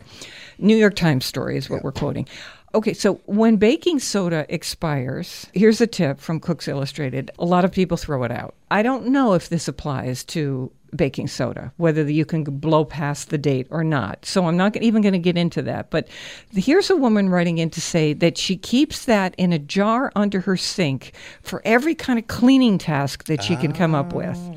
New 0.59 0.77
York 0.77 0.95
Times 0.97 1.25
story 1.25 1.57
is 1.57 1.69
what 1.69 1.83
we're 1.83 1.93
quoting. 1.93 2.27
Okay, 2.75 2.93
so 2.93 3.21
when 3.27 3.57
baking 3.57 4.01
soda 4.01 4.47
expires, 4.49 5.47
here's 5.55 5.81
a 5.81 5.87
tip 5.87 6.19
from 6.19 6.41
Cooks 6.41 6.67
Illustrated. 6.67 7.31
A 7.39 7.45
lot 7.45 7.65
of 7.65 7.71
people 7.71 7.97
throw 7.97 8.25
it 8.25 8.33
out. 8.33 8.55
I 8.69 8.83
don't 8.83 9.07
know 9.07 9.35
if 9.35 9.49
this 9.49 9.69
applies 9.69 10.25
to 10.25 10.73
baking 10.97 11.29
soda, 11.29 11.73
whether 11.77 12.03
you 12.03 12.25
can 12.25 12.43
blow 12.43 12.85
past 12.85 13.31
the 13.31 13.39
date 13.39 13.69
or 13.71 13.85
not. 13.85 14.25
So 14.27 14.47
I'm 14.47 14.57
not 14.57 14.77
even 14.77 15.03
going 15.03 15.13
to 15.13 15.21
get 15.21 15.37
into 15.37 15.63
that. 15.63 15.91
But 15.91 16.09
here's 16.53 16.91
a 16.91 16.97
woman 16.97 17.29
writing 17.29 17.59
in 17.59 17.71
to 17.71 17.81
say 17.81 18.13
that 18.15 18.37
she 18.37 18.57
keeps 18.57 19.05
that 19.05 19.37
in 19.39 19.53
a 19.53 19.59
jar 19.59 20.11
under 20.17 20.41
her 20.41 20.57
sink 20.57 21.13
for 21.43 21.63
every 21.65 21.95
kind 21.95 22.19
of 22.19 22.27
cleaning 22.27 22.79
task 22.79 23.25
that 23.27 23.43
she 23.43 23.55
can 23.55 23.73
come 23.73 23.95
up 23.95 24.13
with. 24.13 24.37
Oh. 24.37 24.57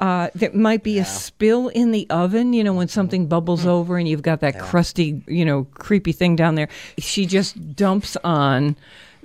Uh, 0.00 0.28
there 0.34 0.52
might 0.52 0.84
be 0.84 0.98
a 0.98 1.04
spill 1.04 1.68
in 1.68 1.90
the 1.90 2.06
oven, 2.08 2.52
you 2.52 2.62
know, 2.62 2.72
when 2.72 2.86
something 2.86 3.26
bubbles 3.26 3.66
over 3.66 3.98
and 3.98 4.08
you've 4.08 4.22
got 4.22 4.40
that 4.40 4.58
crusty, 4.60 5.22
you 5.26 5.44
know, 5.44 5.64
creepy 5.74 6.12
thing 6.12 6.36
down 6.36 6.54
there. 6.54 6.68
She 6.98 7.26
just 7.26 7.74
dumps 7.74 8.16
on 8.22 8.76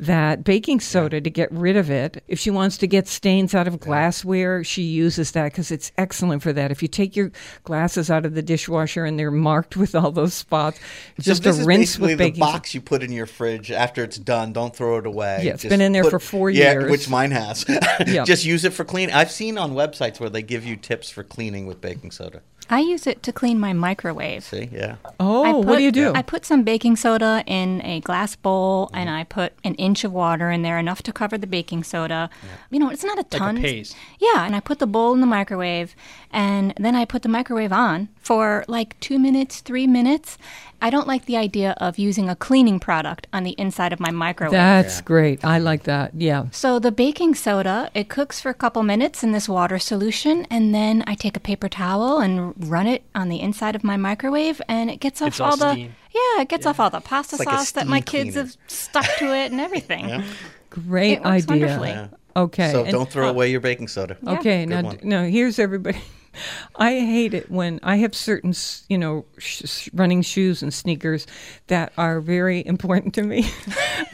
that 0.05 0.43
baking 0.43 0.79
soda 0.79 1.21
to 1.21 1.29
get 1.29 1.51
rid 1.51 1.75
of 1.77 1.89
it. 1.89 2.23
If 2.27 2.39
she 2.39 2.49
wants 2.49 2.77
to 2.77 2.87
get 2.87 3.07
stains 3.07 3.53
out 3.55 3.67
of 3.67 3.79
glassware, 3.79 4.63
she 4.63 4.83
uses 4.83 5.31
that 5.31 5.45
because 5.51 5.71
it's 5.71 5.91
excellent 5.97 6.43
for 6.43 6.53
that. 6.53 6.71
If 6.71 6.81
you 6.81 6.87
take 6.87 7.15
your 7.15 7.31
glasses 7.63 8.09
out 8.09 8.25
of 8.25 8.33
the 8.33 8.41
dishwasher 8.41 9.05
and 9.05 9.17
they're 9.17 9.31
marked 9.31 9.75
with 9.77 9.95
all 9.95 10.11
those 10.11 10.33
spots, 10.33 10.79
just 11.19 11.43
so 11.43 11.49
this 11.49 11.57
a 11.57 11.61
is 11.61 11.67
rinse 11.67 11.81
basically 11.81 12.07
with 12.09 12.17
the 12.17 12.23
baking 12.25 12.41
soda. 12.43 12.53
box 12.53 12.73
you 12.73 12.81
put 12.81 13.03
in 13.03 13.11
your 13.11 13.25
fridge 13.25 13.71
after 13.71 14.03
it's 14.03 14.17
done. 14.17 14.53
Don't 14.53 14.75
throw 14.75 14.97
it 14.97 15.05
away. 15.05 15.41
Yeah, 15.43 15.53
it's 15.53 15.63
Just 15.63 15.69
been 15.69 15.81
in 15.81 15.91
there 15.91 16.03
put- 16.03 16.11
for 16.11 16.19
four 16.19 16.49
yeah, 16.49 16.73
years. 16.73 16.91
which 16.91 17.09
mine 17.09 17.31
has. 17.31 17.65
Yeah. 18.07 18.23
Just 18.25 18.43
use 18.43 18.65
it 18.65 18.73
for 18.73 18.83
cleaning. 18.83 19.13
I've 19.15 19.31
seen 19.31 19.57
on 19.57 19.73
websites 19.73 20.19
where 20.19 20.29
they 20.29 20.41
give 20.41 20.65
you 20.65 20.75
tips 20.75 21.09
for 21.09 21.23
cleaning 21.23 21.67
with 21.67 21.79
baking 21.79 22.11
soda. 22.11 22.41
I 22.69 22.79
use 22.79 23.05
it 23.07 23.21
to 23.23 23.33
clean 23.33 23.59
my 23.59 23.73
microwave. 23.73 24.43
See, 24.43 24.69
yeah. 24.71 24.95
Oh, 25.19 25.43
I 25.43 25.51
what 25.51 25.65
put- 25.65 25.77
do 25.77 25.83
you 25.83 25.91
do? 25.91 26.13
I 26.13 26.21
put 26.21 26.45
some 26.45 26.63
baking 26.63 26.95
soda 26.95 27.43
in 27.45 27.81
a 27.83 27.99
glass 27.99 28.35
bowl 28.35 28.89
and 28.93 29.09
mm-hmm. 29.09 29.17
I 29.19 29.23
put 29.25 29.53
an 29.63 29.75
inch 29.75 29.92
of 30.03 30.11
water 30.11 30.49
in 30.49 30.61
there, 30.61 30.79
enough 30.79 31.03
to 31.03 31.13
cover 31.13 31.37
the 31.37 31.45
baking 31.47 31.83
soda. 31.83 32.29
You 32.71 32.79
know, 32.79 32.89
it's 32.89 33.03
not 33.03 33.17
a 33.17 33.21
a 33.21 33.23
ton. 33.25 33.57
paste. 33.61 33.95
Yeah, 34.19 34.45
and 34.45 34.55
I 34.55 34.59
put 34.59 34.79
the 34.79 34.87
bowl 34.87 35.13
in 35.13 35.21
the 35.21 35.27
microwave 35.27 35.95
and 36.31 36.73
then 36.77 36.95
I 36.95 37.05
put 37.05 37.21
the 37.21 37.29
microwave 37.29 37.71
on 37.71 38.09
for 38.19 38.65
like 38.67 38.99
two 38.99 39.19
minutes, 39.19 39.59
three 39.61 39.87
minutes. 39.87 40.37
I 40.83 40.89
don't 40.89 41.07
like 41.07 41.25
the 41.27 41.37
idea 41.37 41.75
of 41.77 41.97
using 41.97 42.29
a 42.29 42.35
cleaning 42.35 42.77
product 42.77 43.25
on 43.31 43.43
the 43.43 43.51
inside 43.51 43.93
of 43.93 44.01
my 44.01 44.11
microwave. 44.11 44.51
That's 44.51 44.99
great. 44.99 45.43
I 45.45 45.57
like 45.57 45.83
that. 45.83 46.11
Yeah. 46.13 46.47
So 46.51 46.77
the 46.77 46.91
baking 46.91 47.35
soda, 47.35 47.89
it 47.93 48.09
cooks 48.09 48.41
for 48.41 48.49
a 48.49 48.53
couple 48.53 48.83
minutes 48.83 49.23
in 49.23 49.31
this 49.31 49.47
water 49.47 49.79
solution, 49.79 50.45
and 50.49 50.75
then 50.75 51.01
I 51.07 51.15
take 51.15 51.37
a 51.37 51.39
paper 51.39 51.69
towel 51.69 52.19
and 52.19 52.53
run 52.69 52.85
it 52.85 53.03
on 53.15 53.29
the 53.29 53.39
inside 53.39 53.75
of 53.77 53.85
my 53.85 53.95
microwave, 53.95 54.61
and 54.67 54.91
it 54.91 54.99
gets 54.99 55.21
off 55.21 55.29
It's 55.29 55.39
all 55.39 55.51
all 55.51 55.57
the 55.57 55.79
yeah, 55.79 56.41
it 56.41 56.49
gets 56.49 56.65
off 56.65 56.81
all 56.81 56.89
the 56.89 56.99
pasta 56.99 57.37
like 57.37 57.47
sauce 57.47 57.71
that 57.71 57.87
my 57.87 58.01
kids 58.01 58.31
cleaner. 58.33 58.47
have 58.47 58.57
stuck 58.67 59.05
to 59.19 59.33
it 59.33 59.53
and 59.53 59.61
everything. 59.61 60.21
Great 60.69 61.13
It 61.13 61.23
works 61.23 61.47
idea. 61.47 61.47
wonderfully. 61.47 62.09
Okay. 62.35 62.71
So 62.73 62.83
and- 62.83 62.91
don't 62.91 63.09
throw 63.09 63.27
oh. 63.27 63.29
away 63.29 63.51
your 63.51 63.61
baking 63.61 63.87
soda. 63.87 64.17
Okay, 64.27 64.65
Good 64.65 64.69
now 64.69 64.81
one. 64.81 64.97
d- 64.97 65.07
no. 65.07 65.25
Here's 65.25 65.59
everybody. 65.59 66.01
I 66.75 66.99
hate 66.99 67.33
it 67.33 67.49
when 67.51 67.79
I 67.83 67.97
have 67.97 68.15
certain, 68.15 68.53
you 68.89 68.97
know, 68.97 69.25
sh- 69.37 69.89
running 69.93 70.21
shoes 70.21 70.61
and 70.63 70.73
sneakers 70.73 71.27
that 71.67 71.93
are 71.97 72.19
very 72.21 72.65
important 72.65 73.13
to 73.15 73.23
me 73.23 73.49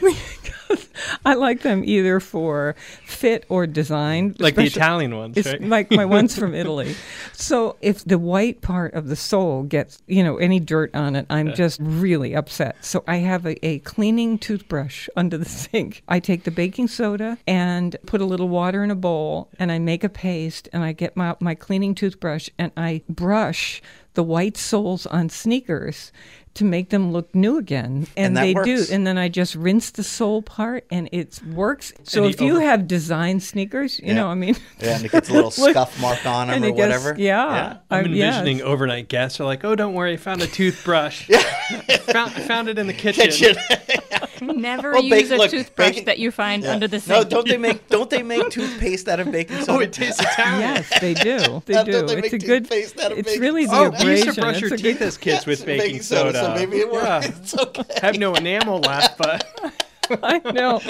I 1.24 1.34
like 1.34 1.62
them 1.62 1.82
either 1.84 2.20
for 2.20 2.74
fit 3.04 3.44
or 3.48 3.66
design. 3.66 4.34
Like 4.38 4.54
the 4.54 4.64
Italian 4.64 5.16
ones, 5.16 5.44
right? 5.44 5.62
like 5.62 5.90
my 5.90 6.04
ones 6.04 6.38
from 6.38 6.54
Italy. 6.60 6.94
So 7.32 7.76
if 7.80 8.04
the 8.04 8.18
white 8.18 8.60
part 8.60 8.94
of 8.94 9.08
the 9.08 9.16
sole 9.16 9.62
gets, 9.62 10.02
you 10.06 10.22
know, 10.22 10.36
any 10.36 10.60
dirt 10.60 10.94
on 10.94 11.16
it, 11.16 11.26
I'm 11.30 11.54
just 11.54 11.80
really 11.82 12.34
upset. 12.34 12.84
So 12.84 13.04
I 13.06 13.16
have 13.16 13.46
a, 13.46 13.64
a 13.66 13.78
cleaning 13.80 14.38
toothbrush 14.38 15.08
under 15.16 15.38
the 15.38 15.44
sink. 15.44 16.02
I 16.08 16.20
take 16.20 16.44
the 16.44 16.50
baking 16.50 16.88
soda 16.88 17.38
and 17.46 17.96
put 18.06 18.20
a 18.20 18.26
little 18.26 18.48
water 18.48 18.84
in 18.84 18.90
a 18.90 18.96
bowl 18.96 19.48
and 19.58 19.70
I 19.72 19.78
make 19.78 20.04
a 20.04 20.08
paste 20.08 20.68
and 20.72 20.84
I 20.84 20.92
get 20.92 21.16
my, 21.16 21.36
my 21.40 21.54
cleaning 21.54 21.94
toothbrush 21.94 22.48
and 22.58 22.72
I 22.76 23.02
brush 23.08 23.82
the 24.14 24.22
white 24.24 24.56
soles 24.56 25.06
on 25.06 25.28
sneakers 25.28 26.12
to 26.60 26.64
make 26.66 26.90
them 26.90 27.10
look 27.10 27.34
new 27.34 27.56
again. 27.58 28.06
And, 28.16 28.26
And 28.28 28.36
that 28.36 28.42
they 28.42 28.54
works. 28.54 28.66
do. 28.88 28.94
And 28.94 29.06
then 29.06 29.16
I 29.18 29.28
just 29.28 29.54
rinse 29.54 29.90
the 29.90 30.02
sole 30.04 30.42
part 30.42 30.84
and 30.90 31.08
it 31.10 31.40
works. 31.54 31.92
So 32.04 32.24
if 32.24 32.40
you 32.40 32.48
you 32.48 32.56
over- 32.56 32.64
have 32.66 32.86
design 32.86 33.40
sneakers, 33.40 33.98
you 33.98 34.08
Yeah. 34.08 34.14
know, 34.14 34.28
I 34.28 34.34
mean, 34.34 34.56
Yeah, 34.78 34.96
and 34.96 35.04
it 35.04 35.10
gets 35.12 35.28
a 35.30 35.32
little 35.32 35.52
Look- 35.58 35.70
scuff 35.72 36.00
mark 36.00 36.24
on 36.26 36.48
them 36.48 36.62
or 36.62 36.66
it 36.66 36.76
gets- 36.76 36.78
whatever. 37.02 37.14
Yeah, 37.18 37.78
I'm 37.90 38.04
I- 38.04 38.08
yeah, 38.08 38.26
envisioning 38.26 38.56
it's- 38.58 38.70
overnight 38.70 39.08
guests 39.08 39.40
are 39.40 39.44
like, 39.44 39.64
"Oh, 39.64 39.74
don't 39.74 39.94
worry, 39.94 40.12
I 40.12 40.16
found 40.18 40.42
a 40.42 40.46
toothbrush. 40.46 41.26
found, 42.12 42.32
found 42.32 42.68
it 42.68 42.78
in 42.78 42.86
the 42.86 42.92
kitchen." 43.04 43.24
Kitchen. 43.30 43.56
Never 44.56 44.92
Well, 44.92 45.02
use 45.02 45.28
bake- 45.28 45.30
a 45.30 45.36
look, 45.36 45.50
toothbrush 45.50 45.88
baking- 45.90 46.04
that 46.06 46.18
you 46.18 46.30
find 46.30 46.62
Yeah. 46.62 46.72
under 46.72 46.88
the 46.88 46.98
sink. 47.00 47.08
No, 47.08 47.20
sink. 47.20 47.30
don't 47.30 47.48
they 47.48 47.56
make 47.56 47.88
don't 47.88 48.10
they 48.10 48.22
make 48.22 48.50
toothpaste 48.56 49.08
out 49.08 49.20
of 49.20 49.30
baking 49.32 49.58
soda? 49.60 49.72
Oh, 49.72 49.78
it 49.80 49.92
tastes 49.92 50.20
Italian. 50.20 50.60
Yes, 50.60 51.00
they 51.00 51.14
do. 51.14 51.62
They 51.66 51.74
Don't 51.74 52.06
they 52.06 52.16
it's 52.18 52.32
a 52.32 52.38
good. 52.38 52.64
toothpaste 52.64 52.98
out 53.00 53.12
of 53.12 53.18
It's 53.18 53.28
baking 53.28 53.40
really 53.42 53.66
the 53.66 53.72
Oh, 53.74 53.90
we 54.04 54.10
used 54.12 54.34
to 54.34 54.40
brush 54.40 54.60
your 54.60 54.76
teeth 54.76 55.00
as 55.02 55.16
kids 55.16 55.46
with 55.46 55.60
Yes, 55.60 55.66
baking, 55.66 56.02
soda. 56.02 56.40
so 56.40 56.54
maybe 56.54 56.78
it 56.78 56.90
works. 56.90 57.04
Yeah. 57.26 57.32
It's 57.42 57.58
okay. 57.58 57.82
Have 58.02 58.18
no 58.18 58.34
enamel 58.34 58.80
left, 58.80 59.18
but 59.18 59.44
I 60.22 60.38
know. 60.52 60.80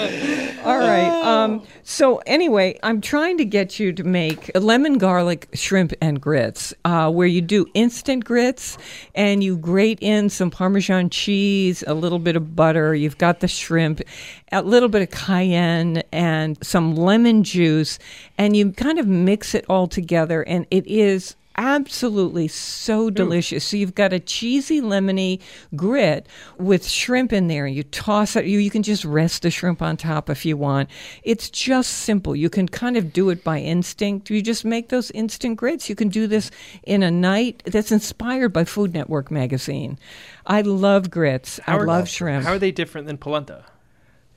All 0.63 0.79
right. 0.79 1.21
Um, 1.23 1.61
so 1.83 2.17
anyway, 2.25 2.79
I'm 2.81 3.01
trying 3.01 3.37
to 3.37 3.45
get 3.45 3.79
you 3.79 3.93
to 3.93 4.03
make 4.03 4.49
lemon 4.55 4.97
garlic 4.97 5.47
shrimp 5.53 5.93
and 6.01 6.19
grits, 6.19 6.73
uh, 6.85 7.11
where 7.11 7.27
you 7.27 7.41
do 7.41 7.67
instant 7.75 8.25
grits 8.25 8.79
and 9.13 9.43
you 9.43 9.57
grate 9.57 9.99
in 10.01 10.29
some 10.29 10.49
Parmesan 10.49 11.09
cheese, 11.11 11.83
a 11.85 11.93
little 11.93 12.19
bit 12.19 12.35
of 12.35 12.55
butter. 12.55 12.95
You've 12.95 13.17
got 13.19 13.41
the 13.41 13.47
shrimp, 13.47 14.01
a 14.51 14.63
little 14.63 14.89
bit 14.89 15.03
of 15.03 15.11
cayenne, 15.11 16.01
and 16.11 16.57
some 16.63 16.95
lemon 16.95 17.43
juice, 17.43 17.99
and 18.37 18.55
you 18.55 18.71
kind 18.71 18.97
of 18.97 19.07
mix 19.07 19.53
it 19.53 19.65
all 19.69 19.87
together, 19.87 20.41
and 20.41 20.65
it 20.71 20.87
is 20.87 21.35
absolutely 21.57 22.47
so 22.47 23.09
delicious. 23.09 23.63
So 23.63 23.77
you've 23.77 23.95
got 23.95 24.13
a 24.13 24.19
cheesy 24.19 24.81
lemony 24.81 25.39
grit 25.75 26.27
with 26.57 26.87
shrimp 26.87 27.33
in 27.33 27.47
there. 27.47 27.67
You 27.67 27.83
toss 27.83 28.35
it. 28.35 28.45
You 28.45 28.59
you 28.59 28.69
can 28.69 28.83
just 28.83 29.05
rest 29.05 29.41
the 29.43 29.51
shrimp 29.51 29.81
on 29.81 29.97
top 29.97 30.29
if 30.29 30.45
you 30.45 30.57
want. 30.57 30.89
It's 31.23 31.49
just 31.49 31.89
simple. 31.91 32.35
You 32.35 32.49
can 32.49 32.67
kind 32.67 32.97
of 32.97 33.13
do 33.13 33.29
it 33.29 33.43
by 33.43 33.59
instinct. 33.59 34.29
You 34.29 34.41
just 34.41 34.65
make 34.65 34.89
those 34.89 35.11
instant 35.11 35.57
grits. 35.57 35.89
You 35.89 35.95
can 35.95 36.09
do 36.09 36.27
this 36.27 36.51
in 36.83 37.03
a 37.03 37.11
night. 37.11 37.63
That's 37.65 37.91
inspired 37.91 38.49
by 38.53 38.63
Food 38.65 38.93
Network 38.93 39.29
magazine. 39.31 39.97
I 40.45 40.61
love 40.61 41.09
grits. 41.11 41.59
I 41.67 41.71
How 41.71 41.79
are- 41.79 41.85
love 41.87 42.09
shrimp. 42.09 42.45
how 42.45 42.53
are 42.53 42.59
they 42.59 42.71
different 42.71 43.07
than 43.07 43.17
polenta? 43.17 43.65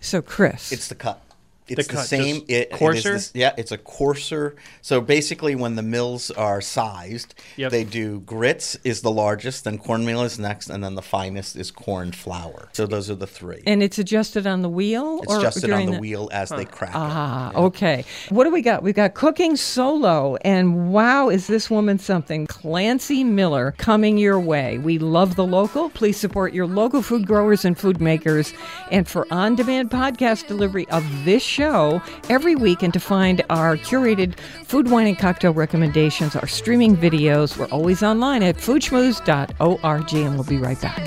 so 0.00 0.20
Chris, 0.20 0.70
It's 0.70 0.88
the 0.88 0.94
cut. 0.94 1.20
It's 1.66 1.87
the, 1.87 1.94
cut, 1.94 2.07
same. 2.07 2.37
just 2.40 2.50
It, 2.50 2.55
it 2.55 2.72
is 2.72 2.79
coarser? 2.79 3.12
this- 3.14 3.31
yeah, 3.35 3.53
it's 3.57 3.72
a 3.72 3.79
coarser. 3.79 4.55
So 4.83 5.00
basically, 5.00 5.55
when 5.55 5.77
the 5.77 5.83
mills 5.83 6.31
are 6.33 6.61
sized, 6.61 7.35
Yep. 7.57 7.70
they 7.70 7.85
do 7.85 8.20
grits 8.20 8.77
is 8.85 9.00
the 9.00 9.11
largest, 9.11 9.64
then 9.64 9.79
cornmeal 9.79 10.22
is 10.22 10.38
next, 10.38 10.68
and 10.68 10.85
then 10.85 10.94
the 10.94 11.03
finest 11.03 11.57
is 11.57 11.70
corn 11.70 12.12
flour. 12.12 12.68
So 12.72 12.87
those 12.87 13.09
are 13.11 13.14
the 13.14 13.27
three. 13.27 13.62
And 13.66 13.83
it's 13.83 13.98
adjusted 13.98 14.46
on 14.46 14.62
the 14.62 14.68
wheel? 14.68 15.20
it's 15.22 15.33
or 15.33 15.38
adjusted 15.38 15.64
on 15.64 15.81
during 15.81 15.90
the 15.92 15.98
wheel 15.98 16.29
as 16.33 16.50
they 16.50 16.64
crack 16.66 16.90
it. 16.90 16.96
Ah, 16.96 17.53
okay. 17.55 18.05
What 18.29 18.44
do 18.44 18.50
we 18.50 18.61
got? 18.61 18.83
We've 18.83 18.94
got 18.94 19.14
cooking 19.14 19.57
solo, 19.57 20.37
and 20.44 20.92
wow, 20.92 21.29
is 21.31 21.46
this 21.46 21.70
woman 21.70 21.98
something? 21.98 22.46
Klancy 22.46 23.24
Miller 23.24 23.72
coming 23.79 24.18
your 24.18 24.38
way. 24.38 24.79
We 24.79 24.98
love 24.98 25.37
the 25.37 25.46
local. 25.46 25.88
Please 25.90 26.16
support 26.18 26.53
your 26.53 26.66
local 26.66 27.00
food 27.03 27.27
growers 27.27 27.64
and 27.64 27.79
food 27.79 28.00
makers. 28.00 28.53
And 28.90 29.09
for 29.09 29.27
on 29.33 29.55
demand 29.55 29.90
podcast 29.90 30.46
delivery 30.46 30.87
of 30.88 31.05
this 31.24 31.42
show 31.55 32.03
every 32.29 32.57
week, 32.57 32.83
and 32.83 32.93
to 32.93 33.01
find 33.01 33.43
our 33.49 33.77
curated 33.77 34.38
food, 34.64 34.90
wine, 34.90 35.07
and 35.07 35.19
cocktail 35.19 35.53
recommendations, 35.53 36.35
our 36.37 36.46
streaming 36.46 36.96
videos, 36.96 37.57
we're 37.57 37.67
always 37.67 38.02
online 38.02 38.42
at 38.42 38.57
foodschmooze.org, 38.57 40.15
and 40.15 40.35
we'll 40.35 40.44
be 40.44 40.59
right 40.59 40.81
back. 40.81 41.00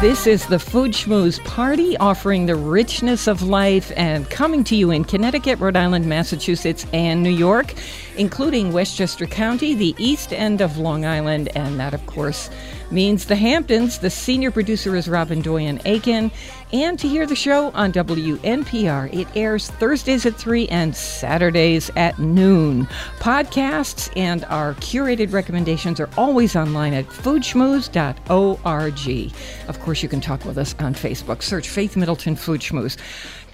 This 0.00 0.26
is 0.26 0.46
the 0.46 0.58
Food 0.58 0.92
Schmooze 0.92 1.44
Party, 1.44 1.94
offering 1.98 2.46
the 2.46 2.54
richness 2.54 3.26
of 3.26 3.42
life 3.42 3.92
and 3.96 4.28
coming 4.30 4.64
to 4.64 4.74
you 4.74 4.92
in 4.92 5.04
Connecticut, 5.04 5.58
Rhode 5.58 5.76
Island, 5.76 6.06
Massachusetts, 6.06 6.86
and 6.94 7.22
New 7.22 7.28
York, 7.28 7.74
including 8.16 8.72
Westchester 8.72 9.26
County, 9.26 9.74
the 9.74 9.94
east 9.98 10.32
end 10.32 10.62
of 10.62 10.78
Long 10.78 11.04
Island, 11.04 11.50
and 11.54 11.78
that, 11.78 11.92
of 11.92 12.06
course, 12.06 12.48
means 12.90 13.26
the 13.26 13.36
Hamptons. 13.36 13.98
The 13.98 14.08
senior 14.08 14.50
producer 14.50 14.96
is 14.96 15.06
Robin 15.06 15.42
Doyen 15.42 15.82
Aiken. 15.84 16.30
And 16.72 16.98
to 17.00 17.08
hear 17.08 17.26
the 17.26 17.34
show 17.34 17.72
on 17.72 17.92
WNPR, 17.92 19.12
it 19.12 19.26
airs 19.34 19.68
Thursdays 19.68 20.24
at 20.24 20.36
3 20.36 20.68
and 20.68 20.94
Saturdays 20.94 21.90
at 21.96 22.18
noon. 22.18 22.86
Podcasts 23.18 24.16
and 24.16 24.44
our 24.44 24.74
curated 24.74 25.32
recommendations 25.32 25.98
are 25.98 26.08
always 26.16 26.54
online 26.54 26.94
at 26.94 27.06
foodschmooze.org. 27.06 29.32
Of 29.68 29.80
course, 29.80 30.02
you 30.02 30.08
can 30.08 30.20
talk 30.20 30.44
with 30.44 30.58
us 30.58 30.76
on 30.78 30.94
Facebook. 30.94 31.42
Search 31.42 31.68
Faith 31.68 31.96
Middleton 31.96 32.36
Food 32.36 32.60
Schmooze. 32.60 32.96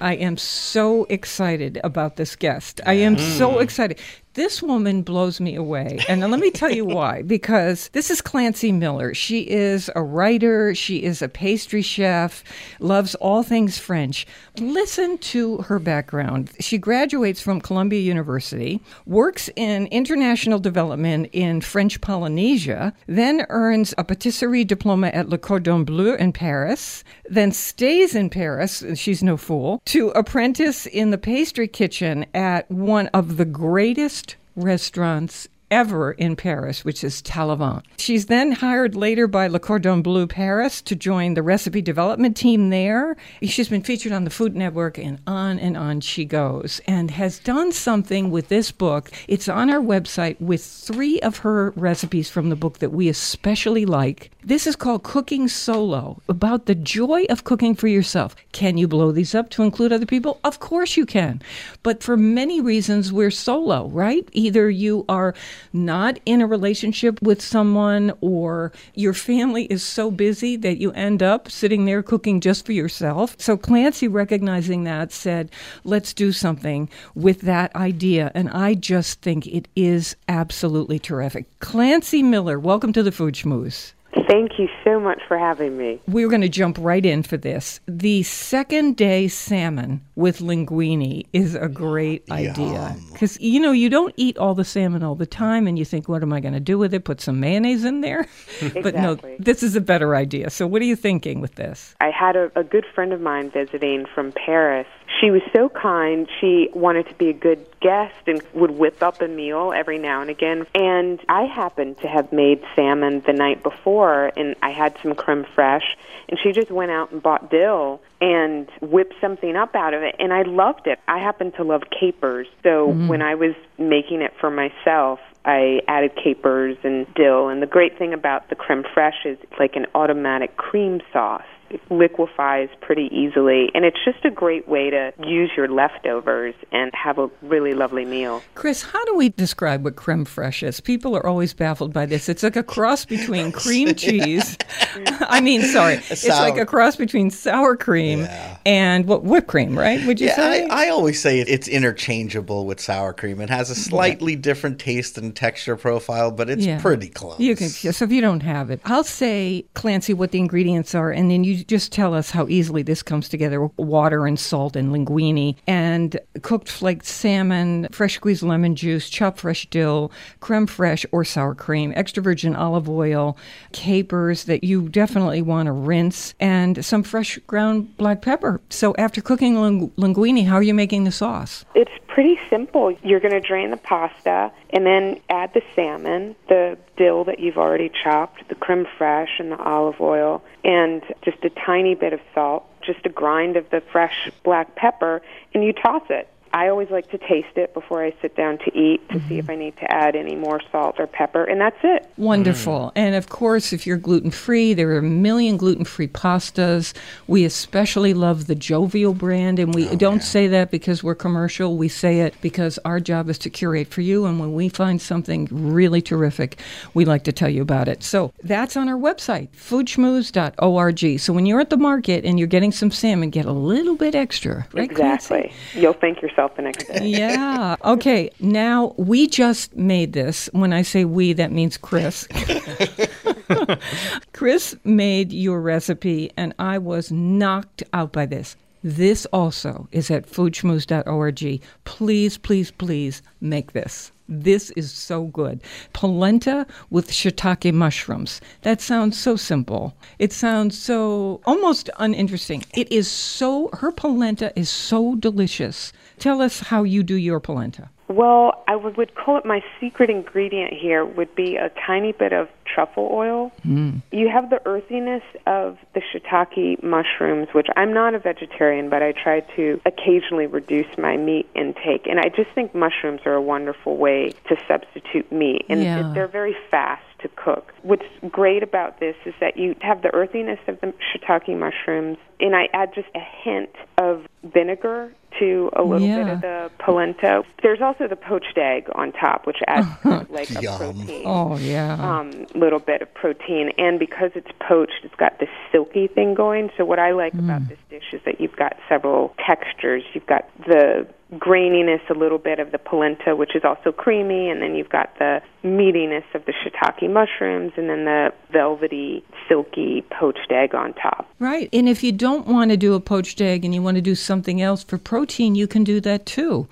I 0.00 0.14
am 0.16 0.36
so 0.36 1.04
excited 1.04 1.80
about 1.82 2.16
this 2.16 2.36
guest. 2.36 2.82
I 2.84 2.94
am 2.94 3.16
so 3.16 3.52
mm. 3.52 3.62
excited. 3.62 3.98
This 4.36 4.62
woman 4.62 5.00
blows 5.00 5.40
me 5.40 5.54
away. 5.54 5.98
And 6.10 6.20
let 6.20 6.38
me 6.38 6.50
tell 6.50 6.70
you 6.70 6.84
why. 6.96 7.22
Because 7.22 7.88
this 7.94 8.10
is 8.10 8.20
Klancy 8.20 8.70
Miller. 8.70 9.14
She 9.14 9.40
is 9.48 9.90
a 9.96 10.02
writer, 10.02 10.74
she 10.74 11.02
is 11.02 11.22
a 11.22 11.28
pastry 11.28 11.80
chef, 11.80 12.44
loves 12.78 13.14
all 13.14 13.42
things 13.42 13.78
French. 13.78 14.26
Listen 14.58 15.16
to 15.18 15.58
her 15.62 15.78
background. 15.78 16.50
She 16.60 16.76
graduates 16.76 17.40
from 17.40 17.62
Columbia 17.62 18.00
University, 18.00 18.82
works 19.06 19.48
in 19.56 19.86
international 19.86 20.58
development 20.58 21.30
in 21.32 21.62
French 21.62 22.02
Polynesia, 22.02 22.92
then 23.06 23.46
earns 23.48 23.94
a 23.96 24.04
patisserie 24.04 24.64
diploma 24.64 25.06
at 25.08 25.30
Le 25.30 25.38
Cordon 25.38 25.82
Bleu 25.84 26.14
in 26.14 26.34
Paris, 26.34 27.04
then 27.24 27.52
stays 27.52 28.14
in 28.14 28.28
Paris, 28.28 28.84
she's 28.96 29.22
no 29.22 29.38
fool, 29.38 29.80
to 29.86 30.10
apprentice 30.10 30.84
in 30.84 31.10
the 31.10 31.18
pastry 31.18 31.68
kitchen 31.68 32.26
at 32.34 32.70
one 32.70 33.06
of 33.08 33.38
the 33.38 33.46
greatest 33.46 34.25
restaurants 34.56 35.48
ever 35.70 36.12
in 36.12 36.36
Paris, 36.36 36.84
which 36.84 37.02
is 37.02 37.20
Taillevent. 37.22 37.82
She's 37.98 38.26
then 38.26 38.52
hired 38.52 38.94
later 38.94 39.26
by 39.26 39.46
Le 39.48 39.58
Cordon 39.58 40.02
Bleu 40.02 40.26
Paris 40.26 40.80
to 40.82 40.94
join 40.94 41.34
the 41.34 41.42
recipe 41.42 41.82
development 41.82 42.36
team 42.36 42.70
there. 42.70 43.16
She's 43.42 43.68
been 43.68 43.82
featured 43.82 44.12
on 44.12 44.24
the 44.24 44.30
Food 44.30 44.54
Network 44.54 44.98
and 44.98 45.20
on 45.26 45.58
and 45.58 45.76
on 45.76 46.00
she 46.00 46.24
goes 46.24 46.80
and 46.86 47.10
has 47.10 47.38
done 47.38 47.72
something 47.72 48.30
with 48.30 48.48
this 48.48 48.70
book. 48.70 49.10
It's 49.28 49.48
on 49.48 49.70
our 49.70 49.80
website 49.80 50.40
with 50.40 50.64
three 50.64 51.20
of 51.20 51.38
her 51.38 51.72
recipes 51.76 52.30
from 52.30 52.48
the 52.48 52.56
book 52.56 52.78
that 52.78 52.92
we 52.92 53.08
especially 53.08 53.86
like. 53.86 54.30
This 54.44 54.68
is 54.68 54.76
called 54.76 55.02
Cooking 55.02 55.48
Solo, 55.48 56.22
about 56.28 56.66
the 56.66 56.76
joy 56.76 57.24
of 57.24 57.42
cooking 57.42 57.74
for 57.74 57.88
yourself. 57.88 58.36
Can 58.52 58.78
you 58.78 58.86
blow 58.86 59.10
these 59.10 59.34
up 59.34 59.50
to 59.50 59.64
include 59.64 59.92
other 59.92 60.06
people? 60.06 60.38
Of 60.44 60.60
course 60.60 60.96
you 60.96 61.04
can. 61.04 61.42
But 61.82 62.00
for 62.00 62.16
many 62.16 62.60
reasons, 62.60 63.12
we're 63.12 63.32
solo, 63.32 63.88
right? 63.88 64.28
Either 64.32 64.70
you 64.70 65.04
are 65.08 65.34
not 65.72 66.18
in 66.26 66.40
a 66.40 66.46
relationship 66.46 67.20
with 67.22 67.42
someone 67.42 68.12
or 68.20 68.72
your 68.94 69.14
family 69.14 69.64
is 69.64 69.82
so 69.82 70.10
busy 70.10 70.56
that 70.56 70.78
you 70.78 70.92
end 70.92 71.22
up 71.22 71.50
sitting 71.50 71.84
there 71.84 72.02
cooking 72.02 72.40
just 72.40 72.66
for 72.66 72.72
yourself. 72.72 73.36
So 73.38 73.56
Klancy, 73.56 74.12
recognizing 74.12 74.84
that, 74.84 75.12
said, 75.12 75.50
let's 75.84 76.12
do 76.12 76.32
something 76.32 76.88
with 77.14 77.42
that 77.42 77.74
idea. 77.74 78.30
And 78.34 78.50
I 78.50 78.74
just 78.74 79.22
think 79.22 79.46
it 79.46 79.68
is 79.74 80.16
absolutely 80.28 80.98
terrific. 80.98 81.46
Klancy 81.60 82.22
Miller, 82.22 82.58
welcome 82.58 82.92
to 82.92 83.02
the 83.02 83.12
Food 83.12 83.34
Schmooze. 83.34 83.92
Thank 84.28 84.58
you 84.58 84.68
so 84.82 84.98
much 84.98 85.20
for 85.28 85.38
having 85.38 85.76
me. 85.76 86.00
We're 86.06 86.28
going 86.28 86.40
to 86.40 86.48
jump 86.48 86.78
right 86.80 87.04
in 87.04 87.22
for 87.22 87.36
this. 87.36 87.80
The 87.86 88.22
second 88.22 88.96
day 88.96 89.28
salmon 89.28 90.00
with 90.14 90.38
linguine 90.38 91.26
is 91.32 91.54
a 91.54 91.68
great 91.68 92.30
idea. 92.30 92.96
Because, 93.12 93.38
you 93.40 93.60
know, 93.60 93.72
you 93.72 93.90
don't 93.90 94.14
eat 94.16 94.38
all 94.38 94.54
the 94.54 94.64
salmon 94.64 95.02
all 95.02 95.14
the 95.14 95.26
time 95.26 95.66
and 95.66 95.78
you 95.78 95.84
think, 95.84 96.08
what 96.08 96.22
am 96.22 96.32
I 96.32 96.40
going 96.40 96.54
to 96.54 96.60
do 96.60 96.78
with 96.78 96.94
it? 96.94 97.04
Put 97.04 97.20
some 97.20 97.40
mayonnaise 97.40 97.84
in 97.84 98.00
there? 98.00 98.26
but 98.82 98.94
no, 98.94 99.16
this 99.38 99.62
is 99.62 99.76
a 99.76 99.80
better 99.80 100.16
idea. 100.16 100.50
So, 100.50 100.66
what 100.66 100.82
are 100.82 100.86
you 100.86 100.96
thinking 100.96 101.40
with 101.40 101.56
this? 101.56 101.94
I 102.00 102.10
had 102.10 102.36
a, 102.36 102.50
a 102.56 102.64
good 102.64 102.86
friend 102.94 103.12
of 103.12 103.20
mine 103.20 103.50
visiting 103.50 104.06
from 104.14 104.32
Paris. 104.32 104.86
She 105.20 105.30
was 105.30 105.42
so 105.54 105.68
kind. 105.68 106.28
She 106.40 106.68
wanted 106.74 107.08
to 107.08 107.14
be 107.14 107.28
a 107.30 107.32
good 107.32 107.66
guest 107.80 108.14
and 108.26 108.42
would 108.54 108.72
whip 108.72 109.02
up 109.02 109.20
a 109.22 109.28
meal 109.28 109.72
every 109.74 109.98
now 109.98 110.20
and 110.20 110.30
again. 110.30 110.66
And 110.74 111.20
I 111.28 111.42
happened 111.42 111.98
to 112.00 112.08
have 112.08 112.32
made 112.32 112.62
salmon 112.74 113.22
the 113.26 113.32
night 113.32 113.62
before, 113.62 114.32
and 114.36 114.56
I 114.62 114.70
had 114.70 114.96
some 115.02 115.14
creme 115.14 115.44
fraiche. 115.44 115.96
And 116.28 116.38
she 116.42 116.52
just 116.52 116.70
went 116.70 116.90
out 116.90 117.12
and 117.12 117.22
bought 117.22 117.50
dill 117.50 118.00
and 118.20 118.68
whipped 118.80 119.14
something 119.20 119.56
up 119.56 119.74
out 119.74 119.94
of 119.94 120.02
it. 120.02 120.16
And 120.18 120.32
I 120.32 120.42
loved 120.42 120.86
it. 120.86 120.98
I 121.06 121.18
happen 121.18 121.52
to 121.52 121.62
love 121.62 121.82
capers. 121.98 122.48
So 122.62 122.88
mm-hmm. 122.88 123.08
when 123.08 123.22
I 123.22 123.36
was 123.36 123.54
making 123.78 124.22
it 124.22 124.32
for 124.40 124.50
myself, 124.50 125.20
I 125.44 125.80
added 125.86 126.16
capers 126.16 126.76
and 126.82 127.06
dill. 127.14 127.48
And 127.48 127.62
the 127.62 127.66
great 127.66 127.96
thing 127.96 128.12
about 128.12 128.48
the 128.48 128.56
creme 128.56 128.82
fraiche 128.82 129.24
is 129.24 129.38
it's 129.42 129.60
like 129.60 129.76
an 129.76 129.86
automatic 129.94 130.56
cream 130.56 131.00
sauce. 131.12 131.44
It 131.68 131.80
liquefies 131.90 132.68
pretty 132.80 133.08
easily, 133.12 133.70
and 133.74 133.84
it's 133.84 133.98
just 134.04 134.24
a 134.24 134.30
great 134.30 134.68
way 134.68 134.90
to 134.90 135.12
use 135.26 135.50
your 135.56 135.68
leftovers 135.68 136.54
and 136.72 136.92
have 136.94 137.18
a 137.18 137.28
really 137.42 137.74
lovely 137.74 138.04
meal. 138.04 138.42
Chris, 138.54 138.82
how 138.82 139.04
do 139.04 139.16
we 139.16 139.30
describe 139.30 139.82
what 139.84 139.96
creme 139.96 140.24
fraiche 140.24 140.62
is? 140.66 140.80
People 140.80 141.16
are 141.16 141.26
always 141.26 141.54
baffled 141.54 141.92
by 141.92 142.06
this. 142.06 142.28
It's 142.28 142.42
like 142.42 142.56
a 142.56 142.62
cross 142.62 143.04
between 143.04 143.50
cream 143.64 143.94
cheese. 143.94 144.56
I 145.22 145.40
mean, 145.40 145.62
sorry, 145.62 145.94
it's 146.08 146.28
like 146.28 146.56
a 146.56 146.66
cross 146.66 146.96
between 146.96 147.30
sour 147.30 147.76
cream 147.76 148.26
and 148.64 149.06
what 149.06 149.24
whipped 149.24 149.48
cream, 149.48 149.76
right? 149.78 150.04
Would 150.06 150.20
you 150.20 150.28
Yeah, 150.28 150.36
say? 150.36 150.66
I, 150.68 150.86
I 150.86 150.88
always 150.90 151.20
say 151.20 151.40
it- 151.40 151.48
it's 151.48 151.68
interchangeable 151.68 152.66
with 152.66 152.80
sour 152.80 153.12
cream. 153.12 153.40
It 153.40 153.50
has 153.50 153.70
a 153.70 153.74
slightly 153.74 154.36
different 154.36 154.78
taste 154.78 155.18
and 155.18 155.34
texture 155.34 155.76
profile, 155.76 156.30
but 156.30 156.48
it's 156.48 156.64
Yeah. 156.64 156.80
pretty 156.80 157.08
close. 157.08 157.40
You 157.40 157.56
can 157.56 157.68
so 157.70 158.04
if 158.04 158.12
you 158.12 158.20
don't 158.20 158.42
have 158.42 158.70
it, 158.70 158.80
I'll 158.84 159.04
say 159.04 159.64
Klancy 159.74 160.14
what 160.14 160.30
the 160.30 160.38
ingredients 160.38 160.94
are, 160.94 161.10
and 161.10 161.30
then 161.30 161.42
you 161.44 161.55
just 161.64 161.92
tell 161.92 162.14
us 162.14 162.30
how 162.30 162.46
easily 162.48 162.82
this 162.82 163.02
comes 163.02 163.28
together: 163.28 163.66
water 163.76 164.26
and 164.26 164.38
salt 164.38 164.76
and 164.76 164.92
linguine, 164.92 165.56
and 165.66 166.18
cooked 166.42 166.68
flaked 166.68 167.06
salmon, 167.06 167.88
fresh 167.92 168.14
squeezed 168.14 168.42
lemon 168.42 168.76
juice, 168.76 169.08
chopped 169.08 169.38
fresh 169.38 169.66
dill, 169.66 170.10
creme 170.40 170.66
fraiche 170.66 171.06
or 171.12 171.24
sour 171.24 171.54
cream, 171.54 171.92
extra 171.96 172.22
virgin 172.22 172.54
olive 172.54 172.88
oil, 172.88 173.36
capers 173.72 174.44
that 174.44 174.64
you 174.64 174.88
definitely 174.88 175.42
want 175.42 175.66
to 175.66 175.72
rinse, 175.72 176.34
and 176.40 176.84
some 176.84 177.02
fresh 177.02 177.38
ground 177.46 177.96
black 177.96 178.22
pepper. 178.22 178.60
So 178.70 178.94
after 178.98 179.20
cooking 179.20 179.60
ling- 179.60 179.90
linguine, 179.90 180.46
how 180.46 180.56
are 180.56 180.62
you 180.62 180.74
making 180.74 181.04
the 181.04 181.12
sauce? 181.12 181.64
It's 181.74 181.90
pretty 182.06 182.38
simple. 182.48 182.96
You're 183.02 183.20
going 183.20 183.32
to 183.32 183.40
drain 183.40 183.70
the 183.70 183.76
pasta 183.76 184.50
and 184.70 184.86
then 184.86 185.20
add 185.28 185.52
the 185.54 185.62
salmon, 185.74 186.34
the 186.48 186.78
dill 186.96 187.24
that 187.24 187.40
you've 187.40 187.58
already 187.58 187.90
chopped, 188.02 188.48
the 188.48 188.54
creme 188.54 188.86
fraiche, 188.98 189.38
and 189.38 189.52
the 189.52 189.58
olive 189.58 190.00
oil, 190.00 190.42
and 190.64 191.02
just 191.22 191.44
a 191.44 191.50
tiny 191.50 191.94
bit 191.94 192.12
of 192.12 192.20
salt, 192.34 192.64
just 192.82 193.04
a 193.04 193.08
grind 193.08 193.56
of 193.56 193.68
the 193.70 193.82
fresh 193.92 194.30
black 194.44 194.74
pepper, 194.76 195.22
and 195.54 195.64
you 195.64 195.72
toss 195.72 196.02
it. 196.10 196.28
I 196.56 196.68
always 196.68 196.88
like 196.88 197.10
to 197.10 197.18
taste 197.18 197.56
it 197.56 197.74
before 197.74 198.02
I 198.02 198.14
sit 198.22 198.34
down 198.34 198.56
to 198.64 198.74
eat 198.74 199.06
to 199.10 199.20
see 199.28 199.36
if 199.36 199.44
mm-hmm. 199.44 199.50
I 199.50 199.56
need 199.56 199.76
to 199.76 199.92
add 199.92 200.16
any 200.16 200.34
more 200.34 200.58
salt 200.72 200.94
or 200.98 201.06
pepper, 201.06 201.44
and 201.44 201.60
that's 201.60 201.76
it. 201.84 202.10
Wonderful. 202.16 202.86
Mm. 202.86 202.92
And 202.96 203.14
of 203.14 203.28
course, 203.28 203.74
if 203.74 203.86
you're 203.86 203.98
gluten 203.98 204.30
free, 204.30 204.72
there 204.72 204.88
are 204.92 204.96
a 204.96 205.02
million 205.02 205.58
gluten 205.58 205.84
free 205.84 206.08
pastas. 206.08 206.94
We 207.26 207.44
especially 207.44 208.14
love 208.14 208.46
the 208.46 208.54
Jovial 208.54 209.12
brand, 209.12 209.58
and 209.58 209.74
we 209.74 209.86
oh, 209.86 209.96
don't 209.96 210.22
say 210.22 210.46
that 210.46 210.70
because 210.70 211.04
we're 211.04 211.14
commercial. 211.14 211.76
We 211.76 211.88
say 211.88 212.20
it 212.20 212.34
because 212.40 212.78
our 212.86 213.00
job 213.00 213.28
is 213.28 213.36
to 213.40 213.50
curate 213.50 213.88
for 213.88 214.00
you. 214.00 214.24
And 214.24 214.40
when 214.40 214.54
we 214.54 214.70
find 214.70 214.98
something 214.98 215.48
really 215.50 216.00
terrific, 216.00 216.58
we 216.94 217.04
like 217.04 217.24
to 217.24 217.32
tell 217.32 217.50
you 217.50 217.60
about 217.60 217.86
it. 217.86 218.02
So 218.02 218.32
that's 218.42 218.78
on 218.78 218.88
our 218.88 218.96
website, 218.98 219.50
foodschmooze.org. 219.50 221.20
So 221.20 221.34
when 221.34 221.44
you're 221.44 221.60
at 221.60 221.68
the 221.68 221.76
market 221.76 222.24
and 222.24 222.38
you're 222.38 222.48
getting 222.48 222.72
some 222.72 222.90
salmon, 222.90 223.28
get 223.28 223.44
a 223.44 223.52
little 223.52 223.96
bit 223.96 224.14
extra. 224.14 224.66
Right, 224.72 224.88
Klancy? 224.88 224.92
exactly. 224.92 225.52
You'll 225.74 225.92
thank 225.92 226.22
yourself 226.22 226.45
the 226.54 226.62
next 226.62 226.86
day. 226.86 227.06
Yeah. 227.06 227.76
Okay. 227.84 228.30
Now 228.40 228.94
we 228.96 229.26
just 229.26 229.74
made 229.74 230.12
this. 230.12 230.48
When 230.52 230.72
I 230.72 230.82
say 230.82 231.04
we, 231.04 231.32
that 231.32 231.50
means 231.50 231.76
Chris. 231.76 232.28
Chris 234.32 234.76
made 234.84 235.32
your 235.32 235.60
recipe, 235.60 236.30
and 236.36 236.54
I 236.58 236.78
was 236.78 237.10
knocked 237.10 237.82
out 237.92 238.12
by 238.12 238.26
this. 238.26 238.56
This 238.86 239.26
also 239.32 239.88
is 239.90 240.12
at 240.12 240.30
foodschmooze.org. 240.30 241.60
Please, 241.82 242.38
please, 242.38 242.70
please 242.70 243.20
make 243.40 243.72
this. 243.72 244.12
This 244.28 244.70
is 244.76 244.92
so 244.92 245.24
good. 245.24 245.60
Polenta 245.92 246.68
with 246.88 247.10
shiitake 247.10 247.74
mushrooms. 247.74 248.40
That 248.62 248.80
sounds 248.80 249.18
so 249.18 249.34
simple. 249.34 249.96
It 250.20 250.32
sounds 250.32 250.78
so 250.78 251.40
almost 251.46 251.90
uninteresting. 251.98 252.62
It 252.74 252.92
is 252.92 253.10
so, 253.10 253.70
her 253.72 253.90
polenta 253.90 254.52
is 254.54 254.70
so 254.70 255.16
delicious. 255.16 255.92
Tell 256.20 256.40
us 256.40 256.60
how 256.60 256.84
you 256.84 257.02
do 257.02 257.16
your 257.16 257.40
polenta. 257.40 257.90
Well, 258.06 258.62
I 258.68 258.76
would, 258.76 259.16
call 259.16 259.36
it 259.36 259.44
my 259.44 259.64
secret 259.80 260.10
ingredient 260.10 260.72
here 260.72 261.04
would 261.04 261.34
be 261.34 261.56
a 261.56 261.70
tiny 261.84 262.12
bit 262.12 262.32
of 262.32 262.48
truffle 262.66 263.08
oil. 263.12 263.52
You 263.64 264.28
have 264.28 264.50
the 264.50 264.60
earthiness 264.66 265.22
of 265.46 265.78
the 265.94 266.00
shiitake 266.00 266.82
mushrooms, 266.82 267.48
which 267.52 267.66
I'm 267.76 267.92
not 267.92 268.14
a 268.14 268.18
vegetarian, 268.18 268.88
but 268.90 269.02
I 269.02 269.12
try 269.12 269.40
to 269.56 269.80
occasionally 269.84 270.46
reduce 270.46 270.86
my 270.98 271.16
meat 271.16 271.48
intake. 271.54 272.06
And 272.06 272.18
I 272.20 272.28
just 272.28 272.50
think 272.54 272.74
mushrooms 272.74 273.20
are 273.26 273.34
a 273.34 273.42
wonderful 273.42 273.96
way 273.96 274.32
to 274.48 274.56
substitute 274.68 275.30
meat. 275.32 275.64
And 275.68 275.82
Yeah. 275.82 276.12
they're 276.14 276.26
very 276.28 276.56
fast 276.70 277.02
to 277.20 277.28
cook. 277.28 277.72
What's 277.82 278.04
great 278.30 278.62
about 278.62 279.00
this 279.00 279.16
is 279.24 279.34
that 279.40 279.56
you 279.56 279.74
have 279.80 280.02
the 280.02 280.12
earthiness 280.14 280.58
of 280.68 280.80
the 280.80 280.92
shiitake 281.12 281.56
mushrooms, 281.58 282.18
and 282.40 282.54
I 282.54 282.68
add 282.74 282.94
just 282.94 283.08
a 283.14 283.20
hint 283.42 283.74
of 283.98 284.26
vinegar 284.44 285.12
to 285.38 285.70
a 285.74 285.82
little 285.82 286.06
bit 286.06 286.28
of 286.28 286.40
the 286.40 286.70
polenta. 286.78 287.42
There's 287.62 287.80
also 287.82 288.06
the 288.08 288.16
poached 288.16 288.56
egg 288.56 288.88
on 288.94 289.12
top, 289.12 289.46
which 289.46 289.58
adds 289.66 289.86
kind 290.02 290.22
of 290.22 290.30
like 290.30 290.50
a 290.50 290.62
protein. 290.76 291.22
Oh, 291.26 291.56
yeah. 291.58 291.94
Um, 291.94 292.46
little 292.58 292.78
bit 292.78 293.02
of 293.02 293.12
protein, 293.14 293.70
and 293.78 293.98
because 293.98 294.30
it's 294.34 294.50
poached, 294.66 295.04
it's 295.04 295.14
got 295.14 295.38
this 295.38 295.48
silky 295.72 296.06
thing 296.06 296.34
going. 296.34 296.70
So 296.76 296.84
what 296.84 296.98
I 296.98 297.12
like 297.12 297.32
mm. 297.32 297.44
about 297.44 297.68
this 297.68 297.78
dish 297.90 298.12
is 298.12 298.20
that 298.24 298.40
you've 298.40 298.56
got 298.56 298.76
several 298.88 299.34
textures. 299.44 300.02
You've 300.14 300.26
got 300.26 300.48
the 300.66 301.06
graininess, 301.34 302.00
a 302.08 302.14
little 302.14 302.38
bit 302.38 302.60
of 302.60 302.70
the 302.70 302.78
polenta, 302.78 303.34
which 303.34 303.56
is 303.56 303.62
also 303.64 303.90
creamy, 303.90 304.48
and 304.48 304.62
then 304.62 304.76
you've 304.76 304.88
got 304.88 305.18
the 305.18 305.40
meatiness 305.64 306.22
of 306.34 306.44
the 306.44 306.52
shiitake 306.52 307.10
mushrooms, 307.10 307.72
and 307.76 307.90
then 307.90 308.04
the 308.04 308.32
velvety, 308.52 309.24
silky 309.48 310.04
poached 310.10 310.52
egg 310.52 310.74
on 310.74 310.92
top. 310.94 311.28
Right. 311.40 311.68
And 311.72 311.88
if 311.88 312.04
you 312.04 312.12
don't 312.12 312.46
want 312.46 312.70
to 312.70 312.76
do 312.76 312.94
a 312.94 313.00
poached 313.00 313.40
egg 313.40 313.64
and 313.64 313.74
you 313.74 313.82
want 313.82 313.96
to 313.96 314.02
do 314.02 314.14
something 314.14 314.62
else 314.62 314.84
for 314.84 314.98
protein, 314.98 315.56
you 315.56 315.66
can 315.66 315.82
do 315.82 316.00
that 316.02 316.26
too. 316.26 316.68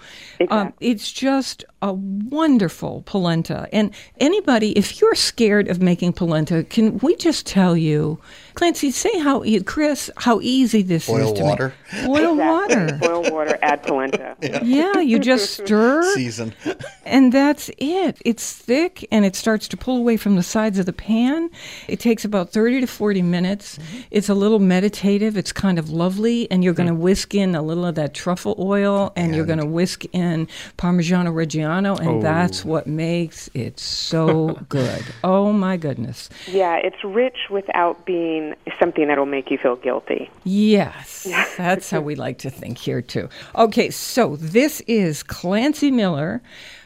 Um, 0.49 0.73
it's 0.81 1.11
just 1.13 1.65
a 1.83 1.93
wonderful 1.93 3.03
polenta. 3.07 3.69
And 3.73 3.93
anybody, 4.19 4.71
if 4.73 5.01
you're 5.01 5.17
scared 5.17 5.69
of 5.69 5.83
making 5.83 6.13
polenta, 6.13 6.63
can 6.63 6.99
we 6.99 7.17
just 7.17 7.47
tell 7.47 7.77
you, 7.77 8.21
Klancy, 8.55 8.93
say 8.93 9.19
how, 9.19 9.43
e- 9.45 9.61
Chris, 9.63 10.11
how 10.17 10.41
easy 10.41 10.83
this 10.83 11.09
is 11.09 11.15
Boil 11.15 11.35
to 11.35 11.43
water. 11.43 11.75
make. 11.93 12.07
Boil 12.07 12.37
water. 12.37 12.99
Boil 13.01 13.23
water, 13.33 13.59
add 13.63 13.83
polenta. 13.83 14.37
Yeah, 14.65 15.01
you 15.01 15.19
just 15.19 15.55
stir. 15.55 16.03
Season. 16.15 16.55
And 17.07 17.33
that's 17.33 17.71
it. 17.77 18.21
It's 18.25 18.51
thick 18.51 19.07
and 19.13 19.27
it 19.27 19.37
starts 19.37 19.69
to 19.69 19.77
pull 19.77 19.99
away 19.99 20.17
from 20.17 20.37
the 20.37 20.43
sides 20.43 20.79
of 20.79 20.87
the 20.87 20.93
pan. 20.93 21.51
It 21.87 22.01
takes 22.01 22.25
about 22.25 22.51
30 22.51 22.81
to 22.81 22.87
40 22.87 23.21
minutes. 23.21 23.79
It's 24.11 24.31
a 24.31 24.35
little 24.35 24.59
meditative. 24.59 25.37
It's 25.37 25.53
kind 25.53 25.79
of 25.79 25.91
lovely. 25.91 26.51
And 26.51 26.65
you're 26.65 26.73
going 26.73 26.89
to 26.89 26.95
whisk 26.95 27.35
in 27.35 27.55
a 27.55 27.61
little 27.63 27.85
of 27.85 27.95
that 27.97 28.15
truffle 28.15 28.57
oil 28.59 29.13
and, 29.17 29.37
you're 29.37 29.45
going 29.45 29.59
to 29.59 29.67
whisk 29.67 30.07
in 30.15 30.49
Parmigiano 30.79 31.31
Reggiano. 31.33 32.01
And 32.01 32.23
that's 32.23 32.65
what 32.65 32.87
makes 32.87 33.51
it 33.53 33.79
so 33.79 34.55
good. 34.71 35.05
Oh 35.23 35.53
my 35.53 35.77
goodness. 35.77 36.31
Yeah, 36.49 36.77
it's 36.77 37.05
rich 37.05 37.37
without 37.51 38.07
being 38.07 38.44
something 38.79 39.09
that'll 39.09 39.27
make 39.27 39.51
you 39.51 39.59
feel 39.59 39.77
guilty. 39.77 40.31
Yes, 40.45 41.27
that's 41.57 41.91
how 41.91 42.01
we 42.01 42.15
like 42.15 42.39
to 42.39 42.51
think 42.51 42.79
here, 42.79 43.01
too. 43.01 43.29
Okay, 43.55 43.91
so 43.91 44.37
this 44.37 44.81
is 44.83 45.23
Klancy 45.23 45.93
Miller, 45.93 46.43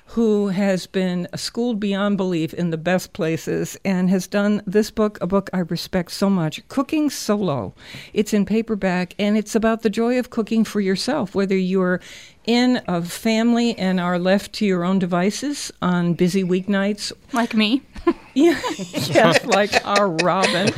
who 0.08 0.48
has 0.48 0.86
been 0.86 1.28
schooled 1.34 1.78
beyond 1.78 2.16
belief 2.16 2.54
in 2.54 2.70
the 2.70 2.78
best 2.78 3.12
places 3.12 3.76
and 3.84 4.08
has 4.08 4.26
done 4.26 4.62
this 4.66 4.90
book, 4.90 5.18
a 5.20 5.26
book 5.26 5.50
I 5.52 5.58
respect 5.58 6.12
so 6.12 6.30
much 6.30 6.66
Cooking 6.68 7.10
Solo. 7.10 7.74
It's 8.14 8.32
in 8.32 8.46
paperback 8.46 9.14
and 9.18 9.36
it's 9.36 9.54
about 9.54 9.82
the 9.82 9.90
joy 9.90 10.18
of 10.18 10.30
cooking 10.30 10.64
for 10.64 10.80
yourself, 10.80 11.34
whether 11.34 11.56
you're 11.56 12.00
in 12.48 12.80
a 12.88 13.02
family 13.02 13.76
and 13.78 14.00
are 14.00 14.18
left 14.18 14.54
to 14.54 14.64
your 14.64 14.82
own 14.82 14.98
devices 14.98 15.70
on 15.82 16.14
busy 16.14 16.42
weeknights. 16.42 17.12
Like 17.32 17.54
me. 17.54 17.82
Yeah, 18.34 18.58
yes, 18.78 19.44
like 19.46 19.84
our 19.84 20.08
Robin 20.08 20.72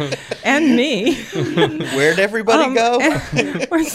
and 0.45 0.75
me. 0.77 1.15
Where'd 1.35 2.19
everybody 2.19 2.63
Um, 2.65 2.75
go? 2.75 2.99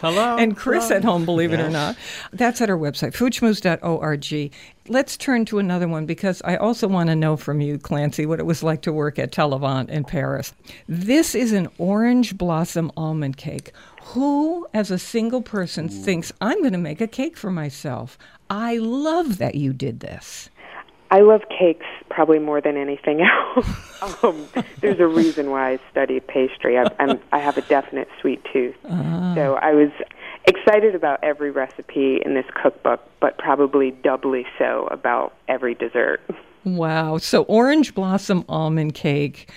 Hello. 0.00 0.36
and 0.36 0.56
Chris 0.56 0.88
at 0.92 1.02
home, 1.02 1.24
believe 1.24 1.52
it 1.52 1.58
or 1.58 1.68
not. 1.68 1.96
That's 2.32 2.60
at 2.60 2.70
our 2.70 2.76
website, 2.78 3.12
foodschmooze.org. 3.12 4.52
Let's 4.88 5.16
turn 5.16 5.44
to 5.46 5.60
another 5.60 5.86
one 5.86 6.06
because 6.06 6.42
I 6.44 6.56
also 6.56 6.88
want 6.88 7.08
to 7.08 7.14
know 7.14 7.36
from 7.36 7.60
you, 7.60 7.78
Klancy, 7.78 8.26
what 8.26 8.40
it 8.40 8.46
was 8.46 8.64
like 8.64 8.82
to 8.82 8.92
work 8.92 9.16
at 9.16 9.30
Taillevent 9.30 9.88
in 9.90 10.02
Paris. 10.02 10.52
This 10.88 11.36
is 11.36 11.52
an 11.52 11.68
orange 11.78 12.36
blossom 12.36 12.90
almond 12.96 13.36
cake. 13.36 13.70
Who, 14.06 14.66
as 14.74 14.90
a 14.90 14.98
single 14.98 15.40
person, 15.40 15.88
thinks 15.88 16.32
I'm 16.40 16.58
going 16.60 16.72
to 16.72 16.78
make 16.78 17.00
a 17.00 17.06
cake 17.06 17.36
for 17.36 17.50
myself? 17.50 18.18
I 18.50 18.78
love 18.78 19.38
that 19.38 19.54
you 19.54 19.72
did 19.72 20.00
this. 20.00 20.50
I 21.12 21.20
love 21.20 21.42
cakes 21.56 21.86
probably 22.10 22.40
more 22.40 22.60
than 22.60 22.76
anything 22.76 23.20
else. 23.56 24.24
um, 24.24 24.48
there's 24.80 24.98
a 24.98 25.06
reason 25.06 25.50
why 25.50 25.72
I 25.74 25.78
studied 25.92 26.26
pastry. 26.26 26.76
I, 26.76 26.86
I'm, 26.98 27.20
I 27.30 27.38
have 27.38 27.56
a 27.56 27.62
definite 27.62 28.08
sweet 28.20 28.44
tooth, 28.52 28.74
so 28.82 29.58
I 29.62 29.74
was 29.74 29.90
excited 30.46 30.94
about 30.94 31.22
every 31.22 31.50
recipe 31.50 32.20
in 32.24 32.34
this 32.34 32.46
cookbook, 32.60 33.00
but 33.20 33.38
probably 33.38 33.90
doubly 33.90 34.46
so 34.58 34.88
about 34.90 35.34
every 35.48 35.74
dessert. 35.74 36.20
Wow. 36.64 37.18
So, 37.18 37.42
orange 37.44 37.94
blossom 37.94 38.44
almond 38.48 38.94
cake. 38.94 39.50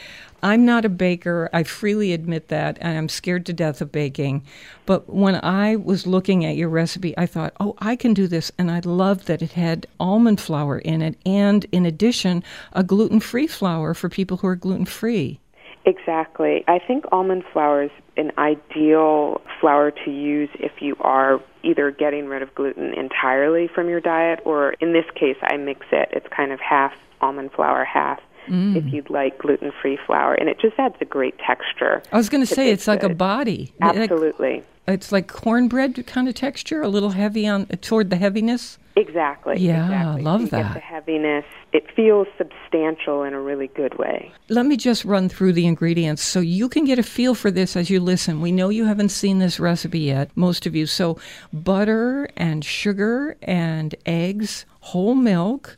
I'm 0.43 0.63
not 0.63 0.85
a 0.85 0.89
baker. 0.89 1.49
I 1.53 1.63
freely 1.63 2.13
admit 2.13 2.49
that, 2.49 2.77
and 2.79 2.97
I'm 2.97 3.09
scared 3.09 3.47
to 3.47 3.53
death 3.53 3.81
of 3.81 3.91
baking. 3.91 4.43
But 4.85 5.11
when 5.11 5.43
I 5.43 5.75
was 5.75 6.05
looking 6.05 6.45
at 6.45 6.55
your 6.55 6.69
recipe, 6.69 7.17
I 7.17 7.25
thought, 7.25 7.53
oh, 7.59 7.73
I 7.79 7.95
can 7.95 8.13
do 8.13 8.27
this. 8.27 8.51
And 8.59 8.69
I 8.69 8.79
loved 8.79 9.25
that 9.25 9.41
it 9.41 9.53
had 9.53 9.87
almond 9.99 10.39
flour 10.39 10.77
in 10.77 11.01
it, 11.01 11.17
and 11.25 11.65
in 11.71 11.85
addition, 11.85 12.43
a 12.73 12.83
gluten 12.83 13.19
free 13.19 13.47
flour 13.47 13.95
for 13.95 14.07
people 14.07 14.37
who 14.37 14.47
are 14.47 14.55
gluten 14.55 14.85
free. 14.85 15.39
Exactly. 15.85 16.63
I 16.67 16.79
think 16.79 17.05
almond 17.11 17.43
flour 17.51 17.83
is 17.83 17.91
an 18.17 18.31
ideal 18.37 19.41
flour 19.59 19.91
to 19.91 20.11
use 20.11 20.49
if 20.55 20.81
you 20.81 20.95
are 20.99 21.41
either 21.63 21.91
getting 21.91 22.27
rid 22.27 22.41
of 22.41 22.53
gluten 22.55 22.93
entirely 22.93 23.67
from 23.67 23.89
your 23.89 23.99
diet, 23.99 24.39
or 24.45 24.73
in 24.73 24.93
this 24.93 25.05
case, 25.15 25.37
I 25.41 25.57
mix 25.57 25.85
it. 25.91 26.09
It's 26.11 26.27
kind 26.35 26.51
of 26.51 26.59
half 26.59 26.93
almond 27.21 27.51
flour, 27.51 27.83
half 27.83 28.19
mm. 28.47 28.75
if 28.75 28.93
you'd 28.93 29.09
like 29.09 29.39
gluten 29.39 29.71
free 29.81 29.97
flour. 30.05 30.33
And 30.33 30.49
it 30.49 30.59
just 30.59 30.77
adds 30.77 30.95
a 31.01 31.05
great 31.05 31.35
texture. 31.39 32.03
I 32.11 32.17
was 32.17 32.29
going 32.29 32.45
to 32.45 32.53
say, 32.53 32.69
it's 32.69 32.87
like 32.87 33.03
a 33.03 33.09
body. 33.09 33.73
Like- 33.81 33.97
Absolutely. 33.97 34.63
It's 34.87 35.11
like 35.11 35.27
cornbread 35.27 36.05
kind 36.05 36.27
of 36.27 36.35
texture, 36.35 36.81
a 36.81 36.87
little 36.87 37.11
heavy 37.11 37.47
on 37.47 37.65
toward 37.65 38.09
the 38.09 38.17
heaviness. 38.17 38.77
Exactly. 38.95 39.57
Yeah, 39.57 39.85
exactly. 39.85 40.21
love 40.21 40.39
So 40.39 40.43
you 40.43 40.49
that. 40.51 40.63
Get 40.63 40.73
the 40.73 40.79
heaviness. 40.79 41.45
It 41.73 41.91
feels 41.95 42.27
substantial 42.37 43.23
in 43.23 43.33
a 43.33 43.41
really 43.41 43.67
good 43.67 43.97
way. 43.97 44.31
Let 44.47 44.65
me 44.65 44.77
just 44.77 45.03
run 45.03 45.27
through 45.27 45.53
the 45.53 45.65
ingredients 45.65 46.21
so 46.21 46.39
you 46.39 46.69
can 46.69 46.85
get 46.85 46.99
a 46.99 47.03
feel 47.03 47.35
for 47.35 47.51
this 47.51 47.75
as 47.75 47.89
you 47.89 47.99
listen. 47.99 48.39
We 48.39 48.51
know 48.51 48.69
you 48.69 48.85
haven't 48.85 49.09
seen 49.09 49.39
this 49.39 49.59
recipe 49.59 49.99
yet, 49.99 50.29
most 50.35 50.65
of 50.65 50.75
you. 50.75 50.85
So, 50.85 51.19
butter 51.51 52.29
and 52.37 52.63
sugar 52.63 53.35
and 53.41 53.93
eggs, 54.05 54.65
whole 54.79 55.15
milk, 55.15 55.75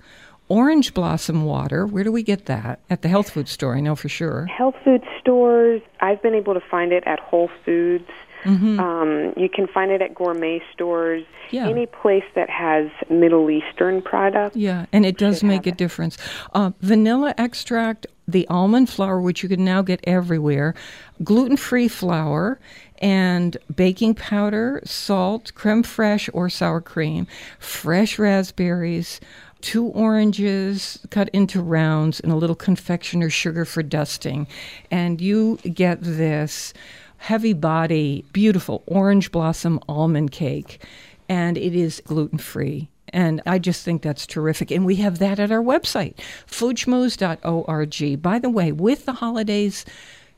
orange 0.50 0.94
blossom 0.94 1.44
water. 1.44 1.88
Where 1.88 2.04
do 2.04 2.12
we 2.12 2.22
get 2.22 2.46
that? 2.46 2.82
At 2.90 3.02
the 3.02 3.10
health 3.10 3.32
food 3.32 3.48
store, 3.48 3.76
I 3.76 3.80
know 3.80 3.96
for 3.96 4.10
sure. 4.10 4.46
Health 4.46 4.76
food 4.84 5.04
stores, 5.20 5.82
I've 6.02 6.22
been 6.22 6.36
able 6.36 6.54
to 6.54 6.62
find 6.70 6.92
it 6.92 7.04
at 7.08 7.20
Whole 7.20 7.50
Foods. 7.66 8.10
Um, 8.48 9.34
you 9.36 9.50
can 9.50 9.68
find 9.68 9.92
it 9.92 10.02
at 10.02 10.16
gourmet 10.16 10.62
stores. 10.74 11.26
Yeah. 11.52 11.68
Any 11.68 11.86
place 11.86 12.26
that 12.36 12.50
has 12.50 12.90
Middle 13.10 13.50
Eastern 13.50 14.02
products. 14.02 14.56
Yeah, 14.56 14.86
and 14.92 15.06
it 15.06 15.18
does 15.18 15.44
make 15.44 15.66
a 15.66 15.72
difference. 15.72 16.18
Uh, 16.54 16.72
vanilla 16.82 17.34
extract, 17.38 18.06
the 18.28 18.46
almond 18.50 18.90
flour, 18.90 19.22
which 19.22 19.44
you 19.44 19.50
can 19.50 19.64
now 19.64 19.82
get 19.82 20.02
everywhere, 20.04 20.76
gluten 21.24 21.56
free 21.56 21.88
flour, 21.88 22.60
and 23.00 23.56
baking 23.74 24.16
powder, 24.16 24.82
salt, 24.84 25.54
creme 25.56 25.84
fraiche 25.84 26.30
or 26.34 26.50
sour 26.50 26.82
cream, 26.82 27.28
fresh 27.60 28.20
raspberries. 28.20 29.22
Two 29.62 29.88
oranges 29.88 31.00
cut 31.10 31.30
into 31.30 31.62
rounds 31.62 32.20
and 32.20 32.32
a 32.32 32.36
little 32.36 32.56
confectioner 32.56 33.30
sugar 33.30 33.66
for 33.66 33.82
dusting. 33.82 34.48
And 34.92 35.20
you 35.20 35.58
get 35.74 36.00
this 36.02 36.74
heavy 37.18 37.54
body, 37.54 38.26
beautiful 38.34 38.84
orange 38.86 39.32
blossom 39.32 39.80
almond 39.88 40.32
cake. 40.32 40.84
And 41.30 41.58
it 41.58 41.76
is 41.76 42.02
gluten 42.06 42.38
free. 42.38 42.90
And 43.10 43.42
I 43.46 43.60
just 43.60 43.84
think 43.84 44.02
that's 44.02 44.26
terrific. 44.28 44.72
And 44.72 44.86
we 44.86 44.98
have 44.98 45.20
that 45.20 45.40
at 45.40 45.52
our 45.52 45.62
website, 45.62 46.16
foodschmooze.org. 46.48 48.22
By 48.22 48.40
the 48.40 48.50
way, 48.50 48.72
with 48.72 49.06
the 49.06 49.14
holidays, 49.14 49.86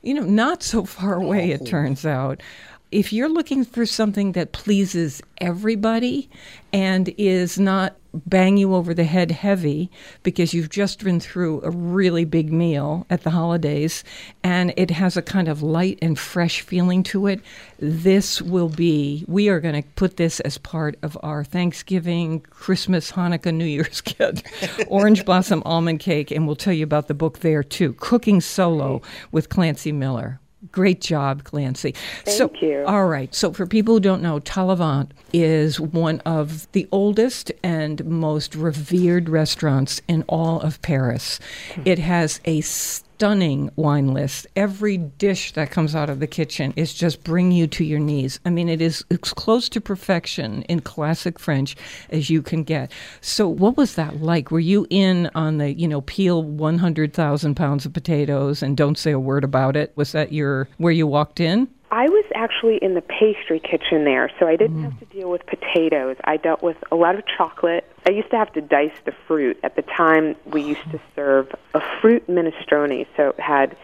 you 0.02 0.14
know, 0.14 0.22
not 0.22 0.62
so 0.62 0.84
far 0.84 1.14
away, 1.14 1.50
it 1.50 1.66
turns 1.66 2.06
out. 2.06 2.42
If 2.92 3.12
you're 3.12 3.28
looking 3.28 3.64
for 3.64 3.86
something 3.86 4.32
that 4.32 4.52
pleases 4.52 5.22
everybody 5.38 6.28
and 6.72 7.12
is 7.18 7.58
not 7.58 7.96
bang 8.12 8.56
you 8.56 8.74
over 8.74 8.94
the 8.94 9.04
head 9.04 9.30
heavy 9.30 9.90
because 10.22 10.52
you've 10.52 10.70
just 10.70 11.02
been 11.04 11.20
through 11.20 11.60
a 11.62 11.70
really 11.70 12.24
big 12.24 12.52
meal 12.52 13.06
at 13.10 13.22
the 13.22 13.30
holidays 13.30 14.04
and 14.42 14.72
it 14.76 14.90
has 14.90 15.16
a 15.16 15.22
kind 15.22 15.48
of 15.48 15.62
light 15.62 15.98
and 16.02 16.18
fresh 16.18 16.60
feeling 16.60 17.02
to 17.02 17.26
it, 17.26 17.40
this 17.78 18.42
will 18.42 18.68
be, 18.68 19.24
we 19.28 19.48
are 19.48 19.60
going 19.60 19.82
to 19.82 19.88
put 19.90 20.16
this 20.16 20.40
as 20.40 20.58
part 20.58 20.96
of 21.02 21.16
our 21.22 21.44
Thanksgiving, 21.44 22.40
Christmas, 22.40 23.12
Hanukkah, 23.12 23.54
New 23.54 23.64
Year's 23.64 24.00
kit. 24.00 24.42
Orange 24.88 25.24
Blossom 25.24 25.62
Almond 25.64 26.00
Cake, 26.00 26.30
and 26.30 26.46
we'll 26.46 26.56
tell 26.56 26.72
you 26.72 26.84
about 26.84 27.08
the 27.08 27.14
book 27.14 27.40
there 27.40 27.62
too 27.62 27.94
Cooking 27.94 28.40
Solo 28.40 29.02
with 29.32 29.48
Klancy 29.48 29.92
Miller. 29.92 30.40
Great 30.72 31.00
job, 31.00 31.42
Klancy. 31.42 31.96
so, 32.26 32.48
Thank 32.48 32.62
you. 32.62 32.84
All 32.86 33.06
right. 33.06 33.34
So, 33.34 33.52
for 33.52 33.66
people 33.66 33.94
who 33.94 34.00
don't 34.00 34.22
know, 34.22 34.40
Taillevent 34.40 35.10
is 35.32 35.80
one 35.80 36.20
of 36.20 36.70
the 36.72 36.88
oldest 36.92 37.50
and 37.62 38.04
most 38.04 38.54
revered 38.54 39.28
restaurants 39.28 40.00
in 40.06 40.24
all 40.28 40.60
of 40.60 40.80
Paris. 40.82 41.40
Hmm. 41.74 41.82
It 41.84 41.98
has 41.98 42.40
a 42.44 42.60
stunning 43.20 43.70
wine 43.76 44.14
list. 44.14 44.46
Every 44.56 44.96
dish 44.96 45.52
that 45.52 45.70
comes 45.70 45.94
out 45.94 46.08
of 46.08 46.20
the 46.20 46.26
kitchen 46.26 46.72
is 46.74 46.94
just 46.94 47.22
bring 47.22 47.52
you 47.52 47.66
to 47.66 47.84
your 47.84 47.98
knees. 47.98 48.40
I 48.46 48.48
mean, 48.48 48.70
it 48.70 48.80
is 48.80 49.04
as 49.10 49.34
close 49.34 49.68
to 49.68 49.80
perfection 49.82 50.62
in 50.62 50.80
classic 50.80 51.38
French 51.38 51.76
as 52.08 52.30
you 52.30 52.40
can 52.40 52.64
get. 52.64 52.90
So, 53.20 53.46
what 53.46 53.76
was 53.76 53.94
that 53.96 54.22
like? 54.22 54.50
Were 54.50 54.58
you 54.58 54.86
in 54.88 55.28
on 55.34 55.58
the, 55.58 55.70
you 55.70 55.86
know, 55.86 56.00
peel 56.00 56.42
100,000 56.42 57.54
pounds 57.54 57.84
of 57.84 57.92
potatoes 57.92 58.62
and 58.62 58.74
don't 58.74 58.96
say 58.96 59.10
a 59.10 59.18
word 59.18 59.44
about 59.44 59.76
it? 59.76 59.92
Was 59.96 60.12
that 60.12 60.32
your 60.32 60.70
where 60.78 60.90
you 60.90 61.06
walked 61.06 61.40
in? 61.40 61.68
I 61.92 62.08
was 62.08 62.24
actually 62.34 62.76
in 62.76 62.94
the 62.94 63.00
pastry 63.00 63.58
kitchen 63.58 64.04
there, 64.04 64.30
so 64.38 64.46
I 64.46 64.54
didn't 64.54 64.78
mm. 64.78 64.84
have 64.84 64.98
to 65.00 65.06
deal 65.06 65.28
with 65.28 65.44
potatoes. 65.46 66.16
I 66.22 66.36
dealt 66.36 66.62
with 66.62 66.76
a 66.92 66.96
lot 66.96 67.16
of 67.16 67.24
chocolate. 67.26 67.84
I 68.06 68.10
used 68.10 68.30
to 68.30 68.36
have 68.36 68.52
to 68.52 68.60
dice 68.60 68.94
the 69.04 69.12
fruit. 69.26 69.58
At 69.64 69.74
the 69.74 69.82
time, 69.82 70.36
we 70.46 70.62
used 70.62 70.88
to 70.92 71.00
serve 71.16 71.52
a 71.74 71.80
fruit 72.00 72.28
minestrone, 72.28 73.06
so 73.16 73.30
it 73.30 73.40
had 73.40 73.76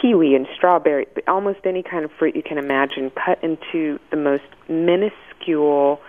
kiwi 0.00 0.34
and 0.34 0.46
strawberry, 0.56 1.06
almost 1.28 1.60
any 1.64 1.82
kind 1.82 2.04
of 2.04 2.10
fruit 2.12 2.34
you 2.34 2.42
can 2.42 2.56
imagine, 2.56 3.10
cut 3.10 3.42
into 3.44 3.98
the 4.10 4.16
most 4.16 4.44
minuscule 4.68 6.00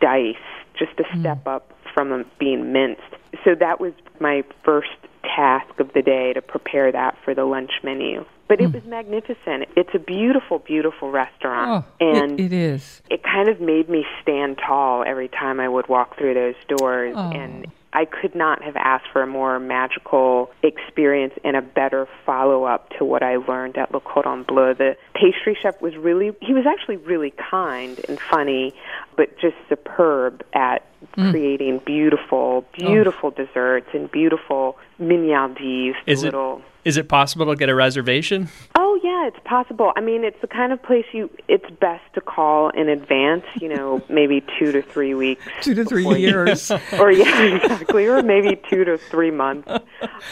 dice, 0.00 0.36
just 0.78 0.98
a 1.00 1.18
step 1.18 1.44
mm. 1.44 1.54
up 1.54 1.72
from 1.92 2.24
being 2.38 2.72
minced. 2.72 3.02
So 3.44 3.54
that 3.54 3.80
was 3.80 3.92
my 4.20 4.42
first 4.64 4.88
task 5.22 5.78
of 5.80 5.92
the 5.92 6.02
day 6.02 6.32
to 6.32 6.42
prepare 6.42 6.90
that 6.92 7.16
for 7.24 7.34
the 7.34 7.44
lunch 7.44 7.72
menu. 7.82 8.24
But 8.56 8.64
it 8.64 8.72
was 8.72 8.84
magnificent. 8.84 9.68
It's 9.76 9.90
a 9.94 9.98
beautiful, 9.98 10.60
beautiful 10.60 11.10
restaurant, 11.10 11.84
Oh, 12.00 12.04
it- 12.06 12.16
and 12.16 12.38
it 12.40 12.52
is. 12.52 13.02
it 13.10 13.22
kind 13.24 13.48
of 13.48 13.60
made 13.60 13.88
me 13.88 14.06
stand 14.22 14.58
tall 14.58 15.02
every 15.04 15.28
time 15.28 15.58
I 15.58 15.68
would 15.68 15.88
walk 15.88 16.16
through 16.16 16.34
those 16.34 16.54
doors. 16.68 17.14
Oh. 17.16 17.30
And 17.32 17.66
I 17.92 18.04
could 18.04 18.34
not 18.34 18.62
have 18.62 18.76
asked 18.76 19.06
for 19.12 19.22
a 19.22 19.26
more 19.26 19.58
magical 19.60 20.50
experience 20.62 21.34
and 21.44 21.56
a 21.56 21.62
better 21.62 22.06
follow 22.26 22.64
up 22.64 22.90
to 22.98 23.04
what 23.04 23.22
I 23.22 23.36
learned 23.36 23.76
at 23.76 23.92
Le 23.92 24.00
Cordon 24.00 24.42
Bleu. 24.44 24.74
The 24.74 24.96
pastry 25.14 25.56
chef 25.60 25.80
was 25.80 25.96
really, 25.96 26.32
he 26.40 26.52
was 26.54 26.66
actually 26.66 26.96
really 26.98 27.32
kind 27.50 28.00
and 28.08 28.18
funny, 28.20 28.72
but 29.16 29.36
just 29.38 29.56
superb 29.68 30.44
at 30.52 30.82
Mm. 31.18 31.30
creating 31.30 31.78
beautiful, 31.84 32.64
beautiful 32.72 33.30
desserts 33.30 33.88
and 33.92 34.10
beautiful 34.10 34.76
mignardises. 35.00 35.94
Is 36.06 36.22
it 36.22 36.26
little. 36.28 36.62
Is 36.84 36.96
it 36.96 37.08
possible 37.08 37.46
to 37.46 37.56
get 37.56 37.68
a 37.68 37.74
reservation? 37.74 38.48
Oh 38.76 39.00
yeah, 39.02 39.26
it's 39.26 39.38
possible. 39.44 39.92
I 39.96 40.00
mean, 40.00 40.22
it's 40.24 40.40
the 40.40 40.46
kind 40.46 40.72
of 40.72 40.82
place 40.82 41.04
you 41.12 41.30
it's 41.48 41.68
best 41.80 42.02
to 42.14 42.20
call 42.20 42.68
in 42.70 42.88
advance. 42.88 43.44
You 43.60 43.74
know, 43.74 44.02
maybe 44.08 44.44
two 44.58 44.70
to 44.72 44.82
three 44.82 45.14
weeks. 45.14 45.42
Two 45.62 45.74
to 45.74 45.84
three 45.84 46.02
before 46.02 46.18
you- 46.18 46.28
years. 46.28 46.70
or 46.98 47.10
yeah, 47.10 47.42
exactly, 47.56 48.06
or 48.06 48.22
maybe 48.22 48.60
two 48.68 48.84
to 48.84 48.98
three 48.98 49.30
months. 49.30 49.68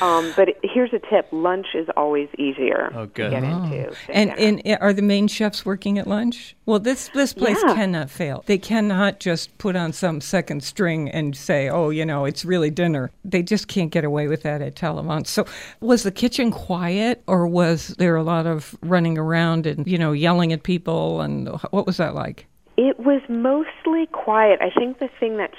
Um, 0.00 0.32
but 0.36 0.50
here's 0.62 0.92
a 0.92 0.98
tip: 0.98 1.28
lunch 1.32 1.68
is 1.74 1.88
always 1.96 2.28
easier 2.38 2.90
Oh, 2.94 3.06
to 3.06 3.06
good. 3.06 3.30
get 3.30 3.42
into. 3.44 3.68
than 3.68 3.94
And, 4.10 4.36
dinner. 4.36 4.60
and 4.66 4.78
are 4.82 4.92
the 4.92 5.02
main 5.02 5.28
chefs 5.28 5.64
working 5.64 5.98
at 5.98 6.06
lunch? 6.06 6.54
Well, 6.66 6.78
this 6.78 7.08
this 7.14 7.32
place 7.32 7.58
Yeah. 7.66 7.74
cannot 7.74 8.10
fail. 8.10 8.44
They 8.46 8.58
cannot 8.58 9.20
just 9.20 9.56
put 9.58 9.74
on 9.74 9.92
some 9.92 10.20
second 10.20 10.62
string 10.62 11.08
and 11.10 11.34
say, 11.36 11.68
"Oh, 11.68 11.90
you 11.90 12.04
know, 12.04 12.24
it's 12.26 12.44
really 12.44 12.70
dinner." 12.70 13.10
They 13.24 13.42
just 13.42 13.68
can't 13.68 13.90
get 13.90 14.04
away 14.04 14.28
with 14.28 14.42
that 14.42 14.60
at 14.62 14.74
Taillevent. 14.74 15.26
So, 15.26 15.46
was 15.80 16.02
the 16.02 16.10
kitchen 16.12 16.41
quiet, 16.50 17.22
or 17.26 17.46
was 17.46 17.88
there 17.98 18.16
a 18.16 18.22
lot 18.22 18.46
of 18.46 18.76
running 18.82 19.18
around 19.18 19.66
and 19.66 19.86
you 19.86 19.98
know 19.98 20.12
yelling 20.12 20.52
at 20.52 20.62
people? 20.62 21.20
And 21.20 21.48
what 21.70 21.86
was 21.86 21.98
that 21.98 22.14
like? 22.14 22.46
It 22.76 22.98
was 22.98 23.20
mostly 23.28 24.06
quiet. 24.12 24.60
I 24.62 24.70
think 24.70 24.98
the 24.98 25.10
thing 25.20 25.36
that 25.36 25.52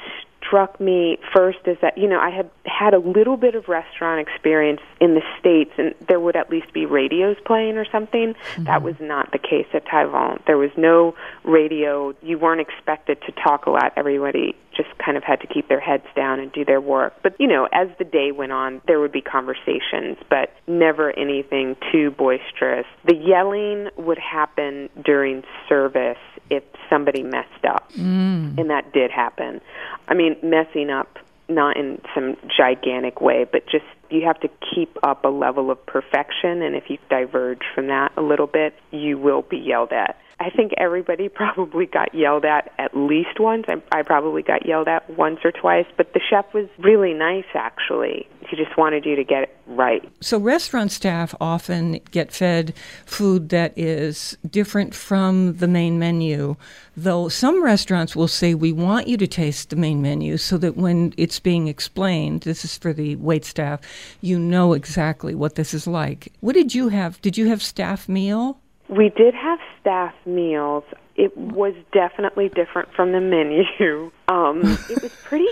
struck 0.45 0.79
me 0.79 1.17
first 1.33 1.59
is 1.65 1.77
that, 1.81 1.97
you 1.97 2.07
know, 2.07 2.19
I 2.19 2.29
had 2.29 2.49
had 2.65 2.93
a 2.93 2.99
little 2.99 3.37
bit 3.37 3.55
of 3.55 3.67
restaurant 3.67 4.27
experience 4.27 4.81
in 4.99 5.15
the 5.15 5.21
States, 5.39 5.71
and 5.77 5.93
there 6.07 6.19
would 6.19 6.35
at 6.35 6.49
least 6.49 6.73
be 6.73 6.85
radios 6.85 7.37
playing 7.45 7.77
or 7.77 7.85
something. 7.91 8.33
Mm-hmm. 8.33 8.63
That 8.65 8.81
was 8.81 8.95
not 8.99 9.31
the 9.31 9.37
case 9.37 9.67
at 9.73 9.85
Taillevent. 9.85 10.45
There 10.45 10.57
was 10.57 10.71
no 10.77 11.15
radio. 11.43 12.13
You 12.21 12.37
weren't 12.37 12.61
expected 12.61 13.21
to 13.25 13.31
talk 13.31 13.65
a 13.65 13.71
lot. 13.71 13.93
Everybody 13.95 14.55
just 14.75 14.89
kind 14.97 15.17
of 15.17 15.23
had 15.23 15.41
to 15.41 15.47
keep 15.47 15.67
their 15.67 15.79
heads 15.79 16.05
down 16.15 16.39
and 16.39 16.51
do 16.51 16.65
their 16.65 16.81
work. 16.81 17.13
But, 17.23 17.35
you 17.39 17.47
know, 17.47 17.67
as 17.71 17.89
the 17.97 18.03
day 18.03 18.31
went 18.31 18.51
on, 18.51 18.81
there 18.87 18.99
would 18.99 19.11
be 19.11 19.21
conversations, 19.21 20.17
but 20.29 20.53
never 20.67 21.11
anything 21.17 21.75
too 21.91 22.11
boisterous. 22.11 22.85
The 23.05 23.15
yelling 23.15 23.89
would 23.97 24.19
happen 24.19 24.89
during 25.03 25.43
service 25.67 26.17
if 26.49 26.63
somebody 26.89 27.23
messed 27.23 27.65
up. 27.67 27.91
Mm. 27.93 28.57
And 28.57 28.69
that 28.69 28.93
did 28.93 29.11
happen. 29.11 29.61
I 30.07 30.13
mean, 30.13 30.35
messing 30.43 30.89
up 30.89 31.17
not 31.49 31.77
in 31.77 32.01
some 32.15 32.37
gigantic 32.55 33.21
way, 33.21 33.45
but 33.49 33.65
just 33.67 33.85
you 34.09 34.25
have 34.25 34.39
to 34.41 34.49
keep 34.73 34.97
up 35.03 35.25
a 35.25 35.29
level 35.29 35.71
of 35.71 35.83
perfection 35.85 36.61
and 36.61 36.75
if 36.75 36.89
you 36.89 36.97
diverge 37.09 37.61
from 37.73 37.87
that 37.87 38.11
a 38.15 38.21
little 38.21 38.47
bit, 38.47 38.75
you 38.91 39.17
will 39.17 39.41
be 39.41 39.57
yelled 39.57 39.91
at. 39.91 40.17
I 40.43 40.49
think 40.49 40.73
everybody 40.77 41.29
probably 41.33 41.85
got 41.85 42.13
yelled 42.13 42.45
at 42.45 42.71
at 42.77 42.95
least 42.95 43.39
once. 43.39 43.65
I, 43.67 43.81
I 43.91 44.03
probably 44.03 44.41
got 44.41 44.65
yelled 44.65 44.87
at 44.87 45.09
once 45.17 45.39
or 45.43 45.51
twice, 45.51 45.85
but 45.97 46.13
the 46.13 46.19
chef 46.29 46.53
was 46.53 46.67
really 46.77 47.13
nice 47.13 47.45
actually. 47.53 48.27
He 48.49 48.57
just 48.57 48.77
wanted 48.77 49.05
you 49.05 49.15
to 49.15 49.23
get 49.23 49.43
it 49.43 49.57
right. 49.67 50.03
So, 50.19 50.37
restaurant 50.37 50.91
staff 50.91 51.33
often 51.39 52.01
get 52.11 52.31
fed 52.31 52.73
food 53.05 53.49
that 53.49 53.73
is 53.77 54.37
different 54.49 54.93
from 54.93 55.55
the 55.57 55.67
main 55.67 55.97
menu, 55.97 56.55
though 56.95 57.29
some 57.29 57.63
restaurants 57.63 58.15
will 58.15 58.27
say, 58.27 58.53
We 58.53 58.71
want 58.71 59.07
you 59.07 59.17
to 59.17 59.27
taste 59.27 59.69
the 59.69 59.75
main 59.75 60.01
menu 60.01 60.37
so 60.37 60.57
that 60.57 60.75
when 60.75 61.13
it's 61.17 61.39
being 61.39 61.67
explained, 61.67 62.41
this 62.41 62.65
is 62.65 62.77
for 62.77 62.93
the 62.93 63.15
wait 63.15 63.45
staff, 63.45 63.79
you 64.21 64.37
know 64.37 64.73
exactly 64.73 65.33
what 65.33 65.55
this 65.55 65.73
is 65.73 65.87
like. 65.87 66.31
What 66.41 66.53
did 66.53 66.75
you 66.75 66.89
have? 66.89 67.21
Did 67.21 67.37
you 67.37 67.47
have 67.47 67.63
staff 67.63 68.09
meal? 68.09 68.59
We 68.89 69.09
did 69.15 69.33
have 69.33 69.59
staff 69.83 70.13
meals. 70.25 70.83
It 71.17 71.35
was 71.37 71.75
definitely 71.91 72.49
different 72.49 72.91
from 72.93 73.11
the 73.11 73.19
menu. 73.21 74.11
Um, 74.29 74.61
it 74.89 75.03
was 75.03 75.11
pretty 75.23 75.49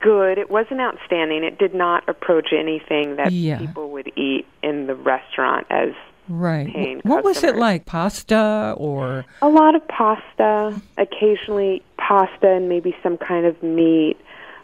good. 0.00 0.38
It 0.38 0.50
wasn't 0.50 0.80
outstanding. 0.80 1.44
It 1.44 1.58
did 1.58 1.74
not 1.74 2.08
approach 2.08 2.48
anything 2.52 3.16
that 3.16 3.30
Yeah. 3.30 3.58
people 3.58 3.90
would 3.90 4.10
eat 4.16 4.46
in 4.62 4.86
the 4.86 4.94
restaurant 4.94 5.66
as 5.70 5.90
Right. 6.28 6.66
paying 6.66 7.00
What 7.04 7.22
was 7.22 7.44
it 7.44 7.54
like? 7.56 7.84
Pasta 7.84 8.74
or. 8.78 9.24
A 9.42 9.48
lot 9.48 9.74
of 9.76 9.86
pasta, 9.86 10.80
occasionally 10.98 11.82
pasta 11.98 12.48
and 12.48 12.68
maybe 12.68 12.96
some 13.02 13.16
kind 13.18 13.46
of 13.46 13.62
meat. 13.62 14.16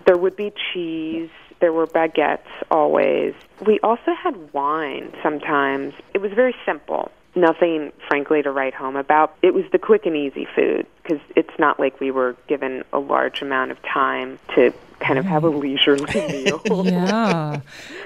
There 0.07 0.17
would 0.17 0.35
be 0.35 0.53
cheese. 0.73 1.31
There 1.61 1.73
were 1.73 1.87
baguettes 1.87 2.49
always. 2.71 3.35
We 3.65 3.79
also 3.81 4.13
had 4.21 4.53
wine 4.53 5.13
sometimes. 5.23 5.95
It 6.15 6.21
was 6.21 6.33
very 6.33 6.55
simple. 6.67 7.13
Nothing, 7.35 7.93
frankly, 8.09 8.43
to 8.43 8.51
write 8.51 8.75
home 8.75 8.97
about. 8.97 9.37
It 9.43 9.55
was 9.55 9.65
the 9.73 9.79
quick 9.79 10.07
and 10.07 10.17
easy 10.17 10.47
food 10.55 10.87
because 11.03 11.21
it's 11.37 11.59
not 11.59 11.81
like 11.81 12.01
we 12.01 12.11
were 12.11 12.37
given 12.49 12.85
a 12.93 12.99
large 12.99 13.43
amount 13.43 13.71
of 13.71 13.83
time 13.83 14.39
to 14.55 14.73
kind 15.01 15.19
of 15.19 15.25
have 15.25 15.45
a 15.45 15.49
leisurely 15.49 16.15
meal. 16.15 16.87
yeah. 16.87 17.61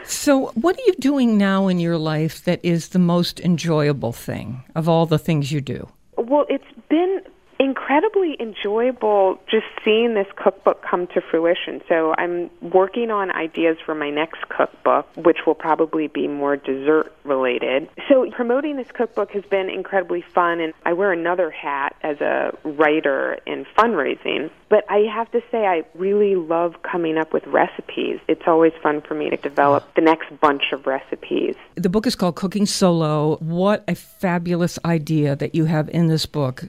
So, 0.04 0.46
what 0.54 0.76
are 0.76 0.82
you 0.86 0.94
doing 0.94 1.36
now 1.36 1.68
in 1.68 1.78
your 1.78 1.98
life 1.98 2.44
that 2.44 2.60
is 2.62 2.88
the 2.88 2.98
most 2.98 3.40
enjoyable 3.40 4.12
thing 4.12 4.64
of 4.74 4.88
all 4.88 5.06
the 5.06 5.18
things 5.18 5.52
you 5.52 5.60
do? 5.60 5.88
Well, 6.16 6.46
it's 6.48 6.64
been 6.88 7.20
incredibly 7.58 8.36
enjoyable 8.40 9.38
just 9.50 9.66
seeing 9.84 10.14
this 10.14 10.26
cookbook 10.36 10.82
come 10.82 11.06
to 11.08 11.20
fruition. 11.20 11.80
So 11.88 12.14
I'm 12.16 12.50
working 12.60 13.10
on 13.10 13.30
ideas 13.30 13.78
for 13.84 13.94
my 13.94 14.10
next 14.10 14.48
cookbook, 14.48 15.06
which 15.16 15.38
will 15.46 15.54
probably 15.54 16.08
be 16.08 16.28
more 16.28 16.56
dessert 16.56 17.12
related. 17.24 17.88
So 18.08 18.30
promoting 18.30 18.76
this 18.76 18.90
cookbook 18.92 19.30
has 19.32 19.44
been 19.44 19.70
incredibly 19.70 20.22
fun, 20.22 20.60
and 20.60 20.72
I 20.84 20.92
wear 20.92 21.12
another 21.12 21.50
hat 21.50 21.96
as 22.02 22.20
a 22.20 22.56
writer 22.64 23.38
in 23.46 23.66
fundraising. 23.76 24.50
But 24.68 24.84
I 24.90 25.06
have 25.14 25.30
to 25.30 25.40
say, 25.50 25.66
I 25.66 25.84
really 25.94 26.34
love 26.34 26.82
coming 26.82 27.18
up 27.18 27.32
with 27.32 27.46
recipes. 27.46 28.18
It's 28.28 28.42
always 28.46 28.72
fun 28.82 29.00
for 29.00 29.14
me 29.14 29.30
to 29.30 29.36
develop 29.36 29.94
the 29.94 30.00
next 30.00 30.28
bunch 30.40 30.72
of 30.72 30.86
recipes. 30.86 31.54
The 31.76 31.88
book 31.88 32.06
is 32.06 32.16
called 32.16 32.36
Cooking 32.36 32.66
Solo. 32.66 33.36
What 33.36 33.84
a 33.86 33.94
fabulous 33.94 34.78
idea 34.84 35.36
that 35.36 35.54
you 35.54 35.66
have 35.66 35.88
in 35.90 36.08
this 36.08 36.26
book. 36.26 36.64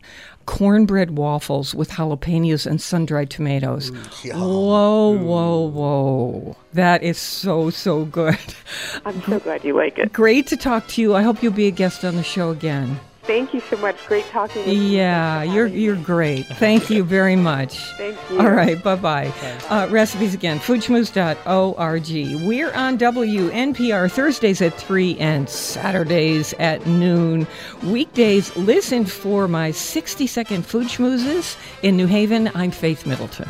Cornbread 0.48 1.12
waffles 1.12 1.76
with 1.76 1.92
jalapenos 1.92 2.66
and 2.66 2.82
sun 2.82 3.06
dried 3.06 3.30
tomatoes. 3.30 3.92
Mm. 3.92 4.34
Whoa, 4.34 5.12
whoa, 5.12 5.68
whoa. 5.68 6.58
That 6.74 7.04
is 7.04 7.20
so, 7.20 7.70
so 7.70 8.06
good. 8.06 8.40
I'm 9.06 9.22
so 9.24 9.40
glad 9.40 9.64
you 9.64 9.76
like 9.76 10.00
it. 10.00 10.12
Great 10.12 10.48
to 10.48 10.58
talk 10.58 10.88
to 10.88 11.02
you. 11.02 11.14
I 11.14 11.22
hope 11.22 11.44
you'll 11.44 11.52
be 11.52 11.68
a 11.68 11.72
guest 11.72 12.04
on 12.04 12.16
the 12.16 12.24
show 12.24 12.50
again. 12.50 13.00
Thank 13.28 13.54
you 13.54 13.60
so 13.60 13.76
much. 13.78 14.08
Great 14.08 14.26
talking 14.28 14.66
with 14.66 14.74
you. 14.74 14.82
Yeah, 14.82 15.44
you're 15.44 15.68
you're 15.68 15.98
great. 15.98 16.46
Thank 16.46 16.90
you 16.90 17.04
very 17.04 17.36
much. 17.36 17.78
Thank 17.98 18.18
you. 18.32 18.40
All 18.40 18.52
right, 18.52 18.82
bye 18.82 18.96
bye. 18.96 19.34
Uh, 19.70 19.88
recipes 19.92 20.34
again, 20.34 20.60
foodschmooze.org. 20.60 22.48
We're 22.48 22.74
on 22.74 22.98
WNPR 22.98 24.10
Thursdays 24.10 24.62
at 24.62 24.74
3 24.76 25.20
and 25.20 25.50
Saturdays 25.50 26.54
at 26.54 26.86
noon. 26.88 27.46
Weekdays, 27.84 28.56
listen 28.56 29.06
for 29.06 29.50
my 29.50 29.72
60 29.72 30.26
second 30.26 30.66
food 30.66 30.88
schmoozes. 30.88 31.58
In 31.84 31.98
New 31.98 32.08
Haven, 32.08 32.50
I'm 32.56 32.72
Faith 32.72 33.06
Middleton. 33.06 33.50